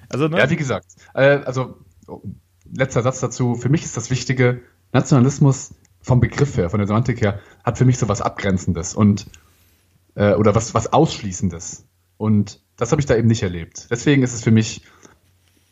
Also, 0.08 0.28
ne? 0.28 0.38
Ja, 0.38 0.50
wie 0.50 0.56
gesagt, 0.56 0.86
also 1.14 1.76
letzter 2.72 3.02
Satz 3.02 3.20
dazu. 3.20 3.54
Für 3.54 3.68
mich 3.68 3.84
ist 3.84 3.96
das 3.96 4.10
Wichtige, 4.10 4.60
Nationalismus 4.92 5.74
vom 6.00 6.20
Begriff 6.20 6.56
her, 6.56 6.70
von 6.70 6.78
der 6.78 6.86
Semantik 6.86 7.20
her, 7.20 7.40
hat 7.64 7.78
für 7.78 7.84
mich 7.84 7.98
so 7.98 8.08
was 8.08 8.20
Abgrenzendes 8.20 8.94
und 8.94 9.26
äh, 10.14 10.34
oder 10.34 10.54
was, 10.54 10.74
was 10.74 10.92
Ausschließendes. 10.92 11.86
Und 12.16 12.60
das 12.76 12.92
habe 12.92 13.00
ich 13.00 13.06
da 13.06 13.16
eben 13.16 13.28
nicht 13.28 13.42
erlebt. 13.42 13.88
Deswegen 13.90 14.22
ist 14.22 14.34
es 14.34 14.42
für 14.42 14.50
mich, 14.50 14.82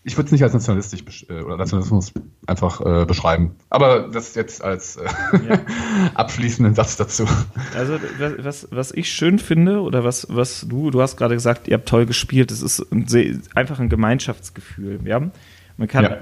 ich 0.03 0.17
würde 0.17 0.27
es 0.27 0.33
nicht 0.33 0.43
als 0.43 0.53
nationalistisch 0.53 1.27
äh, 1.29 1.43
oder 1.43 1.57
Nationalismus 1.57 2.13
einfach 2.47 2.81
äh, 2.81 3.05
beschreiben. 3.05 3.57
Aber 3.69 4.09
das 4.09 4.35
jetzt 4.35 4.63
als 4.63 4.97
äh, 4.97 5.05
ja. 5.49 5.61
abschließenden 6.15 6.75
Satz 6.75 6.97
dazu. 6.97 7.27
Also 7.75 7.99
was, 8.39 8.69
was 8.71 8.93
ich 8.93 9.13
schön 9.13 9.39
finde, 9.39 9.81
oder 9.81 10.05
was, 10.05 10.27
was 10.31 10.67
du, 10.69 10.91
du 10.91 11.03
hast 11.03 11.17
gerade 11.17 11.35
gesagt, 11.35 11.69
ihr 11.69 11.75
habt 11.75 11.89
toll 11.89 12.07
gespielt, 12.07 12.51
es 12.51 12.63
ist 12.63 12.81
ein, 12.91 13.43
einfach 13.55 13.79
ein 13.79 13.89
Gemeinschaftsgefühl. 13.89 15.01
Ja? 15.05 15.31
Man 15.77 15.89
kann 15.89 16.05
ja 16.05 16.19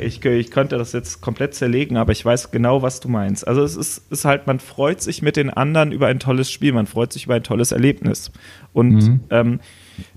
ich, 0.00 0.24
ich 0.24 0.50
könnte 0.50 0.78
das 0.78 0.92
jetzt 0.92 1.20
komplett 1.20 1.54
zerlegen, 1.54 1.96
aber 1.96 2.12
ich 2.12 2.24
weiß 2.24 2.50
genau, 2.50 2.82
was 2.82 3.00
du 3.00 3.08
meinst. 3.08 3.46
Also 3.46 3.62
es 3.62 3.76
ist, 3.76 4.10
ist 4.10 4.24
halt, 4.24 4.46
man 4.46 4.58
freut 4.58 5.02
sich 5.02 5.22
mit 5.22 5.36
den 5.36 5.50
anderen 5.50 5.92
über 5.92 6.06
ein 6.06 6.18
tolles 6.18 6.50
Spiel, 6.50 6.72
man 6.72 6.86
freut 6.86 7.12
sich 7.12 7.26
über 7.26 7.34
ein 7.34 7.42
tolles 7.42 7.72
Erlebnis. 7.72 8.30
Und 8.72 8.94
mhm. 8.94 9.20
ähm, 9.30 9.60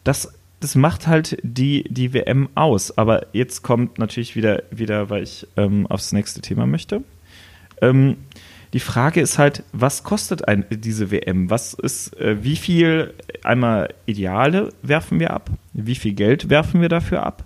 das, 0.03 0.34
das 0.62 0.76
macht 0.76 1.07
halt 1.07 1.38
die, 1.43 1.84
die 1.89 2.14
WM 2.14 2.49
aus. 2.55 2.97
Aber 2.97 3.28
jetzt 3.34 3.62
kommt 3.62 3.99
natürlich 3.99 4.36
wieder, 4.36 4.64
wieder 4.72 5.10
weil 5.10 5.24
ich 5.24 5.45
ähm, 5.57 5.88
aufs 5.88 6.14
nächste 6.14 6.41
Thema 6.41 6.66
möchte. 6.66 7.03
Ähm, 7.82 8.18
die 8.72 8.80
Frage 8.80 9.20
ist 9.20 9.39
halt, 9.39 9.64
was 9.74 10.03
kostet 10.03 10.47
ein, 10.47 10.64
diese 10.70 11.12
WM? 11.12 11.49
Was 11.49 11.74
ist, 11.74 12.18
äh, 12.20 12.43
wie 12.43 12.55
viel 12.55 13.14
einmal 13.43 13.93
Ideale 14.05 14.72
werfen 14.84 15.20
wir 15.20 15.32
ab? 15.32 15.49
Wie 15.74 15.95
viel 15.95 16.14
Geld 16.14 16.49
werfen 16.49 16.82
wir 16.82 16.89
dafür 16.89 17.26
ab? 17.26 17.45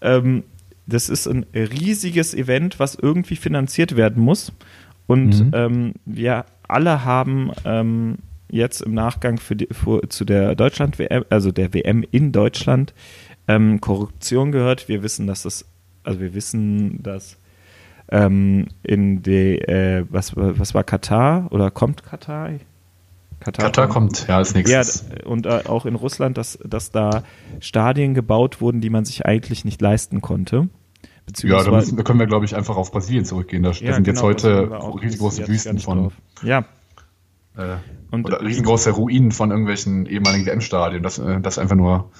Ähm, 0.00 0.42
das 0.86 1.08
ist 1.08 1.26
ein 1.26 1.46
riesiges 1.54 2.34
Event, 2.34 2.78
was 2.78 2.94
irgendwie 2.94 3.36
finanziert 3.36 3.96
werden 3.96 4.22
muss. 4.22 4.52
Und 5.06 5.46
mhm. 5.46 5.50
ähm, 5.54 5.92
wir 6.04 6.44
alle 6.68 7.04
haben 7.04 7.50
ähm, 7.64 8.18
jetzt 8.50 8.82
im 8.82 8.94
Nachgang 8.94 9.38
für 9.38 9.56
die, 9.56 9.68
für, 9.70 10.08
zu 10.08 10.24
der 10.24 10.54
Deutschland-WM, 10.54 11.24
also 11.30 11.50
der 11.50 11.74
WM 11.74 12.04
in 12.10 12.32
Deutschland, 12.32 12.94
ähm, 13.48 13.80
Korruption 13.80 14.52
gehört. 14.52 14.88
Wir 14.88 15.02
wissen, 15.02 15.26
dass 15.26 15.42
das, 15.42 15.66
also 16.02 16.20
wir 16.20 16.34
wissen, 16.34 17.02
dass 17.02 17.38
ähm, 18.10 18.68
in 18.82 19.22
der, 19.22 19.68
äh, 19.68 20.04
was, 20.10 20.36
was 20.36 20.74
war 20.74 20.84
Katar 20.84 21.48
oder 21.50 21.70
kommt 21.70 22.04
Katar? 22.04 22.50
Katar, 23.44 23.66
Katar 23.66 23.88
kommt, 23.88 24.26
ja, 24.26 24.38
als 24.38 24.54
nächstes. 24.54 25.04
Ja, 25.10 25.26
und 25.26 25.44
äh, 25.44 25.64
auch 25.66 25.84
in 25.84 25.96
Russland, 25.96 26.38
dass, 26.38 26.58
dass 26.64 26.90
da 26.90 27.24
Stadien 27.60 28.14
gebaut 28.14 28.62
wurden, 28.62 28.80
die 28.80 28.88
man 28.88 29.04
sich 29.04 29.26
eigentlich 29.26 29.66
nicht 29.66 29.82
leisten 29.82 30.22
konnte. 30.22 30.70
Ja, 31.42 31.62
da, 31.62 31.70
müssen, 31.70 31.96
da 31.96 32.02
können 32.02 32.18
wir, 32.18 32.26
glaube 32.26 32.46
ich, 32.46 32.56
einfach 32.56 32.76
auf 32.76 32.90
Brasilien 32.90 33.24
zurückgehen. 33.24 33.62
Da, 33.62 33.70
ja, 33.70 33.94
sind 33.94 34.04
genau, 34.04 34.06
jetzt 34.06 34.22
heute 34.22 34.70
riesengroße 35.02 35.46
Wüsten 35.46 35.78
von. 35.78 36.12
Ja. 36.42 36.64
Äh, 37.56 37.76
und 38.10 38.24
oder 38.24 38.40
riesengroße 38.40 38.90
Ruinen 38.90 39.30
von 39.30 39.50
irgendwelchen 39.50 40.06
ehemaligen 40.06 40.46
WM-Stadien. 40.46 41.02
Das, 41.02 41.18
äh, 41.18 41.40
das 41.40 41.54
ist 41.54 41.58
einfach 41.58 41.76
nur, 41.76 42.10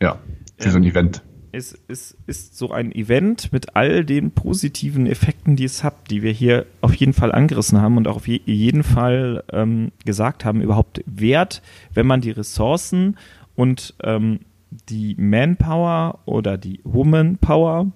ja, 0.00 0.18
wie 0.58 0.68
so 0.68 0.76
ein 0.76 0.84
Event 0.84 1.22
es, 1.52 1.78
es 1.86 2.16
ist 2.26 2.56
so 2.56 2.72
ein 2.72 2.92
Event 2.92 3.52
mit 3.52 3.76
all 3.76 4.04
den 4.04 4.30
positiven 4.30 5.06
Effekten, 5.06 5.54
die 5.54 5.64
es 5.64 5.84
hat, 5.84 6.10
die 6.10 6.22
wir 6.22 6.32
hier 6.32 6.66
auf 6.80 6.94
jeden 6.94 7.12
Fall 7.12 7.30
angerissen 7.30 7.80
haben 7.80 7.98
und 7.98 8.08
auch 8.08 8.16
auf 8.16 8.26
je, 8.26 8.40
jeden 8.46 8.82
Fall 8.82 9.44
ähm, 9.52 9.92
gesagt 10.04 10.44
haben, 10.44 10.62
überhaupt 10.62 11.02
wert, 11.06 11.62
wenn 11.92 12.06
man 12.06 12.22
die 12.22 12.30
Ressourcen 12.30 13.18
und 13.54 13.94
ähm, 14.02 14.40
die 14.88 15.14
Manpower 15.16 16.20
oder 16.24 16.56
die 16.56 16.80
Womanpower 16.84 17.92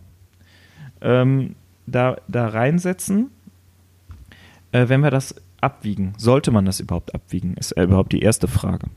ähm, 1.00 1.54
da, 1.86 2.16
da 2.28 2.48
reinsetzen, 2.48 3.30
äh, 4.72 4.88
wenn 4.88 5.00
wir 5.00 5.10
das 5.10 5.34
abwiegen. 5.62 6.12
Sollte 6.18 6.50
man 6.50 6.66
das 6.66 6.80
überhaupt 6.80 7.14
abwiegen, 7.14 7.54
ist 7.54 7.72
überhaupt 7.72 8.12
die 8.12 8.20
erste 8.20 8.48
Frage. 8.48 8.88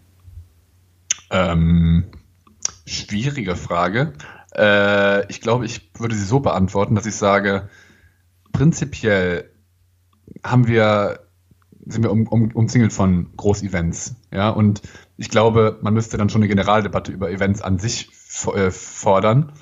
Ähm, 1.32 2.06
schwierige 2.86 3.56
Frage. 3.56 4.14
Äh, 4.56 5.30
ich 5.30 5.42
glaube, 5.42 5.66
ich 5.66 5.92
würde 5.98 6.16
sie 6.16 6.26
so 6.26 6.40
beantworten, 6.40 6.96
dass 6.96 7.06
ich 7.06 7.16
sage, 7.16 7.70
prinzipiell 8.52 9.50
haben 10.44 10.68
wir, 10.68 11.22
sind 11.86 12.04
wir 12.04 12.12
um, 12.12 12.28
um, 12.28 12.52
umzingelt 12.52 12.94
von 12.94 13.36
Großevents. 13.36 14.16
Ja, 14.32 14.50
und 14.50 14.82
ich 15.18 15.30
glaube, 15.30 15.80
man 15.82 15.94
müsste 15.94 16.18
dann 16.18 16.30
schon 16.30 16.42
eine 16.42 16.48
Generaldebatte 16.48 17.12
über 17.12 17.30
Events 17.30 17.62
an 17.62 17.80
sich 17.80 18.10
äh, 18.54 18.72
fordern, 18.72 19.54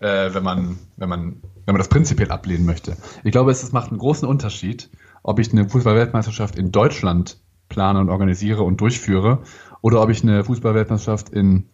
äh, 0.00 0.32
wenn 0.32 0.42
man, 0.42 0.78
wenn 0.96 1.08
man, 1.08 1.42
wenn 1.64 1.74
man 1.74 1.78
das 1.78 1.88
prinzipiell 1.88 2.30
ablehnen 2.30 2.66
möchte. 2.66 2.96
Ich 3.24 3.32
glaube, 3.32 3.50
es 3.50 3.72
macht 3.72 3.90
einen 3.90 3.98
großen 3.98 4.28
Unterschied, 4.28 4.90
ob 5.22 5.38
ich 5.38 5.52
eine 5.52 5.68
Fußballweltmeisterschaft 5.68 6.56
in 6.56 6.72
Deutschland 6.72 7.40
plane 7.68 7.98
und 8.00 8.10
organisiere 8.10 8.62
und 8.62 8.80
durchführe 8.80 9.42
oder 9.82 10.00
ob 10.00 10.10
ich 10.10 10.22
eine 10.22 10.44
Fußballweltmeisterschaft 10.44 11.30
in, 11.30 11.68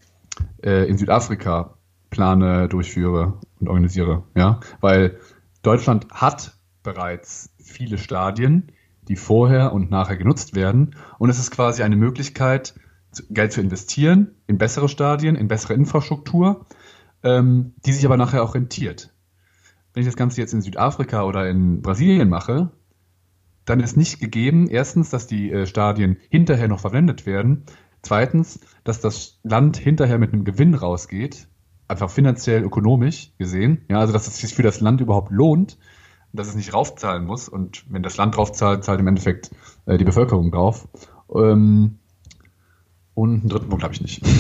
äh, 0.63 0.89
in 0.89 0.97
Südafrika 0.97 1.75
plane, 2.13 2.69
durchführe 2.69 3.41
und 3.59 3.69
organisiere. 3.69 4.23
Ja, 4.37 4.61
weil 4.81 5.19
Deutschland 5.63 6.07
hat 6.13 6.57
bereits 6.85 7.51
viele 7.59 7.99
Stadien, 7.99 8.71
die 9.09 9.17
vorher 9.17 9.73
und 9.73 9.91
nachher 9.91 10.17
genutzt 10.17 10.55
werden. 10.55 10.95
Und 11.19 11.31
es 11.31 11.41
ist 11.41 11.51
quasi 11.51 11.83
eine 11.83 11.97
Möglichkeit, 11.97 12.75
Geld 13.31 13.53
zu 13.53 13.61
investieren 13.61 14.37
in 14.47 14.59
bessere 14.59 14.89
Stadien, 14.89 15.35
in 15.35 15.49
bessere 15.49 15.75
Infrastruktur, 15.75 16.67
ähm, 17.23 17.75
die 17.85 17.93
sich 17.93 18.07
aber 18.07 18.17
nachher 18.17 18.43
auch 18.43 18.55
rentiert. 18.55 19.13
Wenn 19.93 20.03
ich 20.03 20.09
das 20.09 20.17
Ganze 20.17 20.41
jetzt 20.41 20.55
in 20.55 20.63
Südafrika 20.63 21.25
oder 21.25 21.49
in 21.49 21.83
Brasilien 21.83 22.29
mache, 22.29 22.71
dann 23.65 23.81
ist 23.81 23.97
nicht 23.97 24.19
gegeben, 24.19 24.69
erstens, 24.69 25.11
dass 25.11 25.27
die 25.27 25.53
äh, 25.53 25.67
Stadien 25.67 26.17
hinterher 26.31 26.69
noch 26.69 26.81
verwendet 26.81 27.27
werden. 27.27 27.65
Zweitens, 28.03 28.61
dass 28.83 29.01
das 29.01 29.39
Land 29.45 29.77
hinterher 29.77 30.19
mit 30.19 30.33
einem 30.33 30.45
Gewinn 30.45 30.75
rausgeht, 30.75 31.49
einfach 31.89 32.11
finanziell, 32.11 32.63
ökonomisch 32.63 33.33
gesehen. 33.39 33.85
Ja, 33.89 34.01
also 34.01 34.13
dass 34.13 34.27
es 34.27 34.39
sich 34.39 34.55
für 34.55 34.63
das 34.63 34.81
Land 34.81 35.01
überhaupt 35.01 35.31
lohnt, 35.31 35.79
dass 36.33 36.49
es 36.49 36.55
nicht 36.55 36.73
raufzahlen 36.73 37.25
muss. 37.25 37.49
Und 37.49 37.85
wenn 37.91 38.03
das 38.03 38.17
Land 38.17 38.37
draufzahlt, 38.37 38.85
zahlt 38.85 39.01
im 39.01 39.09
Endeffekt 39.09 39.51
äh, 39.87 39.99
die 39.99 40.05
Bevölkerung 40.05 40.51
drauf. 40.51 40.89
Ähm, 41.35 41.99
und 43.15 43.41
einen 43.41 43.49
dritten 43.49 43.69
Punkt 43.69 43.85
habe 43.85 43.95
ich 43.95 44.01
nicht. 44.01 44.23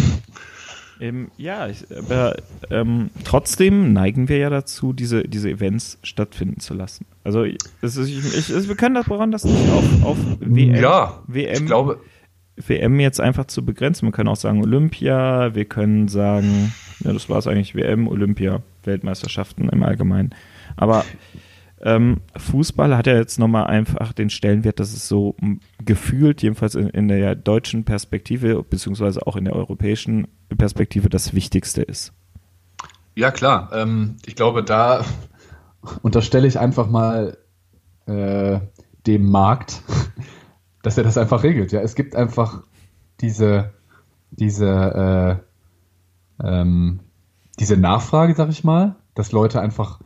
Ähm, 1.02 1.32
ja, 1.36 1.66
ich, 1.66 1.84
aber 1.90 2.36
ähm, 2.70 3.10
trotzdem 3.24 3.92
neigen 3.92 4.28
wir 4.28 4.38
ja 4.38 4.50
dazu, 4.50 4.92
diese, 4.92 5.24
diese 5.24 5.50
Events 5.50 5.98
stattfinden 6.04 6.60
zu 6.60 6.74
lassen. 6.74 7.06
Also 7.24 7.42
ist, 7.42 7.96
ich, 7.96 8.50
ich, 8.50 8.68
wir 8.68 8.76
können 8.76 8.94
das 8.94 9.08
woran 9.08 9.32
das 9.32 9.42
nicht 9.42 9.68
auf, 9.70 10.04
auf 10.04 10.16
WM, 10.38 10.76
ja, 10.76 11.20
WM 11.26 11.54
ich 11.54 11.66
glaube, 11.66 11.98
WM 12.54 13.00
jetzt 13.00 13.20
einfach 13.20 13.46
zu 13.46 13.64
begrenzen. 13.64 14.06
Man 14.06 14.12
kann 14.12 14.28
auch 14.28 14.36
sagen 14.36 14.62
Olympia, 14.62 15.56
wir 15.56 15.64
können 15.64 16.06
sagen, 16.06 16.72
ja, 17.04 17.12
das 17.12 17.28
war 17.28 17.38
es 17.38 17.46
eigentlich, 17.46 17.74
WM, 17.74 18.08
Olympia, 18.08 18.62
Weltmeisterschaften 18.84 19.68
im 19.68 19.82
Allgemeinen. 19.82 20.34
Aber 20.76 21.04
ähm, 21.80 22.20
Fußball 22.36 22.96
hat 22.96 23.08
ja 23.08 23.16
jetzt 23.16 23.38
nochmal 23.38 23.66
einfach 23.66 24.12
den 24.12 24.30
Stellenwert, 24.30 24.78
dass 24.78 24.92
es 24.92 25.08
so 25.08 25.34
gefühlt, 25.84 26.42
jedenfalls 26.42 26.76
in, 26.76 26.88
in 26.88 27.08
der 27.08 27.34
deutschen 27.34 27.84
Perspektive, 27.84 28.62
beziehungsweise 28.62 29.26
auch 29.26 29.36
in 29.36 29.44
der 29.44 29.56
europäischen 29.56 30.28
Perspektive, 30.56 31.08
das 31.08 31.34
Wichtigste 31.34 31.82
ist. 31.82 32.12
Ja, 33.16 33.30
klar. 33.32 33.70
Ähm, 33.74 34.16
ich 34.24 34.36
glaube, 34.36 34.62
da 34.62 35.04
unterstelle 36.02 36.46
ich 36.46 36.58
einfach 36.58 36.88
mal 36.88 37.36
äh, 38.06 38.60
dem 39.06 39.28
Markt, 39.28 39.82
dass 40.82 40.98
er 40.98 41.04
das 41.04 41.18
einfach 41.18 41.42
regelt. 41.42 41.72
Ja, 41.72 41.80
es 41.80 41.96
gibt 41.96 42.14
einfach 42.14 42.62
diese, 43.20 43.72
diese, 44.30 45.40
äh, 45.42 45.51
ähm, 46.42 47.00
diese 47.58 47.76
Nachfrage, 47.76 48.34
sag 48.34 48.48
ich 48.50 48.64
mal, 48.64 48.96
dass 49.14 49.32
Leute 49.32 49.60
einfach 49.60 50.00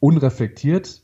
unreflektiert, 0.00 1.02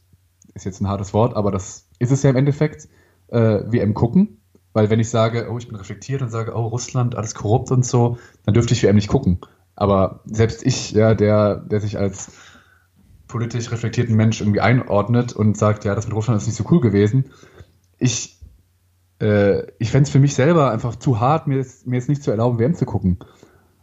ist 0.55 0.65
jetzt 0.65 0.81
ein 0.81 0.89
hartes 0.89 1.13
Wort, 1.13 1.37
aber 1.37 1.51
das 1.51 1.89
ist 1.99 2.13
es 2.13 2.23
ja 2.23 2.31
im 2.31 2.37
Endeffekt, 2.37 2.89
äh, 3.29 3.61
WM 3.67 3.95
gucken. 3.95 4.41
Weil 4.73 4.91
wenn 4.91 4.99
ich 4.99 5.09
sage, 5.09 5.49
oh, 5.51 5.59
ich 5.59 5.69
bin 5.69 5.77
reflektiert 5.77 6.21
und 6.21 6.31
sage, 6.31 6.53
oh, 6.55 6.67
Russland, 6.67 7.15
alles 7.15 7.35
korrupt 7.35 7.71
und 7.71 7.87
so, 7.87 8.19
dann 8.45 8.55
dürfte 8.55 8.75
ich 8.75 8.83
WM 8.83 8.97
nicht 8.97 9.09
gucken. 9.09 9.39
Aber 9.77 10.21
selbst 10.27 10.65
ich, 10.67 10.93
ja, 10.93 11.15
der, 11.15 11.57
der 11.57 11.81
sich 11.81 11.99
als 11.99 12.33
politisch 13.29 13.71
reflektierten 13.71 14.17
Mensch 14.17 14.41
irgendwie 14.41 14.61
einordnet 14.61 15.33
und 15.33 15.57
sagt, 15.57 15.85
ja, 15.85 15.95
das 15.95 16.07
mit 16.07 16.15
Russland 16.15 16.41
ist 16.41 16.47
nicht 16.47 16.57
so 16.57 16.65
cool 16.71 16.81
gewesen, 16.81 17.31
ich, 17.99 18.41
äh, 19.21 19.63
ich 19.79 19.91
fände 19.91 20.07
es 20.07 20.11
für 20.11 20.19
mich 20.19 20.35
selber 20.35 20.71
einfach 20.71 20.97
zu 20.97 21.21
hart, 21.21 21.47
mir 21.47 21.57
jetzt, 21.57 21.87
mir 21.87 21.97
jetzt 21.97 22.09
nicht 22.09 22.23
zu 22.23 22.31
erlauben, 22.31 22.59
WM 22.59 22.75
zu 22.75 22.85
gucken. 22.85 23.19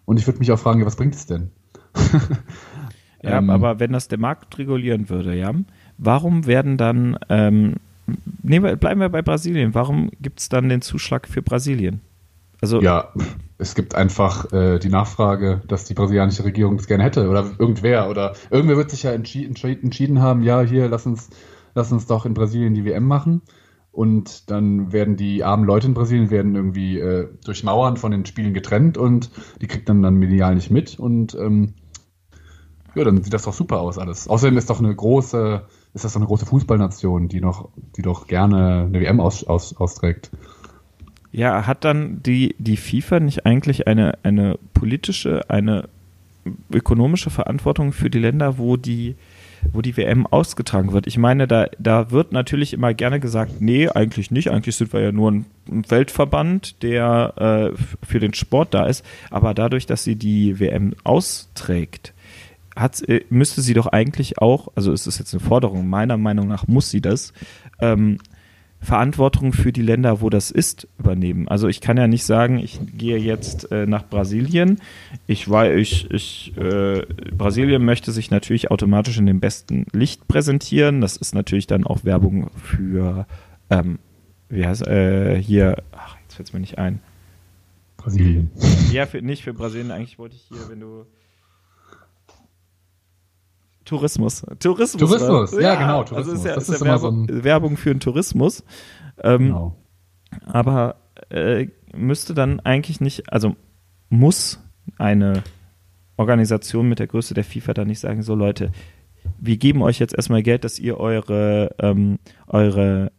Und 0.05 0.19
ich 0.19 0.27
würde 0.27 0.39
mich 0.39 0.51
auch 0.51 0.59
fragen, 0.59 0.85
was 0.85 0.95
bringt 0.95 1.15
es 1.15 1.25
denn? 1.25 1.51
ja, 3.23 3.37
ähm, 3.37 3.49
aber 3.49 3.79
wenn 3.79 3.91
das 3.91 4.07
der 4.07 4.19
Markt 4.19 4.57
regulieren 4.57 5.09
würde, 5.09 5.35
ja, 5.35 5.53
warum 5.97 6.45
werden 6.45 6.77
dann, 6.77 7.17
ähm, 7.29 7.75
nehmen 8.43 8.65
wir, 8.65 8.75
bleiben 8.75 8.99
wir 8.99 9.09
bei 9.09 9.21
Brasilien, 9.21 9.73
warum 9.73 10.09
gibt 10.21 10.39
es 10.39 10.49
dann 10.49 10.69
den 10.69 10.81
Zuschlag 10.81 11.27
für 11.27 11.41
Brasilien? 11.41 12.01
Also, 12.61 12.79
ja, 12.79 13.11
es 13.57 13.73
gibt 13.73 13.95
einfach 13.95 14.51
äh, 14.53 14.77
die 14.77 14.89
Nachfrage, 14.89 15.61
dass 15.67 15.85
die 15.85 15.95
brasilianische 15.95 16.43
Regierung 16.43 16.75
es 16.75 16.85
gerne 16.85 17.03
hätte 17.03 17.27
oder 17.27 17.51
irgendwer 17.57 18.09
oder 18.09 18.35
irgendwer 18.51 18.77
wird 18.77 18.91
sich 18.91 19.03
ja 19.03 19.11
entschi 19.11 19.45
entschieden 19.45 20.21
haben, 20.21 20.43
ja, 20.43 20.61
hier, 20.61 20.87
lass 20.87 21.07
uns, 21.07 21.29
lass 21.73 21.91
uns 21.91 22.05
doch 22.05 22.25
in 22.25 22.35
Brasilien 22.35 22.75
die 22.75 22.85
WM 22.85 23.07
machen. 23.07 23.41
Und 23.91 24.49
dann 24.49 24.93
werden 24.93 25.17
die 25.17 25.43
armen 25.43 25.65
Leute 25.65 25.87
in 25.87 25.93
Brasilien 25.93 26.29
werden 26.29 26.55
irgendwie 26.55 26.97
äh, 26.97 27.27
durch 27.43 27.63
Mauern 27.63 27.97
von 27.97 28.11
den 28.11 28.25
Spielen 28.25 28.53
getrennt 28.53 28.97
und 28.97 29.29
die 29.59 29.67
kriegt 29.67 29.87
man 29.89 30.01
dann 30.01 30.15
medial 30.15 30.55
nicht 30.55 30.71
mit. 30.71 30.97
Und 30.97 31.35
ähm, 31.35 31.73
ja, 32.95 33.03
dann 33.03 33.21
sieht 33.21 33.33
das 33.33 33.43
doch 33.43 33.53
super 33.53 33.81
aus 33.81 33.97
alles. 33.97 34.27
Außerdem 34.27 34.57
ist 34.57 34.69
doch 34.69 34.79
eine 34.79 34.95
große, 34.95 35.63
ist 35.93 36.05
das 36.05 36.13
doch 36.13 36.19
eine 36.21 36.27
große 36.27 36.45
Fußballnation, 36.45 37.27
die 37.27 37.41
noch, 37.41 37.69
die 37.97 38.01
doch 38.01 38.27
gerne 38.27 38.85
eine 38.85 38.99
WM 39.01 39.19
aus, 39.19 39.43
aus, 39.43 39.75
austrägt. 39.75 40.31
Ja, 41.33 41.65
hat 41.65 41.85
dann 41.85 42.21
die, 42.23 42.55
die 42.59 42.77
FIFA 42.77 43.21
nicht 43.21 43.45
eigentlich 43.45 43.87
eine, 43.87 44.17
eine 44.23 44.57
politische, 44.73 45.49
eine 45.49 45.87
ökonomische 46.71 47.29
Verantwortung 47.29 47.93
für 47.93 48.09
die 48.09 48.19
Länder, 48.19 48.57
wo 48.57 48.75
die, 48.75 49.15
wo 49.71 49.81
die 49.81 49.95
WM 49.97 50.27
ausgetragen 50.27 50.91
wird? 50.91 51.07
Ich 51.07 51.17
meine, 51.17 51.47
da, 51.47 51.67
da 51.79 52.11
wird 52.11 52.31
natürlich 52.31 52.73
immer 52.73 52.93
gerne 52.93 53.19
gesagt, 53.19 53.61
nee, 53.61 53.87
eigentlich 53.87 54.31
nicht. 54.31 54.49
Eigentlich 54.51 54.75
sind 54.75 54.93
wir 54.93 55.01
ja 55.01 55.11
nur 55.11 55.31
ein, 55.31 55.45
Weltverband, 55.67 56.81
der 56.83 57.71
äh, 57.73 58.05
für 58.05 58.19
den 58.19 58.33
Sport 58.33 58.73
da 58.73 58.85
ist. 58.87 59.05
Aber 59.29 59.53
dadurch, 59.53 59.85
dass 59.85 60.03
sie 60.03 60.15
die 60.15 60.59
WM 60.59 60.93
austrägt, 61.03 62.13
hat, 62.75 63.07
äh, 63.07 63.23
müsste 63.29 63.61
sie 63.61 63.73
doch 63.73 63.87
eigentlich 63.87 64.39
auch, 64.39 64.69
also 64.75 64.91
es 64.91 65.07
ist 65.07 65.19
jetzt 65.19 65.33
eine 65.33 65.41
Forderung, 65.41 65.87
meiner 65.87 66.17
Meinung 66.17 66.47
nach 66.47 66.67
muss 66.67 66.89
sie 66.89 67.01
das, 67.01 67.33
ähm, 67.79 68.17
Verantwortung 68.81 69.53
für 69.53 69.71
die 69.71 69.83
Länder, 69.83 70.21
wo 70.21 70.31
das 70.31 70.49
ist, 70.49 70.87
übernehmen. 70.97 71.47
Also 71.47 71.67
ich 71.67 71.81
kann 71.81 71.97
ja 71.97 72.07
nicht 72.07 72.25
sagen, 72.25 72.57
ich 72.57 72.79
gehe 72.97 73.17
jetzt 73.17 73.71
äh, 73.71 73.85
nach 73.85 74.09
Brasilien. 74.09 74.81
Ich 75.27 75.49
war, 75.49 75.71
ich, 75.71 76.09
ich, 76.09 76.57
äh, 76.57 77.05
Brasilien 77.31 77.85
möchte 77.85 78.11
sich 78.11 78.31
natürlich 78.31 78.71
automatisch 78.71 79.19
in 79.19 79.27
dem 79.27 79.39
besten 79.39 79.85
Licht 79.93 80.27
präsentieren. 80.27 80.99
Das 80.99 81.15
ist 81.15 81.35
natürlich 81.35 81.67
dann 81.67 81.85
auch 81.85 82.03
Werbung 82.05 82.49
für, 82.55 83.27
ähm, 83.69 83.99
wie 84.49 84.65
heißt 84.65 84.87
äh, 84.87 85.39
hier, 85.39 85.83
ach, 85.91 86.17
jetzt 86.23 86.35
fällt 86.35 86.47
es 86.47 86.53
mir 86.53 86.59
nicht 86.59 86.79
ein. 86.79 87.01
Brasilien. 87.97 88.49
Ja, 88.91 89.05
für, 89.05 89.21
nicht 89.21 89.43
für 89.43 89.53
Brasilien, 89.53 89.91
eigentlich 89.91 90.17
wollte 90.17 90.35
ich 90.35 90.41
hier, 90.49 90.69
wenn 90.69 90.79
du 90.79 91.05
Tourismus. 93.85 94.45
Tourismus. 94.59 94.99
Tourismus, 94.99 95.51
ja, 95.53 95.61
ja, 95.61 95.75
genau. 95.75 96.03
Tourismus. 96.03 96.17
Also 96.17 96.31
ist 96.33 96.45
ja, 96.45 96.55
das 96.55 96.69
ist, 96.69 96.81
ja 96.81 96.87
Werbung, 96.87 97.27
so 97.29 97.43
Werbung, 97.43 97.77
für 97.77 97.93
den 97.93 97.99
Tourismus. 97.99 98.63
Ähm, 99.23 99.47
genau. 99.47 99.75
Aber 100.45 100.95
äh, 101.29 101.67
müsste 101.95 102.33
dann 102.33 102.59
eigentlich 102.59 103.01
nicht, 103.01 103.31
also 103.31 103.55
muss 104.09 104.59
eine 104.97 105.43
Organisation 106.17 106.87
mit 106.87 106.99
der 106.99 107.07
Größe 107.07 107.33
der 107.33 107.43
FIFA 107.43 107.73
dann 107.73 107.87
nicht 107.87 107.99
sagen, 107.99 108.21
so 108.21 108.35
Leute, 108.35 108.71
wir 109.39 109.57
geben 109.57 109.81
euch 109.81 109.99
jetzt 109.99 110.13
erstmal 110.13 110.43
Geld, 110.43 110.63
dass 110.63 110.79
ihr 110.79 110.99
eure, 110.99 111.75
ähm, 111.79 112.19
eure 112.47 113.11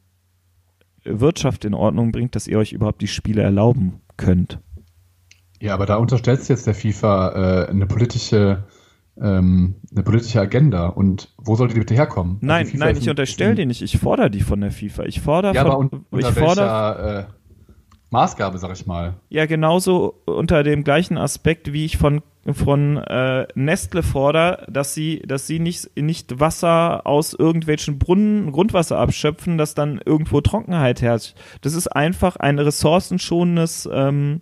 Wirtschaft 1.05 1.65
in 1.65 1.75
Ordnung 1.75 2.13
bringt, 2.13 2.37
dass 2.37 2.47
ihr 2.47 2.59
euch 2.59 2.73
überhaupt 2.73 3.01
die 3.01 3.09
Spiele 3.09 3.43
erlauben 3.43 4.01
könnt. 4.17 4.61
Ja, 5.61 5.75
aber 5.75 5.87
da 5.87 5.97
unterstellst 5.97 6.49
du 6.49 6.53
jetzt 6.55 6.67
der 6.67 6.75
FIFA 6.75 7.65
äh, 7.65 7.71
eine 7.71 7.87
politische 7.87 8.65
ähm, 9.21 9.77
eine 9.91 10.03
politische 10.03 10.41
Agenda. 10.41 10.87
Und 10.87 11.33
wo 11.39 11.57
sollte 11.57 11.75
die 11.75 11.81
bitte 11.81 11.95
herkommen? 11.95 12.39
Nein, 12.41 12.67
also 12.67 12.79
nein, 12.79 12.97
ich 12.97 13.09
unterstelle 13.09 13.55
die 13.55 13.67
nicht. 13.67 13.83
Ich 13.83 13.99
fordere 13.99 14.31
die 14.31 14.41
von 14.41 14.61
der 14.61 14.71
FIFA. 14.71 15.05
Ich 15.05 15.21
fordere 15.21 15.55
ja, 15.55 15.63
von, 15.63 15.71
aber 15.71 15.79
un 15.79 15.91
unter 16.11 16.29
ich 16.31 16.37
welcher, 16.37 17.19
äh, 17.19 17.25
Maßgabe, 18.11 18.59
sag 18.59 18.73
ich 18.73 18.87
mal. 18.87 19.15
Ja, 19.31 19.47
genauso 19.47 20.23
unter 20.27 20.63
dem 20.63 20.85
gleichen 20.85 21.17
Aspekt, 21.17 21.73
wie 21.73 21.85
ich 21.85 21.97
von 21.97 22.23
von 22.55 22.97
äh, 22.97 23.47
Nestle 23.55 24.03
fordere, 24.03 24.67
dass 24.69 24.95
sie, 24.95 25.21
dass 25.21 25.47
sie 25.47 25.61
nicht, 25.61 25.97
nicht 25.97 26.41
Wasser 26.41 27.07
aus 27.07 27.35
irgendwelchen 27.35 28.01
Brunnen, 28.01 28.51
Grundwasser 28.51 28.99
abschöpfen, 28.99 29.59
dass 29.59 29.75
dann 29.75 30.01
irgendwo 30.05 30.41
Trockenheit 30.41 31.03
herrscht. 31.03 31.37
Das 31.61 31.75
ist 31.75 31.87
einfach 31.87 32.35
ein 32.35 32.59
ressourcenschonendes 32.59 33.89
ähm, 33.93 34.41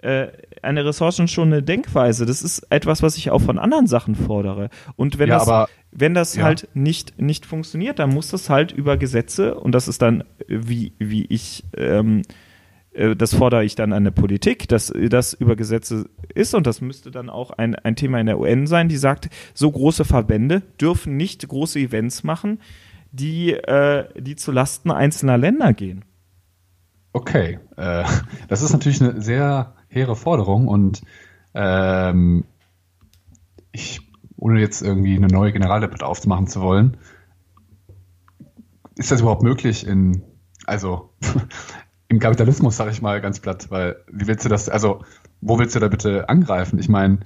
äh, 0.00 0.28
eine 0.62 0.84
ressourcenschonende 0.84 1.62
Denkweise. 1.62 2.26
Das 2.26 2.42
ist 2.42 2.66
etwas, 2.70 3.02
was 3.02 3.16
ich 3.16 3.30
auch 3.30 3.40
von 3.40 3.58
anderen 3.58 3.86
Sachen 3.86 4.14
fordere. 4.14 4.70
Und 4.96 5.18
wenn 5.18 5.28
ja, 5.28 5.38
das, 5.38 5.48
aber, 5.48 5.68
wenn 5.90 6.14
das 6.14 6.36
ja. 6.36 6.44
halt 6.44 6.68
nicht, 6.74 7.20
nicht 7.20 7.46
funktioniert, 7.46 7.98
dann 7.98 8.10
muss 8.10 8.28
das 8.30 8.50
halt 8.50 8.72
über 8.72 8.96
Gesetze 8.96 9.54
und 9.54 9.72
das 9.72 9.88
ist 9.88 10.02
dann, 10.02 10.24
wie, 10.46 10.92
wie 10.98 11.24
ich, 11.26 11.64
ähm, 11.76 12.22
äh, 12.92 13.16
das 13.16 13.34
fordere 13.34 13.64
ich 13.64 13.74
dann 13.74 13.92
an 13.92 14.04
der 14.04 14.10
Politik, 14.10 14.68
dass 14.68 14.92
das 15.08 15.34
über 15.34 15.56
Gesetze 15.56 16.08
ist 16.34 16.54
und 16.54 16.66
das 16.66 16.80
müsste 16.80 17.10
dann 17.10 17.30
auch 17.30 17.50
ein, 17.50 17.74
ein 17.74 17.96
Thema 17.96 18.20
in 18.20 18.26
der 18.26 18.38
UN 18.38 18.66
sein, 18.66 18.88
die 18.88 18.96
sagt, 18.96 19.28
so 19.54 19.70
große 19.70 20.04
Verbände 20.04 20.62
dürfen 20.80 21.16
nicht 21.16 21.46
große 21.46 21.78
Events 21.78 22.24
machen, 22.24 22.60
die, 23.12 23.52
äh, 23.52 24.04
die 24.20 24.36
zu 24.36 24.52
Lasten 24.52 24.90
einzelner 24.90 25.38
Länder 25.38 25.72
gehen. 25.72 26.04
Okay, 27.12 27.58
äh, 27.76 28.04
das 28.48 28.62
ist 28.62 28.72
natürlich 28.72 29.02
eine 29.02 29.20
sehr 29.20 29.74
hehre 29.88 30.16
Forderung 30.16 30.68
und 30.68 31.02
ähm, 31.54 32.44
ich, 33.72 34.00
ohne 34.36 34.60
jetzt 34.60 34.82
irgendwie 34.82 35.16
eine 35.16 35.28
neue 35.28 35.52
Generaldebatte 35.52 36.06
aufzumachen 36.06 36.46
zu 36.46 36.60
wollen, 36.60 36.96
ist 38.96 39.10
das 39.10 39.20
überhaupt 39.20 39.42
möglich 39.42 39.86
in, 39.86 40.22
also 40.66 41.10
im 42.08 42.18
Kapitalismus, 42.18 42.76
sage 42.76 42.90
ich 42.90 43.02
mal 43.02 43.20
ganz 43.20 43.40
platt, 43.40 43.70
weil 43.70 43.96
wie 44.10 44.26
willst 44.26 44.44
du 44.44 44.48
das, 44.48 44.68
also 44.68 45.04
wo 45.40 45.58
willst 45.58 45.74
du 45.74 45.80
da 45.80 45.88
bitte 45.88 46.28
angreifen? 46.28 46.78
Ich 46.78 46.88
meine, 46.88 47.20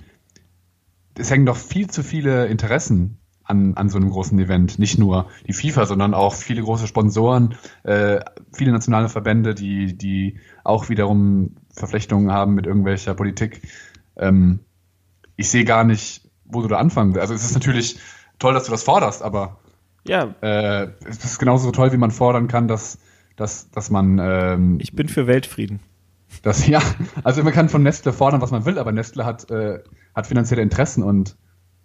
es 1.19 1.31
hängen 1.31 1.47
doch 1.47 1.57
viel 1.57 1.89
zu 1.89 2.03
viele 2.03 2.47
Interessen 2.47 3.19
an, 3.45 3.75
an 3.75 3.89
so 3.89 3.99
einem 3.99 4.11
großen 4.11 4.39
Event. 4.39 4.79
Nicht 4.79 4.99
nur 4.99 5.29
die 5.47 5.53
FIFA, 5.53 5.87
sondern 5.87 6.15
auch 6.15 6.35
viele 6.35 6.63
große 6.63 6.87
Sponsoren, 6.87 7.55
äh, 7.83 8.21
viele 8.53 8.73
nationale 8.73 9.09
Verbände, 9.09 9.55
die, 9.55 9.97
die 9.97 10.39
auch 10.65 10.89
wiederum 10.89 11.57
Verflechtungen 11.73 12.31
haben 12.31 12.55
mit 12.55 12.67
irgendwelcher 12.67 13.15
Politik. 13.15 13.63
Ähm, 14.17 14.61
ich 15.37 15.51
sehe 15.51 15.65
gar 15.65 15.85
nicht, 15.85 16.31
wo 16.45 16.63
du 16.63 16.69
da 16.69 16.79
anfangen 16.79 17.15
willst. 17.15 17.23
Also 17.23 17.35
es 17.35 17.45
ist 17.45 17.55
natürlich 17.55 17.99
toll, 18.39 18.55
dass 18.55 18.65
du 18.65 18.71
das 18.71 18.83
forderst, 18.83 19.23
aber 19.23 19.59
ja. 20.07 20.35
äh, 20.41 20.91
es 21.05 21.25
ist 21.25 21.39
genauso 21.39 21.71
toll, 21.71 21.93
wie 21.93 21.97
man 21.97 22.11
fordern 22.11 22.49
kann, 22.49 22.69
dass, 22.69 22.99
dass, 23.37 23.71
dass 23.71 23.91
man. 23.91 24.19
Ähm, 24.19 24.79
ich 24.81 24.95
bin 24.95 25.09
für 25.09 25.27
Weltfrieden. 25.27 25.81
Das, 26.43 26.67
ja, 26.67 26.81
also 27.25 27.43
man 27.43 27.53
kann 27.53 27.69
von 27.69 27.83
Nestle 27.83 28.13
fordern, 28.13 28.41
was 28.41 28.51
man 28.51 28.65
will, 28.65 28.79
aber 28.79 28.93
Nestle 28.93 29.25
hat, 29.25 29.51
äh, 29.51 29.81
hat 30.15 30.27
finanzielle 30.27 30.63
Interessen 30.63 31.03
und 31.03 31.37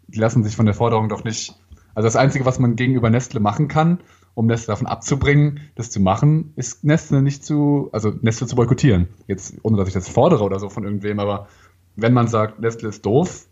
die 0.07 0.19
lassen 0.19 0.43
sich 0.43 0.55
von 0.55 0.65
der 0.65 0.75
Forderung 0.75 1.09
doch 1.09 1.23
nicht. 1.23 1.53
Also 1.93 2.07
das 2.07 2.15
Einzige, 2.15 2.45
was 2.45 2.59
man 2.59 2.75
gegenüber 2.75 3.09
Nestle 3.09 3.39
machen 3.39 3.67
kann, 3.67 3.99
um 4.37 4.45
Nestle 4.45 4.67
davon 4.67 4.85
abzubringen, 4.85 5.61
das 5.73 5.89
zu 5.89 5.99
machen, 5.99 6.53
ist 6.55 6.83
Nestle 6.83 7.23
nicht 7.23 7.43
zu, 7.43 7.89
also 7.91 8.13
Nestle 8.21 8.45
zu 8.45 8.55
boykottieren. 8.55 9.07
Jetzt, 9.25 9.55
ohne 9.63 9.77
dass 9.77 9.87
ich 9.87 9.95
das 9.95 10.07
fordere 10.07 10.43
oder 10.43 10.59
so 10.59 10.69
von 10.69 10.83
irgendwem, 10.83 11.19
aber 11.19 11.47
wenn 11.95 12.13
man 12.13 12.27
sagt, 12.27 12.59
Nestle 12.59 12.89
ist 12.89 13.03
doof, 13.03 13.47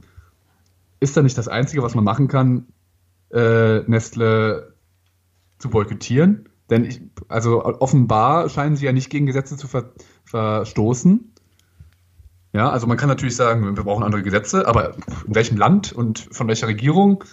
ist 0.99 1.17
da 1.17 1.23
nicht 1.23 1.39
das 1.39 1.47
Einzige, 1.47 1.81
was 1.81 1.95
man 1.95 2.03
machen 2.03 2.27
kann, 2.27 2.67
äh, 3.31 3.79
Nestle 3.89 4.75
zu 5.57 5.71
boykottieren? 5.71 6.49
Denn 6.69 6.85
ich, 6.85 7.01
also 7.29 7.65
offenbar 7.65 8.47
scheinen 8.49 8.75
sie 8.75 8.85
ja 8.85 8.91
nicht 8.91 9.09
gegen 9.09 9.25
Gesetze 9.25 9.57
zu 9.57 9.67
ver 9.67 9.89
verstoßen. 10.25 11.33
Ja, 12.53 12.69
also 12.69 12.85
man 12.85 12.97
kann 12.97 13.09
natürlich 13.09 13.35
sagen, 13.35 13.75
wir 13.75 13.83
brauchen 13.83 14.03
andere 14.03 14.21
Gesetze, 14.21 14.67
aber 14.67 14.93
in 15.25 15.33
welchem 15.33 15.57
Land 15.57 15.93
und 15.93 16.27
von 16.31 16.47
welcher 16.47 16.67
Regierung 16.67 17.23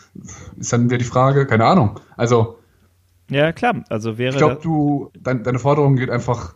ist 0.57 0.73
dann 0.73 0.87
wieder 0.87 0.97
die 0.97 1.05
Frage, 1.05 1.47
keine 1.47 1.67
Ahnung. 1.67 2.01
Also 2.17 2.59
ja 3.33 3.53
klar, 3.53 3.85
also 3.89 4.19
wäre 4.19 4.33
ich 4.33 4.39
glaube, 4.39 4.61
du 4.63 5.11
dein, 5.21 5.43
deine 5.43 5.59
Forderung 5.59 5.97
geht 5.97 6.11
einfach 6.11 6.55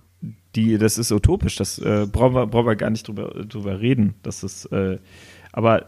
die, 0.56 0.78
das 0.78 0.98
ist 0.98 1.12
utopisch, 1.12 1.56
das 1.56 1.78
äh, 1.78 2.06
brauchen, 2.10 2.34
wir, 2.34 2.46
brauchen 2.46 2.66
wir 2.66 2.76
gar 2.76 2.90
nicht 2.90 3.06
drüber, 3.06 3.44
drüber 3.46 3.80
reden. 3.80 4.14
Das 4.22 4.42
ist, 4.42 4.66
äh, 4.72 4.98
aber 5.52 5.86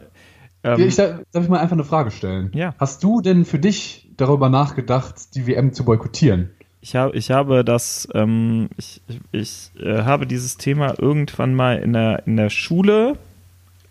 ähm, 0.63 0.81
ich, 0.81 0.97
darf, 0.97 1.21
darf 1.33 1.45
ich 1.45 1.49
mal 1.49 1.59
einfach 1.59 1.73
eine 1.73 1.85
Frage 1.85 2.11
stellen? 2.11 2.51
Ja. 2.55 2.75
Hast 2.79 3.03
du 3.03 3.21
denn 3.21 3.45
für 3.45 3.59
dich 3.59 4.11
darüber 4.17 4.49
nachgedacht, 4.49 5.35
die 5.35 5.47
WM 5.47 5.73
zu 5.73 5.85
boykottieren? 5.85 6.51
Ich 6.81 6.95
habe, 6.95 7.17
ich 7.17 7.31
habe 7.31 7.65
das, 7.65 8.09
ähm, 8.15 8.69
ich, 8.77 9.03
ich, 9.09 9.21
ich 9.33 9.71
äh, 9.83 10.03
habe 10.03 10.27
dieses 10.27 10.59
Thema 10.59 10.95
irgendwann 10.99 11.55
mal 11.55 11.79
in 11.79 11.93
der, 11.93 12.27
in 12.27 12.37
der 12.37 12.51
Schule 12.51 13.15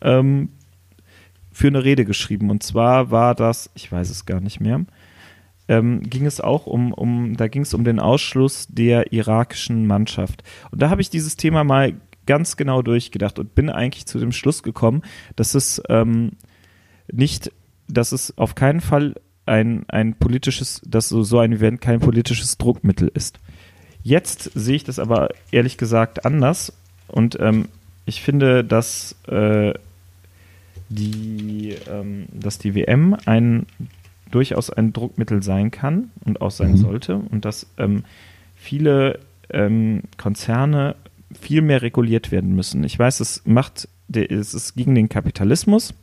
ähm, 0.01 0.49
für 1.51 1.67
eine 1.67 1.83
Rede 1.83 2.05
geschrieben. 2.05 2.49
Und 2.49 2.63
zwar 2.63 3.11
war 3.11 3.35
das, 3.35 3.69
ich 3.73 3.91
weiß 3.91 4.09
es 4.09 4.25
gar 4.25 4.39
nicht 4.39 4.59
mehr, 4.59 4.85
ähm, 5.67 6.01
ging 6.01 6.25
es 6.25 6.41
auch 6.41 6.65
um, 6.65 6.93
um 6.93 7.35
da 7.37 7.47
ging 7.47 7.63
es 7.63 7.73
um 7.73 7.83
den 7.83 7.99
Ausschluss 7.99 8.67
der 8.69 9.11
irakischen 9.13 9.87
Mannschaft. 9.87 10.43
Und 10.71 10.81
da 10.81 10.89
habe 10.89 11.01
ich 11.01 11.09
dieses 11.09 11.35
Thema 11.35 11.63
mal 11.63 11.93
ganz 12.25 12.57
genau 12.57 12.81
durchgedacht 12.81 13.39
und 13.39 13.55
bin 13.55 13.69
eigentlich 13.69 14.05
zu 14.05 14.19
dem 14.19 14.31
Schluss 14.31 14.63
gekommen, 14.63 15.01
dass 15.35 15.55
es 15.55 15.81
ähm, 15.89 16.33
nicht, 17.11 17.51
dass 17.87 18.11
es 18.11 18.37
auf 18.37 18.55
keinen 18.55 18.81
Fall 18.81 19.15
ein, 19.45 19.85
ein 19.87 20.13
politisches, 20.13 20.81
dass 20.85 21.09
so, 21.09 21.23
so 21.23 21.39
ein 21.39 21.53
Event 21.53 21.81
kein 21.81 21.99
politisches 21.99 22.57
Druckmittel 22.57 23.09
ist. 23.13 23.39
Jetzt 24.03 24.51
sehe 24.53 24.75
ich 24.75 24.83
das 24.83 24.99
aber 24.99 25.29
ehrlich 25.51 25.77
gesagt 25.77 26.25
anders 26.25 26.73
und 27.07 27.37
ähm, 27.39 27.69
ich 28.05 28.21
finde, 28.21 28.63
dass 28.63 29.15
äh, 29.27 29.73
die, 30.89 31.75
ähm, 31.89 32.27
dass 32.31 32.57
die 32.57 32.75
WM 32.75 33.17
ein 33.25 33.65
durchaus 34.31 34.69
ein 34.69 34.93
Druckmittel 34.93 35.43
sein 35.43 35.71
kann 35.71 36.11
und 36.25 36.41
auch 36.41 36.51
sein 36.51 36.71
mhm. 36.71 36.77
sollte 36.77 37.15
und 37.15 37.45
dass 37.45 37.67
ähm, 37.77 38.03
viele 38.55 39.19
ähm, 39.49 40.03
Konzerne 40.17 40.95
viel 41.39 41.61
mehr 41.61 41.81
reguliert 41.81 42.31
werden 42.31 42.55
müssen. 42.55 42.83
Ich 42.83 42.97
weiß, 42.97 43.19
es 43.19 43.41
macht, 43.45 43.87
es 44.13 44.53
ist 44.53 44.75
gegen 44.75 44.95
den 44.95 45.09
Kapitalismus 45.09 45.93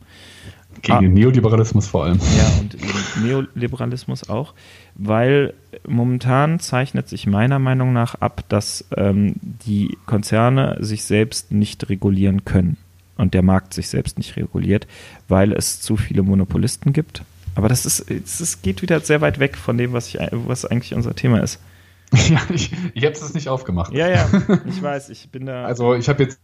gegen 0.81 0.97
ah. 0.97 1.01
den 1.01 1.13
Neoliberalismus 1.13 1.87
vor 1.87 2.05
allem. 2.05 2.19
Ja, 2.37 2.47
und 2.59 2.73
den 2.73 3.25
Neoliberalismus 3.25 4.29
auch, 4.29 4.53
weil 4.95 5.53
momentan 5.87 6.59
zeichnet 6.59 7.09
sich 7.09 7.27
meiner 7.27 7.59
Meinung 7.59 7.93
nach 7.93 8.15
ab, 8.15 8.43
dass 8.49 8.85
ähm, 8.95 9.35
die 9.41 9.97
Konzerne 10.05 10.77
sich 10.79 11.03
selbst 11.03 11.51
nicht 11.51 11.89
regulieren 11.89 12.45
können 12.45 12.77
und 13.17 13.33
der 13.33 13.41
Markt 13.41 13.73
sich 13.73 13.89
selbst 13.89 14.17
nicht 14.17 14.35
reguliert, 14.35 14.87
weil 15.27 15.53
es 15.53 15.81
zu 15.81 15.97
viele 15.97 16.23
Monopolisten 16.23 16.93
gibt. 16.93 17.23
Aber 17.55 17.69
das 17.69 17.85
ist, 17.85 18.11
es 18.11 18.61
geht 18.61 18.81
wieder 18.81 18.99
sehr 18.99 19.21
weit 19.21 19.39
weg 19.39 19.57
von 19.57 19.77
dem, 19.77 19.93
was, 19.93 20.13
ich, 20.13 20.19
was 20.31 20.65
eigentlich 20.65 20.93
unser 20.93 21.15
Thema 21.15 21.39
ist. 21.39 21.59
Ja, 22.29 22.39
ich, 22.53 22.71
ich 22.93 23.03
habe 23.03 23.13
es 23.13 23.33
nicht 23.33 23.49
aufgemacht. 23.49 23.91
Ja, 23.91 24.07
ja, 24.07 24.29
ich 24.69 24.81
weiß, 24.81 25.09
ich 25.09 25.31
bin 25.31 25.47
da. 25.47 25.65
Also 25.65 25.95
ich 25.95 26.07
habe 26.07 26.23
jetzt, 26.23 26.39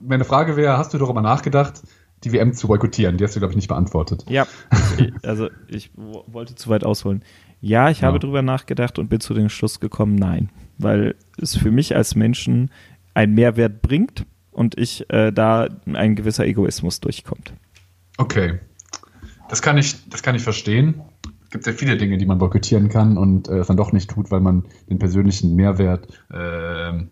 meine 0.00 0.24
Frage 0.24 0.56
wäre, 0.56 0.76
hast 0.76 0.92
du 0.92 0.98
darüber 0.98 1.22
nachgedacht, 1.22 1.82
die 2.24 2.32
WM 2.32 2.52
zu 2.52 2.68
boykottieren. 2.68 3.16
Die 3.16 3.24
hast 3.24 3.36
du, 3.36 3.40
glaube 3.40 3.52
ich, 3.52 3.56
nicht 3.56 3.68
beantwortet. 3.68 4.24
Ja, 4.28 4.46
also 5.22 5.48
ich 5.68 5.90
wollte 5.94 6.56
zu 6.56 6.68
weit 6.68 6.84
ausholen. 6.84 7.22
Ja, 7.60 7.90
ich 7.90 8.02
habe 8.02 8.16
ja. 8.16 8.18
darüber 8.18 8.42
nachgedacht 8.42 8.98
und 8.98 9.08
bin 9.08 9.20
zu 9.20 9.34
dem 9.34 9.48
Schluss 9.48 9.80
gekommen, 9.80 10.16
nein. 10.16 10.50
Weil 10.78 11.14
es 11.40 11.56
für 11.56 11.70
mich 11.70 11.94
als 11.94 12.14
Menschen 12.14 12.70
einen 13.14 13.34
Mehrwert 13.34 13.80
bringt 13.82 14.26
und 14.50 14.76
ich 14.78 15.08
äh, 15.10 15.32
da 15.32 15.68
ein 15.92 16.16
gewisser 16.16 16.44
Egoismus 16.44 17.00
durchkommt. 17.00 17.52
Okay. 18.18 18.58
Das 19.54 19.62
kann 19.62 19.78
ich, 19.78 20.08
das 20.08 20.24
kann 20.24 20.34
ich 20.34 20.42
verstehen. 20.42 21.02
Es 21.44 21.50
gibt 21.50 21.62
sehr 21.62 21.74
viele 21.74 21.96
Dinge, 21.96 22.18
die 22.18 22.26
man 22.26 22.38
boykottieren 22.38 22.88
kann 22.88 23.16
und 23.16 23.46
äh, 23.46 23.58
es 23.58 23.68
dann 23.68 23.76
doch 23.76 23.92
nicht 23.92 24.10
tut, 24.10 24.32
weil 24.32 24.40
man 24.40 24.64
den 24.90 24.98
persönlichen 24.98 25.54
Mehrwert, 25.54 26.08
äh, 26.32 27.04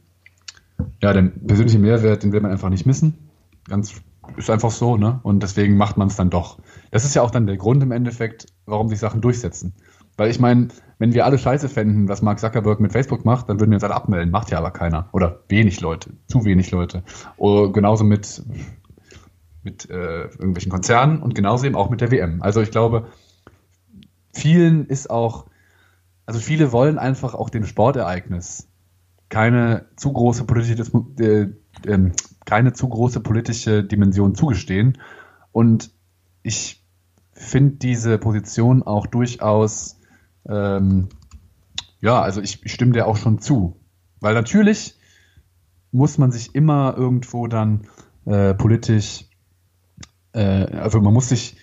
ja, 1.01 1.13
den 1.13 1.47
persönlichen 1.47 1.83
Mehrwert, 1.83 2.25
den 2.25 2.33
will 2.33 2.41
man 2.41 2.51
einfach 2.51 2.69
nicht 2.69 2.85
missen. 2.85 3.31
Ganz 3.69 4.03
ist 4.37 4.51
einfach 4.51 4.73
so, 4.73 4.97
ne? 4.97 5.21
Und 5.23 5.45
deswegen 5.45 5.77
macht 5.77 5.97
man 5.97 6.09
es 6.09 6.17
dann 6.17 6.31
doch. 6.31 6.59
Das 6.91 7.05
ist 7.05 7.15
ja 7.15 7.23
auch 7.23 7.31
dann 7.31 7.47
der 7.47 7.59
Grund 7.59 7.81
im 7.81 7.93
Endeffekt, 7.93 8.47
warum 8.67 8.89
sich 8.89 8.99
Sachen 8.99 9.21
durchsetzen. 9.21 9.75
Weil 10.17 10.29
ich 10.29 10.41
meine, 10.41 10.67
wenn 10.99 11.15
wir 11.15 11.25
alle 11.25 11.39
scheiße 11.39 11.69
fänden, 11.69 12.09
was 12.09 12.23
Mark 12.23 12.41
Zuckerberg 12.41 12.81
mit 12.81 12.91
Facebook 12.91 13.25
macht, 13.25 13.49
dann 13.49 13.61
würden 13.61 13.71
wir 13.71 13.77
uns 13.77 13.85
alle 13.85 13.95
abmelden. 13.95 14.33
Macht 14.33 14.51
ja 14.51 14.59
aber 14.59 14.73
keiner. 14.73 15.09
Oder 15.13 15.45
wenig 15.49 15.81
Leute. 15.81 16.11
Zu 16.27 16.45
wenig 16.45 16.73
Leute. 16.73 17.05
Oder 17.37 17.73
genauso 17.73 18.03
mit, 18.03 18.43
mit 19.63 19.89
äh, 19.91 20.25
irgendwelchen 20.25 20.71
Konzernen 20.71 21.23
und 21.23 21.35
genauso 21.35 21.67
eben 21.67 21.77
auch 21.77 21.91
mit 21.91 22.01
der 22.01 22.11
WM. 22.11 22.43
Also 22.43 22.61
ich 22.61 22.71
glaube, 22.71 23.09
vielen 24.33 24.87
ist 24.87 25.11
auch, 25.11 25.47
also 26.27 26.41
viele 26.41 26.73
wollen 26.73 26.99
einfach 26.99 27.35
auch 27.35 27.51
dem 27.51 27.65
Sportereignis 27.65 28.69
keine 29.29 29.87
zu 29.97 30.13
große 30.13 30.45
politische 30.45 30.85
äh, 31.19 31.91
äh, 31.91 32.11
keine 32.45 32.73
zu 32.75 32.89
große 32.89 33.21
politische 33.21 33.83
Dimension 33.83 34.35
zugestehen. 34.35 34.99
Und 35.53 35.91
ich 36.43 36.85
finde 37.33 37.77
diese 37.77 38.19
Position 38.19 38.83
auch 38.83 39.07
durchaus, 39.07 39.99
ähm, 40.47 41.09
ja, 42.01 42.21
also 42.21 42.41
ich, 42.41 42.65
ich 42.65 42.73
stimme 42.73 42.93
dir 42.93 43.07
auch 43.07 43.17
schon 43.17 43.39
zu. 43.39 43.77
Weil 44.21 44.35
natürlich 44.35 44.99
muss 45.93 46.19
man 46.19 46.31
sich 46.31 46.55
immer 46.55 46.95
irgendwo 46.97 47.47
dann 47.47 47.87
äh, 48.27 48.55
politisch, 48.55 49.27
äh, 50.33 50.41
also 50.41 51.01
man 51.01 51.13
muss 51.13 51.29
sich, 51.29 51.57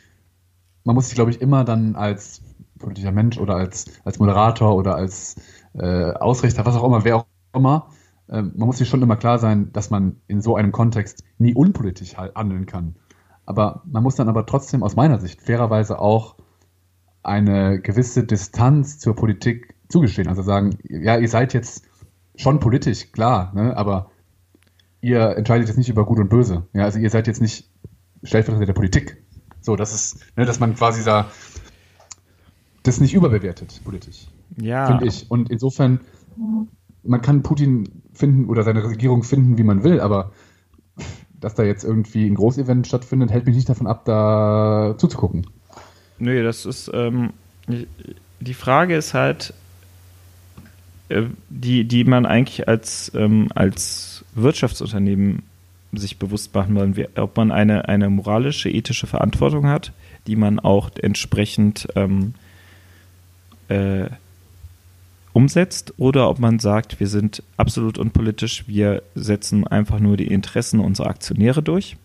man 0.84 0.96
muss 0.96 1.08
sich, 1.08 1.16
glaube 1.16 1.32
ich, 1.32 1.42
immer 1.42 1.64
dann 1.64 1.96
als 1.96 2.42
politischer 2.78 3.12
Mensch 3.12 3.38
oder 3.38 3.56
als, 3.56 3.86
als 4.06 4.20
Moderator 4.20 4.76
oder 4.76 4.96
als 4.96 5.36
äh, 5.74 6.12
Ausrichter, 6.14 6.66
was 6.66 6.76
auch 6.76 6.84
immer, 6.84 7.04
wer 7.04 7.18
auch 7.18 7.26
immer, 7.54 7.90
ähm, 8.30 8.54
man 8.56 8.68
muss 8.68 8.78
sich 8.78 8.88
schon 8.88 9.02
immer 9.02 9.18
klar 9.18 9.40
sein, 9.40 9.72
dass 9.74 9.90
man 9.90 10.18
in 10.28 10.42
so 10.42 10.56
einem 10.56 10.72
Kontext 10.72 11.24
nie 11.38 11.54
unpolitisch 11.54 12.16
handeln 12.18 12.66
kann. 12.66 12.96
Aber 13.46 13.82
man 13.86 14.04
muss 14.04 14.16
dann 14.16 14.30
aber 14.30 14.46
trotzdem 14.46 14.84
aus 14.84 14.96
meiner 14.96 15.20
Sicht 15.20 15.42
fairerweise 15.42 16.00
auch 16.00 16.36
eine 17.24 17.80
gewisse 17.82 18.24
Distanz 18.24 19.00
zur 19.00 19.16
Politik 19.16 19.76
zugestehen. 19.90 20.28
Also 20.28 20.44
sagen, 20.44 20.78
ja, 20.84 21.18
ihr 21.18 21.28
seid 21.28 21.54
jetzt 21.54 21.86
schon 22.36 22.60
politisch, 22.60 23.12
klar, 23.12 23.52
ne, 23.54 23.76
aber 23.76 24.12
ihr 25.02 25.36
entscheidet 25.36 25.68
jetzt 25.68 25.78
nicht 25.78 25.90
über 25.90 26.06
Gut 26.06 26.20
und 26.20 26.30
Böse. 26.30 26.68
Ja, 26.74 26.84
also 26.84 27.00
ihr 27.00 27.10
seid 27.10 27.28
jetzt 27.28 27.42
nicht 27.42 27.69
Stellvertreter 28.24 28.66
der 28.66 28.74
Politik. 28.74 29.24
So, 29.62 29.76
das 29.76 29.94
ist, 29.94 30.20
ne, 30.38 30.46
dass 30.46 30.60
man 30.60 30.76
quasi 30.76 31.04
da 31.04 31.30
das 32.84 33.00
nicht 33.00 33.14
überbewertet 33.14 33.82
politisch. 33.84 34.28
Ja. 34.58 34.88
Finde 34.88 35.08
ich. 35.08 35.30
Und 35.30 35.52
insofern 35.52 36.00
man 37.04 37.22
kann 37.22 37.44
Putin 37.44 37.90
finden 38.14 38.46
oder 38.50 38.64
seine 38.64 38.84
Regierung 38.84 39.24
finden, 39.24 39.58
wie 39.58 39.64
man 39.64 39.84
will, 39.84 40.00
aber 40.00 40.32
dass 41.40 41.56
da 41.56 41.64
jetzt 41.64 41.84
irgendwie 41.84 42.26
ein 42.26 42.36
Großevent 42.36 42.86
stattfindet, 42.86 43.32
hält 43.32 43.46
mich 43.46 43.56
nicht 43.56 43.70
davon 43.70 43.88
ab, 43.88 44.04
da 44.06 44.96
zuzugucken. 44.98 45.48
Nö, 46.18 46.44
das 46.44 46.66
ist, 46.66 46.92
ähm, 46.94 47.32
die 47.68 48.54
Frage 48.54 48.96
ist 48.96 49.14
halt, 49.14 49.54
äh, 51.08 51.24
die, 51.50 51.86
die 51.86 52.04
man 52.04 52.26
eigentlich 52.26 52.68
als, 52.68 53.12
ähm, 53.16 53.48
als 53.56 54.26
Wirtschaftsunternehmen 54.36 55.44
sich 55.94 56.18
bewusst 56.18 56.54
machen 56.54 56.76
wollen, 56.76 56.96
ob 57.16 57.38
man 57.38 57.52
eine, 57.52 57.88
eine 57.88 58.10
moralische, 58.10 58.70
ethische 58.70 59.08
Verantwortung 59.08 59.68
hat, 59.68 59.92
die 60.28 60.36
man 60.36 60.60
auch 60.60 60.92
entsprechend 61.02 61.88
ähm, 61.96 62.34
äh, 63.70 64.06
umsetzt 65.34 65.94
oder 65.98 66.30
ob 66.30 66.40
man 66.40 66.60
sagt, 66.60 67.00
wir 67.00 67.08
sind 67.08 67.44
absolut 67.58 67.98
unpolitisch, 67.98 68.68
wir 68.68 69.04
setzen 69.16 69.66
einfach 69.66 70.00
nur 70.00 70.18
die 70.18 70.28
Interessen 70.28 70.80
unserer 70.80 71.08
Aktionäre 71.08 71.64
durch 71.64 71.98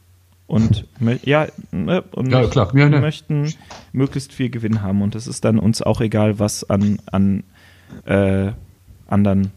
und 0.47 0.85
ja, 1.25 1.49
ne, 1.73 2.03
und 2.13 2.31
ja, 2.31 2.47
klar. 2.47 2.75
Ja, 2.77 2.89
ne. 2.89 3.01
möchten 3.01 3.53
möglichst 3.93 4.33
viel 4.33 4.51
Gewinn 4.51 4.83
haben 4.83 5.03
und 5.03 5.15
es 5.15 5.27
ist 5.27 5.45
dann 5.45 5.59
uns 5.59 5.83
auch 5.83 6.01
egal, 6.01 6.39
was 6.39 6.69
an, 6.69 6.99
an 7.07 7.45
äh, 8.05 8.53
anderen 9.09 9.53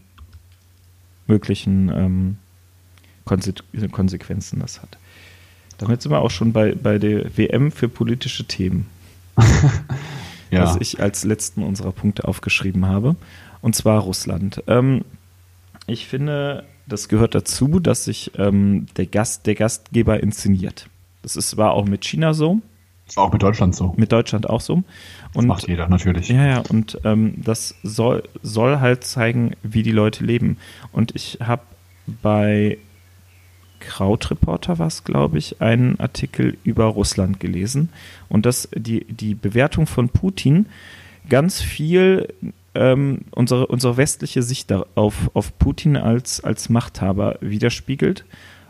möglichen 1.26 1.90
ähm, 1.94 2.36
Konse 3.28 3.54
Konsequenzen 3.92 4.60
das 4.60 4.82
hat. 4.82 4.98
Damit 5.78 6.02
sind 6.02 6.10
wir 6.10 6.20
auch 6.20 6.30
schon 6.30 6.52
bei, 6.52 6.74
bei 6.74 6.98
der 6.98 7.36
WM 7.36 7.70
für 7.70 7.88
politische 7.88 8.44
Themen. 8.44 8.86
ja. 10.50 10.62
was 10.62 10.76
ich 10.80 11.00
als 11.00 11.24
letzten 11.24 11.62
unserer 11.62 11.92
Punkte 11.92 12.26
aufgeschrieben 12.26 12.86
habe. 12.86 13.16
Und 13.60 13.74
zwar 13.74 14.00
Russland. 14.00 14.62
Ähm, 14.66 15.04
ich 15.86 16.06
finde, 16.06 16.64
das 16.86 17.08
gehört 17.08 17.34
dazu, 17.34 17.80
dass 17.80 18.04
sich 18.04 18.32
ähm, 18.36 18.86
der, 18.96 19.06
Gast, 19.06 19.46
der 19.46 19.54
Gastgeber 19.54 20.20
inszeniert. 20.22 20.88
Das 21.22 21.36
ist, 21.36 21.56
war 21.56 21.72
auch 21.72 21.84
mit 21.84 22.04
China 22.04 22.34
so. 22.34 22.60
Das 23.06 23.16
war 23.16 23.24
auch 23.24 23.32
mit 23.32 23.42
Deutschland 23.42 23.74
so. 23.74 23.94
Mit 23.96 24.12
Deutschland 24.12 24.48
auch 24.48 24.60
so. 24.60 24.74
Und, 24.74 24.84
das 25.34 25.44
macht 25.44 25.68
jeder, 25.68 25.88
natürlich. 25.88 26.28
Ja, 26.28 26.46
ja, 26.46 26.62
und 26.68 26.98
ähm, 27.04 27.34
das 27.42 27.74
soll, 27.82 28.22
soll 28.42 28.80
halt 28.80 29.04
zeigen, 29.04 29.52
wie 29.62 29.82
die 29.82 29.92
Leute 29.92 30.24
leben. 30.24 30.58
Und 30.92 31.14
ich 31.14 31.38
habe 31.40 31.62
bei 32.22 32.78
Krautreporter 33.80 34.78
war 34.78 34.86
es, 34.86 35.04
glaube 35.04 35.38
ich, 35.38 35.60
einen 35.60 35.98
Artikel 36.00 36.56
über 36.64 36.84
Russland 36.84 37.40
gelesen 37.40 37.90
und 38.28 38.46
dass 38.46 38.68
die, 38.74 39.04
die 39.04 39.34
Bewertung 39.34 39.86
von 39.86 40.08
Putin 40.08 40.66
ganz 41.28 41.60
viel 41.60 42.28
ähm, 42.74 43.22
unsere, 43.30 43.66
unsere 43.66 43.96
westliche 43.96 44.42
Sicht 44.42 44.72
auf, 44.72 45.30
auf 45.34 45.58
Putin 45.58 45.96
als, 45.96 46.42
als 46.42 46.68
Machthaber 46.68 47.38
widerspiegelt 47.40 48.24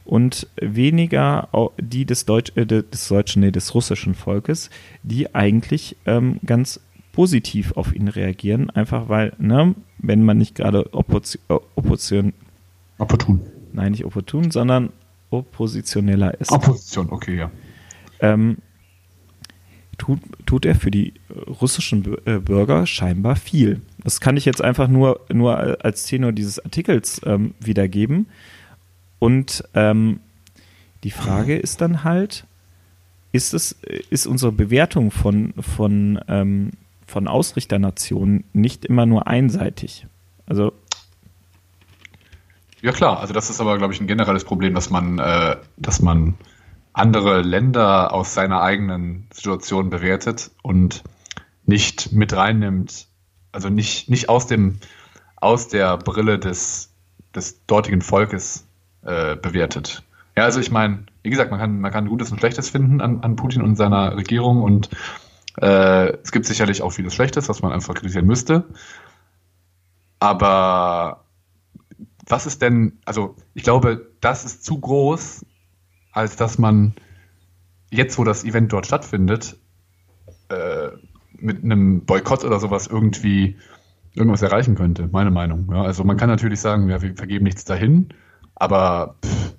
und 0.04 0.46
weniger 0.60 1.48
die 1.78 2.06
des, 2.06 2.24
Deutsch, 2.24 2.52
äh, 2.56 2.64
des 2.64 3.08
deutschen, 3.08 3.42
nee, 3.42 3.50
des 3.50 3.74
russischen 3.74 4.14
Volkes, 4.14 4.70
die 5.02 5.34
eigentlich 5.34 5.96
ähm, 6.06 6.40
ganz 6.46 6.80
positiv 7.12 7.72
auf 7.72 7.94
ihn 7.94 8.08
reagieren, 8.08 8.70
einfach 8.70 9.08
weil, 9.08 9.34
ne, 9.38 9.74
wenn 9.98 10.24
man 10.24 10.38
nicht 10.38 10.54
gerade 10.54 10.94
Opposition, 10.94 11.60
Opposition 11.74 12.32
opportun. 12.96 13.40
Nein, 13.78 13.92
nicht 13.92 14.04
opportun, 14.04 14.50
sondern 14.50 14.90
oppositioneller 15.30 16.40
ist. 16.40 16.50
Opposition, 16.50 17.10
okay, 17.10 17.36
ja. 17.36 17.50
Ähm, 18.18 18.56
tut, 19.98 20.18
tut 20.46 20.66
er 20.66 20.74
für 20.74 20.90
die 20.90 21.14
russischen 21.46 22.18
äh, 22.26 22.40
Bürger 22.40 22.86
scheinbar 22.86 23.36
viel. 23.36 23.80
Das 24.02 24.20
kann 24.20 24.36
ich 24.36 24.44
jetzt 24.44 24.60
einfach 24.60 24.88
nur, 24.88 25.20
nur 25.32 25.84
als 25.84 26.06
Tenor 26.06 26.32
dieses 26.32 26.58
Artikels 26.58 27.20
ähm, 27.24 27.54
wiedergeben. 27.60 28.26
Und 29.20 29.62
ähm, 29.74 30.18
die 31.04 31.12
Frage 31.12 31.56
ist 31.56 31.80
dann 31.80 32.02
halt, 32.02 32.46
ist 33.30 33.54
es, 33.54 33.76
ist 34.10 34.26
unsere 34.26 34.50
Bewertung 34.50 35.12
von, 35.12 35.54
von, 35.60 36.18
ähm, 36.26 36.72
von 37.06 37.28
Ausrichternationen 37.28 38.42
nicht 38.52 38.84
immer 38.86 39.06
nur 39.06 39.28
einseitig? 39.28 40.08
Also 40.46 40.72
ja 42.82 42.92
klar, 42.92 43.20
also 43.20 43.32
das 43.32 43.50
ist 43.50 43.60
aber, 43.60 43.78
glaube 43.78 43.92
ich, 43.92 44.00
ein 44.00 44.06
generelles 44.06 44.44
Problem, 44.44 44.74
dass 44.74 44.90
man, 44.90 45.18
äh, 45.18 45.56
dass 45.76 46.00
man 46.00 46.34
andere 46.92 47.42
Länder 47.42 48.12
aus 48.12 48.34
seiner 48.34 48.60
eigenen 48.60 49.28
Situation 49.32 49.90
bewertet 49.90 50.50
und 50.62 51.04
nicht 51.64 52.12
mit 52.12 52.34
reinnimmt, 52.34 53.06
also 53.52 53.68
nicht, 53.68 54.08
nicht 54.08 54.28
aus 54.28 54.46
dem 54.46 54.78
aus 55.40 55.68
der 55.68 55.96
Brille 55.98 56.38
des, 56.38 56.92
des 57.34 57.64
dortigen 57.66 58.02
Volkes 58.02 58.66
äh, 59.02 59.36
bewertet. 59.36 60.02
Ja, 60.36 60.44
also 60.44 60.60
ich 60.60 60.70
meine, 60.70 61.04
wie 61.22 61.30
gesagt, 61.30 61.50
man 61.50 61.60
kann, 61.60 61.80
man 61.80 61.92
kann 61.92 62.08
Gutes 62.08 62.30
und 62.32 62.38
Schlechtes 62.38 62.70
finden 62.70 63.00
an, 63.00 63.20
an 63.22 63.36
Putin 63.36 63.62
und 63.62 63.76
seiner 63.76 64.16
Regierung 64.16 64.62
und 64.62 64.90
äh, 65.60 66.12
es 66.22 66.32
gibt 66.32 66.46
sicherlich 66.46 66.82
auch 66.82 66.90
vieles 66.90 67.14
Schlechtes, 67.14 67.48
was 67.48 67.62
man 67.62 67.72
einfach 67.72 67.94
kritisieren 67.94 68.26
müsste. 68.26 68.64
Aber 70.20 71.24
was 72.28 72.46
ist 72.46 72.62
denn, 72.62 72.98
also 73.04 73.36
ich 73.54 73.62
glaube, 73.62 74.10
das 74.20 74.44
ist 74.44 74.64
zu 74.64 74.78
groß, 74.78 75.44
als 76.12 76.36
dass 76.36 76.58
man 76.58 76.94
jetzt, 77.90 78.18
wo 78.18 78.24
das 78.24 78.44
Event 78.44 78.72
dort 78.72 78.86
stattfindet, 78.86 79.56
äh, 80.48 80.88
mit 81.32 81.62
einem 81.62 82.04
Boykott 82.04 82.44
oder 82.44 82.58
sowas 82.58 82.86
irgendwie 82.86 83.56
irgendwas 84.14 84.42
erreichen 84.42 84.74
könnte, 84.74 85.08
meine 85.10 85.30
Meinung. 85.30 85.68
Ja, 85.70 85.82
also 85.82 86.04
man 86.04 86.16
kann 86.16 86.28
natürlich 86.28 86.60
sagen, 86.60 86.88
ja, 86.88 87.00
wir 87.00 87.14
vergeben 87.14 87.44
nichts 87.44 87.64
dahin, 87.64 88.08
aber 88.54 89.16
pff, 89.24 89.54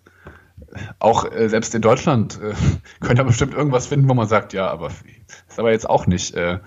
auch 0.99 1.31
äh, 1.31 1.49
selbst 1.49 1.73
in 1.75 1.81
Deutschland 1.81 2.39
äh, 2.41 2.53
könnte 2.99 3.23
man 3.23 3.27
bestimmt 3.27 3.53
irgendwas 3.53 3.87
finden, 3.87 4.09
wo 4.09 4.13
man 4.13 4.27
sagt, 4.27 4.53
ja, 4.53 4.69
aber 4.69 4.91
ist 5.47 5.59
aber 5.59 5.71
jetzt 5.71 5.89
auch 5.89 6.07
nicht, 6.07 6.35
äh, 6.35 6.59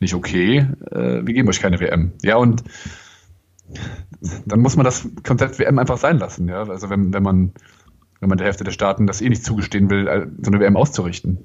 nicht 0.00 0.14
okay, 0.14 0.66
äh, 0.90 1.26
wir 1.26 1.34
geben 1.34 1.48
euch 1.48 1.60
keine 1.60 1.80
WM. 1.80 2.12
Ja, 2.22 2.36
und 2.36 2.64
dann 4.46 4.60
muss 4.60 4.76
man 4.76 4.84
das 4.84 5.08
Konzept 5.24 5.58
WM 5.58 5.78
einfach 5.78 5.98
sein 5.98 6.18
lassen. 6.18 6.48
Ja? 6.48 6.64
Also 6.64 6.90
wenn, 6.90 7.12
wenn 7.12 7.22
man 7.22 7.52
wenn 8.20 8.28
man 8.28 8.38
der 8.38 8.46
Hälfte 8.46 8.64
der 8.64 8.72
Staaten 8.72 9.06
das 9.06 9.20
eh 9.20 9.28
nicht 9.28 9.44
zugestehen 9.44 9.90
will, 9.90 10.08
äh, 10.08 10.26
so 10.42 10.50
eine 10.50 10.60
WM 10.60 10.76
auszurichten. 10.76 11.38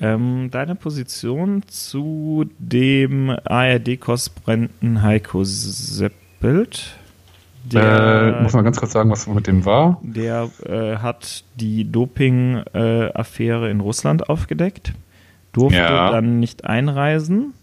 Ähm, 0.00 0.48
deine 0.52 0.76
Position 0.76 1.64
zu 1.66 2.46
dem 2.58 3.30
ARD-Korrespondenten 3.44 5.02
Heiko 5.02 5.42
Seppelt? 5.42 6.96
Der, 7.64 8.38
äh, 8.38 8.42
muss 8.42 8.52
man 8.52 8.64
ganz 8.64 8.78
kurz 8.78 8.92
sagen, 8.92 9.10
was 9.10 9.26
mit 9.26 9.48
dem 9.48 9.64
war? 9.64 10.00
Der 10.02 10.48
äh, 10.64 10.98
hat 10.98 11.44
die 11.56 11.90
Doping-Affäre 11.90 13.68
in 13.70 13.80
Russland 13.80 14.28
aufgedeckt, 14.28 14.92
durfte 15.52 15.78
ja. 15.78 16.12
dann 16.12 16.38
nicht 16.38 16.64
einreisen 16.64 17.54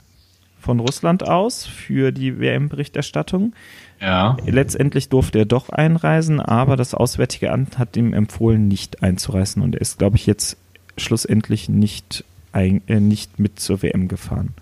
von 0.66 0.80
Russland 0.80 1.28
aus 1.28 1.66
für 1.66 2.11
die 2.11 2.39
WM-Berichterstattung. 2.39 3.53
Ja. 4.01 4.36
Letztendlich 4.45 5.09
durfte 5.09 5.39
er 5.39 5.45
doch 5.45 5.70
einreisen, 5.70 6.41
aber 6.41 6.76
das 6.76 6.93
Auswärtige 6.93 7.51
Amt 7.51 7.78
hat 7.78 7.95
ihm 7.95 8.13
empfohlen, 8.13 8.68
nicht 8.68 9.03
einzureisen 9.03 9.61
und 9.61 9.76
er 9.76 9.82
ist, 9.82 9.99
glaube 9.99 10.18
ich, 10.18 10.26
jetzt 10.26 10.57
schlussendlich 10.97 11.70
nicht, 11.70 12.26
ein, 12.51 12.82
äh, 12.88 12.99
nicht 12.99 13.39
mit 13.39 13.59
zur 13.59 13.84
WM 13.84 14.07
gefahren. 14.07 14.53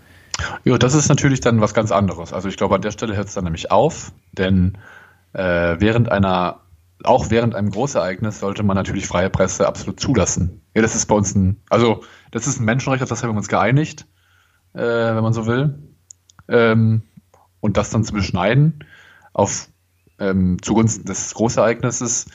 Ja, 0.65 0.77
das 0.77 0.93
ist 0.93 1.09
natürlich 1.09 1.39
dann 1.39 1.61
was 1.61 1.73
ganz 1.73 1.91
anderes. 1.91 2.33
Also 2.33 2.49
ich 2.49 2.57
glaube, 2.57 2.75
an 2.75 2.81
der 2.81 2.91
Stelle 2.91 3.15
hört 3.15 3.29
es 3.29 3.33
dann 3.33 3.45
nämlich 3.45 3.71
auf, 3.71 4.11
denn 4.33 4.77
äh, 5.31 5.77
während 5.79 6.11
einer, 6.11 6.59
auch 7.03 7.29
während 7.29 7.55
einem 7.55 7.71
Großereignis 7.71 8.39
sollte 8.39 8.63
man 8.63 8.75
natürlich 8.75 9.07
freie 9.07 9.29
Presse 9.29 9.67
absolut 9.67 9.99
zulassen. 9.99 10.61
Ja, 10.75 10.81
das 10.81 10.95
ist 10.95 11.05
bei 11.05 11.15
uns 11.15 11.33
ein, 11.33 11.61
also 11.69 12.03
das 12.31 12.45
ist 12.47 12.59
ein 12.59 12.65
Menschenrecht, 12.65 13.03
auf 13.03 13.09
das 13.09 13.23
haben 13.23 13.31
wir 13.31 13.37
uns 13.37 13.47
geeinigt, 13.47 14.05
äh, 14.73 14.81
wenn 14.81 15.23
man 15.23 15.33
so 15.33 15.45
will 15.45 15.92
ähm, 16.47 17.03
und 17.59 17.77
das 17.77 17.89
dann 17.89 18.03
zu 18.03 18.13
beschneiden 18.13 18.83
auf 19.33 19.69
ähm, 20.19 20.61
zugunsten 20.61 21.05
des 21.05 21.33
Großereignisses, 21.33 22.27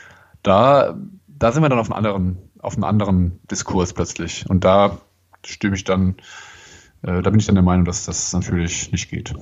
da, 0.43 0.97
da 1.27 1.53
sind 1.53 1.63
wir 1.63 1.69
dann 1.69 1.79
auf 1.79 1.91
einem 1.91 1.97
anderen, 1.97 2.39
auf 2.59 2.75
einem 2.75 2.85
anderen 2.85 3.41
Diskurs 3.51 3.93
plötzlich. 3.93 4.49
Und 4.49 4.65
da 4.65 4.99
stimme 5.45 5.77
ich 5.77 5.85
dann, 5.85 6.17
äh, 7.03 7.23
da 7.23 7.31
bin 7.31 7.39
ich 7.39 7.47
dann 7.47 7.55
der 7.55 7.65
Meinung, 7.65 7.85
dass 7.85 8.05
das 8.05 8.33
natürlich 8.33 8.93
nicht 8.93 9.11
geht. 9.11 9.35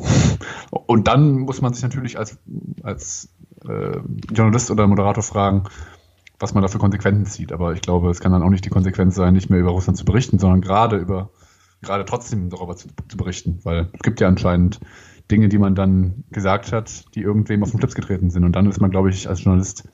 Und 0.71 1.09
dann 1.09 1.39
muss 1.41 1.62
man 1.62 1.73
sich 1.73 1.83
natürlich 1.83 2.19
als, 2.19 2.39
als 2.83 3.29
äh, 3.67 3.99
Journalist 4.33 4.71
oder 4.71 4.87
Moderator 4.87 5.23
fragen, 5.23 5.64
was 6.39 6.53
man 6.53 6.62
da 6.62 6.69
für 6.69 6.79
Konsequenzen 6.79 7.27
zieht. 7.27 7.53
Aber 7.53 7.73
ich 7.73 7.81
glaube, 7.81 8.11
es 8.11 8.21
kann 8.21 8.33
dann 8.33 8.43
auch 8.43 8.51
nicht 8.51 8.64
die 8.64 8.71
Konsequenz 8.71 9.14
sein, 9.14 9.35
nicht 9.35 9.51
mehr 9.51 9.61
über 9.61 9.71
Russland 9.71 9.97
zu 9.97 10.05
berichten, 10.05 10.39
sondern 10.39 10.61
gerade 10.61 10.97
über 10.97 11.31
gerade 11.87 12.05
trotzdem 12.05 12.51
darüber 12.51 12.76
zu, 12.76 12.89
zu, 13.09 13.16
berichten, 13.16 13.61
weil 13.62 13.89
es 13.93 14.01
gibt 14.01 14.20
ja 14.20 14.28
anscheinend 14.28 14.80
Dinge, 15.30 15.49
die 15.49 15.59
man 15.59 15.74
dann 15.74 16.24
gesagt 16.30 16.72
hat, 16.72 17.05
die 17.14 17.20
irgendwem 17.20 17.62
auf 17.62 17.70
den 17.70 17.80
Clips 17.80 17.95
getreten 17.95 18.30
sind. 18.30 18.45
Und 18.45 18.53
dann 18.53 18.66
ist 18.66 18.80
man, 18.80 18.91
glaube 18.91 19.11
ich, 19.11 19.28
als 19.28 19.43
Journalist 19.43 19.89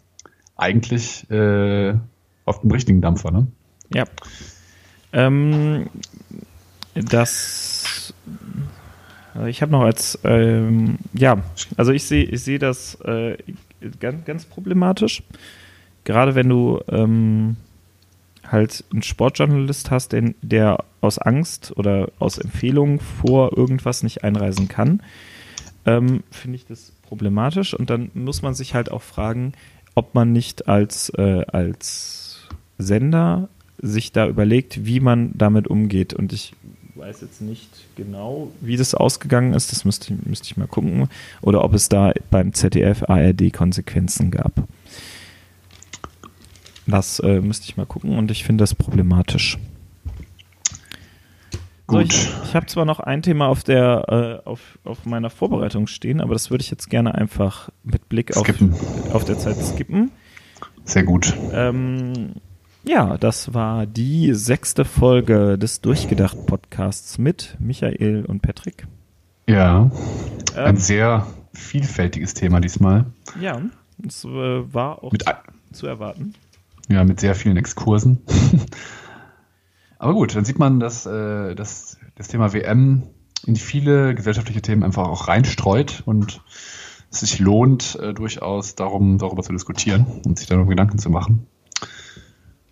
eigentlich 0.57 1.29
äh, 1.31 1.95
auf 2.45 2.61
dem 2.61 2.71
richtigen 2.71 3.01
Dampfer, 3.01 3.31
ne? 3.31 3.47
Ja. 3.95 4.05
Ähm, 5.13 5.89
das 6.95 8.15
äh, 9.37 9.51
ich 9.51 9.63
habe 9.63 9.73
noch 9.73 9.83
als 9.83 10.19
ähm, 10.25 10.99
ja, 11.13 11.43
also 11.77 11.93
ich 11.93 12.05
sehe 12.05 12.25
ich 12.25 12.43
sehe 12.43 12.59
das 12.59 12.97
äh, 13.03 13.37
ganz, 14.01 14.25
ganz 14.25 14.45
problematisch. 14.45 15.23
Gerade 16.05 16.35
wenn 16.35 16.49
du 16.49 16.81
ähm, 16.89 17.57
halt 18.53 18.85
einen 18.93 19.03
Sportjournalist 19.03 19.91
hast, 19.91 20.13
den, 20.13 20.35
der 20.43 20.85
aus 21.01 21.19
Angst 21.19 21.73
oder 21.77 22.11
aus 22.19 22.39
Empfehlung 22.39 23.01
vor 23.01 23.57
irgendwas 23.57 24.03
nicht 24.03 24.25
einreisen 24.25 24.69
kann, 24.69 25.03
ähm, 25.85 26.23
finde 26.31 26.57
ich 26.57 26.67
das 26.67 26.93
problematisch. 27.03 27.75
Und 27.75 27.91
dann 27.91 28.11
muss 28.15 28.43
man 28.43 28.55
sich 28.55 28.75
halt 28.75 28.91
auch 28.91 29.03
fragen, 29.03 29.53
ob 29.95 30.15
man 30.15 30.33
nicht 30.33 30.69
als, 30.69 31.11
äh, 31.11 31.45
als 31.47 32.49
Sender 32.79 33.49
sich 33.79 34.13
da 34.13 34.29
überlegt, 34.29 34.87
wie 34.87 35.01
man 35.01 35.33
damit 35.35 35.67
umgeht. 35.69 36.15
Und 36.15 36.33
ich 36.33 36.55
weiß 36.95 37.21
jetzt 37.23 37.41
nicht 37.41 37.69
genau, 37.97 38.53
wie 38.61 38.77
das 38.77 38.95
ausgegangen 38.95 39.55
ist. 39.55 39.73
Das 39.73 39.85
müsste, 39.85 40.15
müsste 40.25 40.47
ich 40.47 40.57
mal 40.57 40.69
gucken. 40.69 41.09
Oder 41.41 41.65
ob 41.65 41.75
es 41.75 41.89
da 41.89 42.13
beim 42.31 42.53
ZDF 42.53 43.03
ARD 43.09 43.53
Konsequenzen 43.53 44.31
gab. 44.31 44.53
Das 46.87 47.21
äh, 47.21 47.41
müsste 47.41 47.67
ich 47.67 47.77
mal 47.77 47.87
gucken 47.87 48.19
und 48.19 48.31
ich 48.31 48.45
finde 48.45 48.63
das 48.63 48.75
problematisch. 48.75 49.59
So, 51.89 52.01
ich, 52.01 52.31
ich 52.45 52.55
habe 52.55 52.67
zwar 52.67 52.85
noch 52.85 53.01
ein 53.01 53.23
Thema 53.23 53.49
auf 53.49 53.65
der 53.65 54.41
äh, 54.45 54.49
auf, 54.49 54.79
auf 54.85 55.05
meiner 55.05 55.29
Vorbereitung 55.31 55.87
stehen, 55.87 56.21
aber 56.21 56.33
das 56.33 56.51
würde 56.51 56.63
ich 56.63 56.71
jetzt 56.71 56.89
gerne 56.89 57.15
einfach 57.15 57.69
mit 57.85 58.09
Blick 58.09 58.37
auf, 58.37 58.47
auf 59.13 59.25
der 59.25 59.39
Zeit 59.39 59.59
skippen. 59.63 60.11
Sehr 60.85 61.03
gut. 61.03 61.35
Ähm, 61.53 62.35
Ja, 62.85 63.17
das 63.17 63.55
war 63.55 63.87
die 63.87 64.35
sechste 64.35 64.85
Folge 64.85 65.57
des 65.59 65.83
Durchgedacht-Podcasts 65.83 67.19
mit 67.19 67.57
Michael 67.61 68.25
und 68.27 68.43
Patrick. 68.43 68.87
Ja, 69.49 69.91
ähm, 70.57 70.65
ein 70.65 70.77
sehr 70.79 71.27
vielfältiges 71.53 72.35
Thema 72.35 72.61
diesmal. 72.61 73.07
Ja, 73.41 73.61
es 74.07 74.25
äh, 74.25 74.29
war 74.29 75.05
auch 75.05 75.13
mit, 75.13 75.25
zu 75.73 75.87
erwarten. 75.87 76.35
Ja, 76.93 77.05
mit 77.05 77.21
sehr 77.21 77.35
vielen 77.35 77.57
Exkursen. 77.57 78.21
Aber 79.99 80.13
gut, 80.13 80.37
dann 80.37 80.45
sieht 80.45 80.59
man, 80.59 80.79
dass, 80.79 81.07
äh, 81.07 81.55
dass 81.55 81.97
das 82.17 82.29
Thema 82.29 82.53
WM 82.53 83.05
in 83.47 83.57
viele 83.57 84.15
gesellschaftliche 84.15 84.61
Themen 84.61 84.83
einfach 84.83 85.09
auch 85.09 85.29
reinstreut 85.29 86.03
und 86.05 86.43
es 87.11 87.21
sich 87.21 87.39
lohnt, 87.39 87.99
äh, 88.01 88.13
durchaus 88.13 88.75
darum, 88.75 89.19
darüber 89.19 89.43
zu 89.43 89.53
diskutieren 89.53 90.07
und 90.27 90.39
sich 90.39 90.49
darüber 90.49 90.69
Gedanken 90.69 90.99
zu 90.99 91.09
machen. 91.09 91.47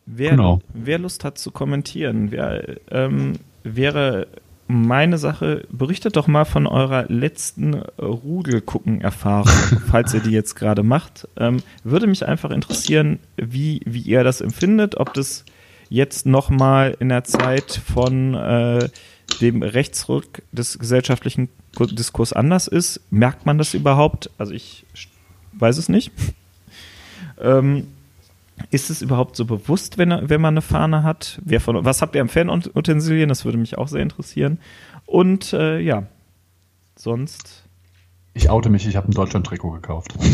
Wer, 0.04 0.32
genau. 0.32 0.60
wer 0.74 0.98
Lust 0.98 1.24
hat 1.24 1.38
zu 1.38 1.50
kommentieren, 1.50 2.30
wer, 2.30 2.76
ähm, 2.90 3.34
wäre 3.62 4.26
meine 4.70 5.18
Sache, 5.18 5.66
berichtet 5.70 6.16
doch 6.16 6.26
mal 6.26 6.44
von 6.44 6.66
eurer 6.66 7.06
letzten 7.08 7.74
Rudelgucken-Erfahrung, 7.98 9.48
falls 9.90 10.14
ihr 10.14 10.20
die 10.20 10.30
jetzt 10.30 10.54
gerade 10.54 10.82
macht. 10.82 11.28
Ähm, 11.36 11.62
würde 11.82 12.06
mich 12.06 12.26
einfach 12.26 12.50
interessieren, 12.50 13.18
wie, 13.36 13.80
wie 13.84 14.00
ihr 14.00 14.24
das 14.24 14.40
empfindet, 14.40 14.96
ob 14.96 15.12
das 15.14 15.44
jetzt 15.88 16.24
nochmal 16.24 16.96
in 17.00 17.08
der 17.08 17.24
Zeit 17.24 17.80
von 17.92 18.34
äh, 18.34 18.88
dem 19.40 19.62
Rechtsrück 19.62 20.42
des 20.52 20.78
gesellschaftlichen 20.78 21.48
Diskurs 21.92 22.32
anders 22.32 22.68
ist. 22.68 23.00
Merkt 23.10 23.46
man 23.46 23.58
das 23.58 23.74
überhaupt? 23.74 24.30
Also 24.38 24.52
ich 24.52 24.86
weiß 25.52 25.78
es 25.78 25.88
nicht. 25.88 26.12
ähm, 27.40 27.88
ist 28.70 28.90
es 28.90 29.02
überhaupt 29.02 29.36
so 29.36 29.44
bewusst, 29.44 29.98
wenn, 29.98 30.10
wenn 30.28 30.40
man 30.40 30.54
eine 30.54 30.62
Fahne 30.62 31.02
hat? 31.02 31.40
Wer 31.44 31.60
von, 31.60 31.84
was 31.84 32.02
habt 32.02 32.14
ihr 32.14 32.20
am 32.20 32.28
Fanutensilien? 32.28 33.28
Das 33.28 33.44
würde 33.44 33.58
mich 33.58 33.78
auch 33.78 33.88
sehr 33.88 34.02
interessieren. 34.02 34.58
Und 35.06 35.52
äh, 35.52 35.78
ja, 35.78 36.06
sonst. 36.96 37.64
Ich 38.34 38.50
oute 38.50 38.70
mich, 38.70 38.86
ich 38.86 38.96
habe 38.96 39.08
ein 39.08 39.12
Deutschland-Trikot 39.12 39.70
gekauft. 39.70 40.14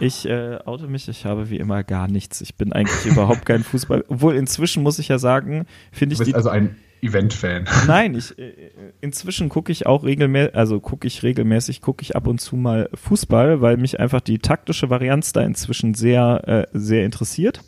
Ich 0.00 0.28
äh, 0.28 0.58
oute 0.64 0.86
mich, 0.86 1.08
ich 1.08 1.24
habe 1.24 1.50
wie 1.50 1.56
immer 1.56 1.82
gar 1.82 2.06
nichts. 2.06 2.40
Ich 2.40 2.54
bin 2.54 2.72
eigentlich 2.72 3.04
überhaupt 3.04 3.44
kein 3.44 3.64
Fußball. 3.64 4.04
Obwohl 4.08 4.36
inzwischen 4.36 4.82
muss 4.82 4.98
ich 4.98 5.08
ja 5.08 5.18
sagen, 5.18 5.66
finde 5.90 6.12
ich. 6.12 6.18
Du 6.18 6.24
bist 6.24 6.30
die, 6.30 6.34
also 6.36 6.50
ein 6.50 6.76
Event-Fan. 7.02 7.66
Nein, 7.86 8.14
ich, 8.14 8.38
äh, 8.38 8.52
inzwischen 9.00 9.48
gucke 9.48 9.72
ich 9.72 9.86
auch 9.86 10.04
regelmäßig, 10.04 10.54
also 10.54 10.80
gucke 10.80 11.06
ich 11.06 11.22
regelmäßig, 11.22 11.80
gucke 11.80 12.02
ich 12.02 12.16
ab 12.16 12.26
und 12.26 12.40
zu 12.40 12.56
mal 12.56 12.88
Fußball, 12.94 13.60
weil 13.60 13.76
mich 13.76 14.00
einfach 14.00 14.20
die 14.20 14.38
taktische 14.38 14.90
Varianz 14.90 15.32
da 15.32 15.42
inzwischen 15.42 15.94
sehr, 15.94 16.42
äh, 16.72 16.78
sehr 16.78 17.04
interessiert. 17.04 17.62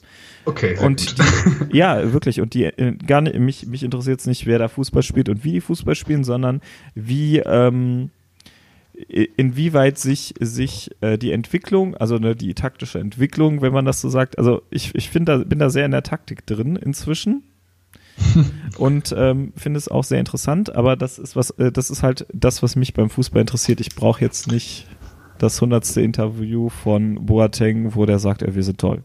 Okay. 0.45 0.76
Und 0.78 1.18
die, 1.18 1.22
ja, 1.76 2.12
wirklich. 2.12 2.41
Und 2.41 2.55
die 2.55 2.64
äh, 2.64 2.93
gar 2.93 3.20
nicht, 3.20 3.39
mich, 3.39 3.66
mich 3.66 3.83
interessiert 3.83 4.20
es 4.20 4.26
nicht, 4.26 4.47
wer 4.47 4.59
da 4.59 4.68
Fußball 4.68 5.03
spielt 5.03 5.28
und 5.28 5.45
wie 5.45 5.53
die 5.53 5.61
Fußball 5.61 5.95
spielen, 5.95 6.24
sondern 6.24 6.61
wie, 6.95 7.39
ähm, 7.39 8.11
inwieweit 9.09 9.99
sich, 9.99 10.35
sich 10.41 10.91
äh, 11.01 11.16
die 11.16 11.33
Entwicklung, 11.33 11.97
also 11.97 12.18
ne, 12.18 12.37
die 12.37 12.55
taktische 12.55 12.99
Entwicklung, 12.99 13.62
wenn 13.62 13.72
man 13.72 13.85
das 13.85 14.01
so 14.01 14.09
sagt, 14.09 14.39
also 14.39 14.62
ich, 14.70 14.95
ich 14.95 15.11
finde 15.11 15.39
da, 15.39 15.45
bin 15.45 15.59
da 15.59 15.70
sehr 15.70 15.87
in 15.87 15.91
der 15.91 16.03
Taktik 16.03 16.47
drin 16.47 16.76
inzwischen 16.76 17.43
und 18.79 19.14
ähm, 19.16 19.53
finde 19.57 19.79
es 19.79 19.89
auch 19.89 20.05
sehr 20.05 20.21
interessant, 20.21 20.75
aber 20.75 20.97
das 20.97 21.18
ist 21.18 21.37
was, 21.37 21.51
äh, 21.53 21.73
das 21.73 21.91
ist 21.91 22.03
halt 22.03 22.27
das, 22.33 22.62
was 22.62 22.77
mich 22.77 22.95
beim 22.95 23.11
Fußball 23.11 23.41
interessiert. 23.41 23.81
Ich 23.81 23.95
brauche 23.95 24.21
jetzt 24.21 24.51
nicht 24.51 24.87
das 25.39 25.61
hundertste 25.61 26.03
Interview 26.03 26.68
von 26.68 27.27
Boateng, 27.27 27.95
wo 27.95 28.07
der 28.07 28.18
sagt, 28.18 28.43
er 28.43 28.55
wir 28.55 28.62
sind 28.62 28.79
toll. 28.79 29.03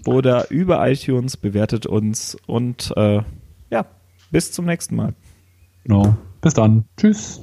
oder 0.06 0.50
über 0.50 0.88
iTunes 0.88 1.36
bewertet 1.36 1.84
uns 1.86 2.36
und 2.46 2.92
äh, 2.96 3.20
ja, 3.70 3.86
bis 4.30 4.52
zum 4.52 4.66
nächsten 4.66 4.94
Mal. 4.96 5.14
Genau. 5.84 6.16
Bis 6.40 6.54
dann. 6.54 6.84
Tschüss. 6.96 7.42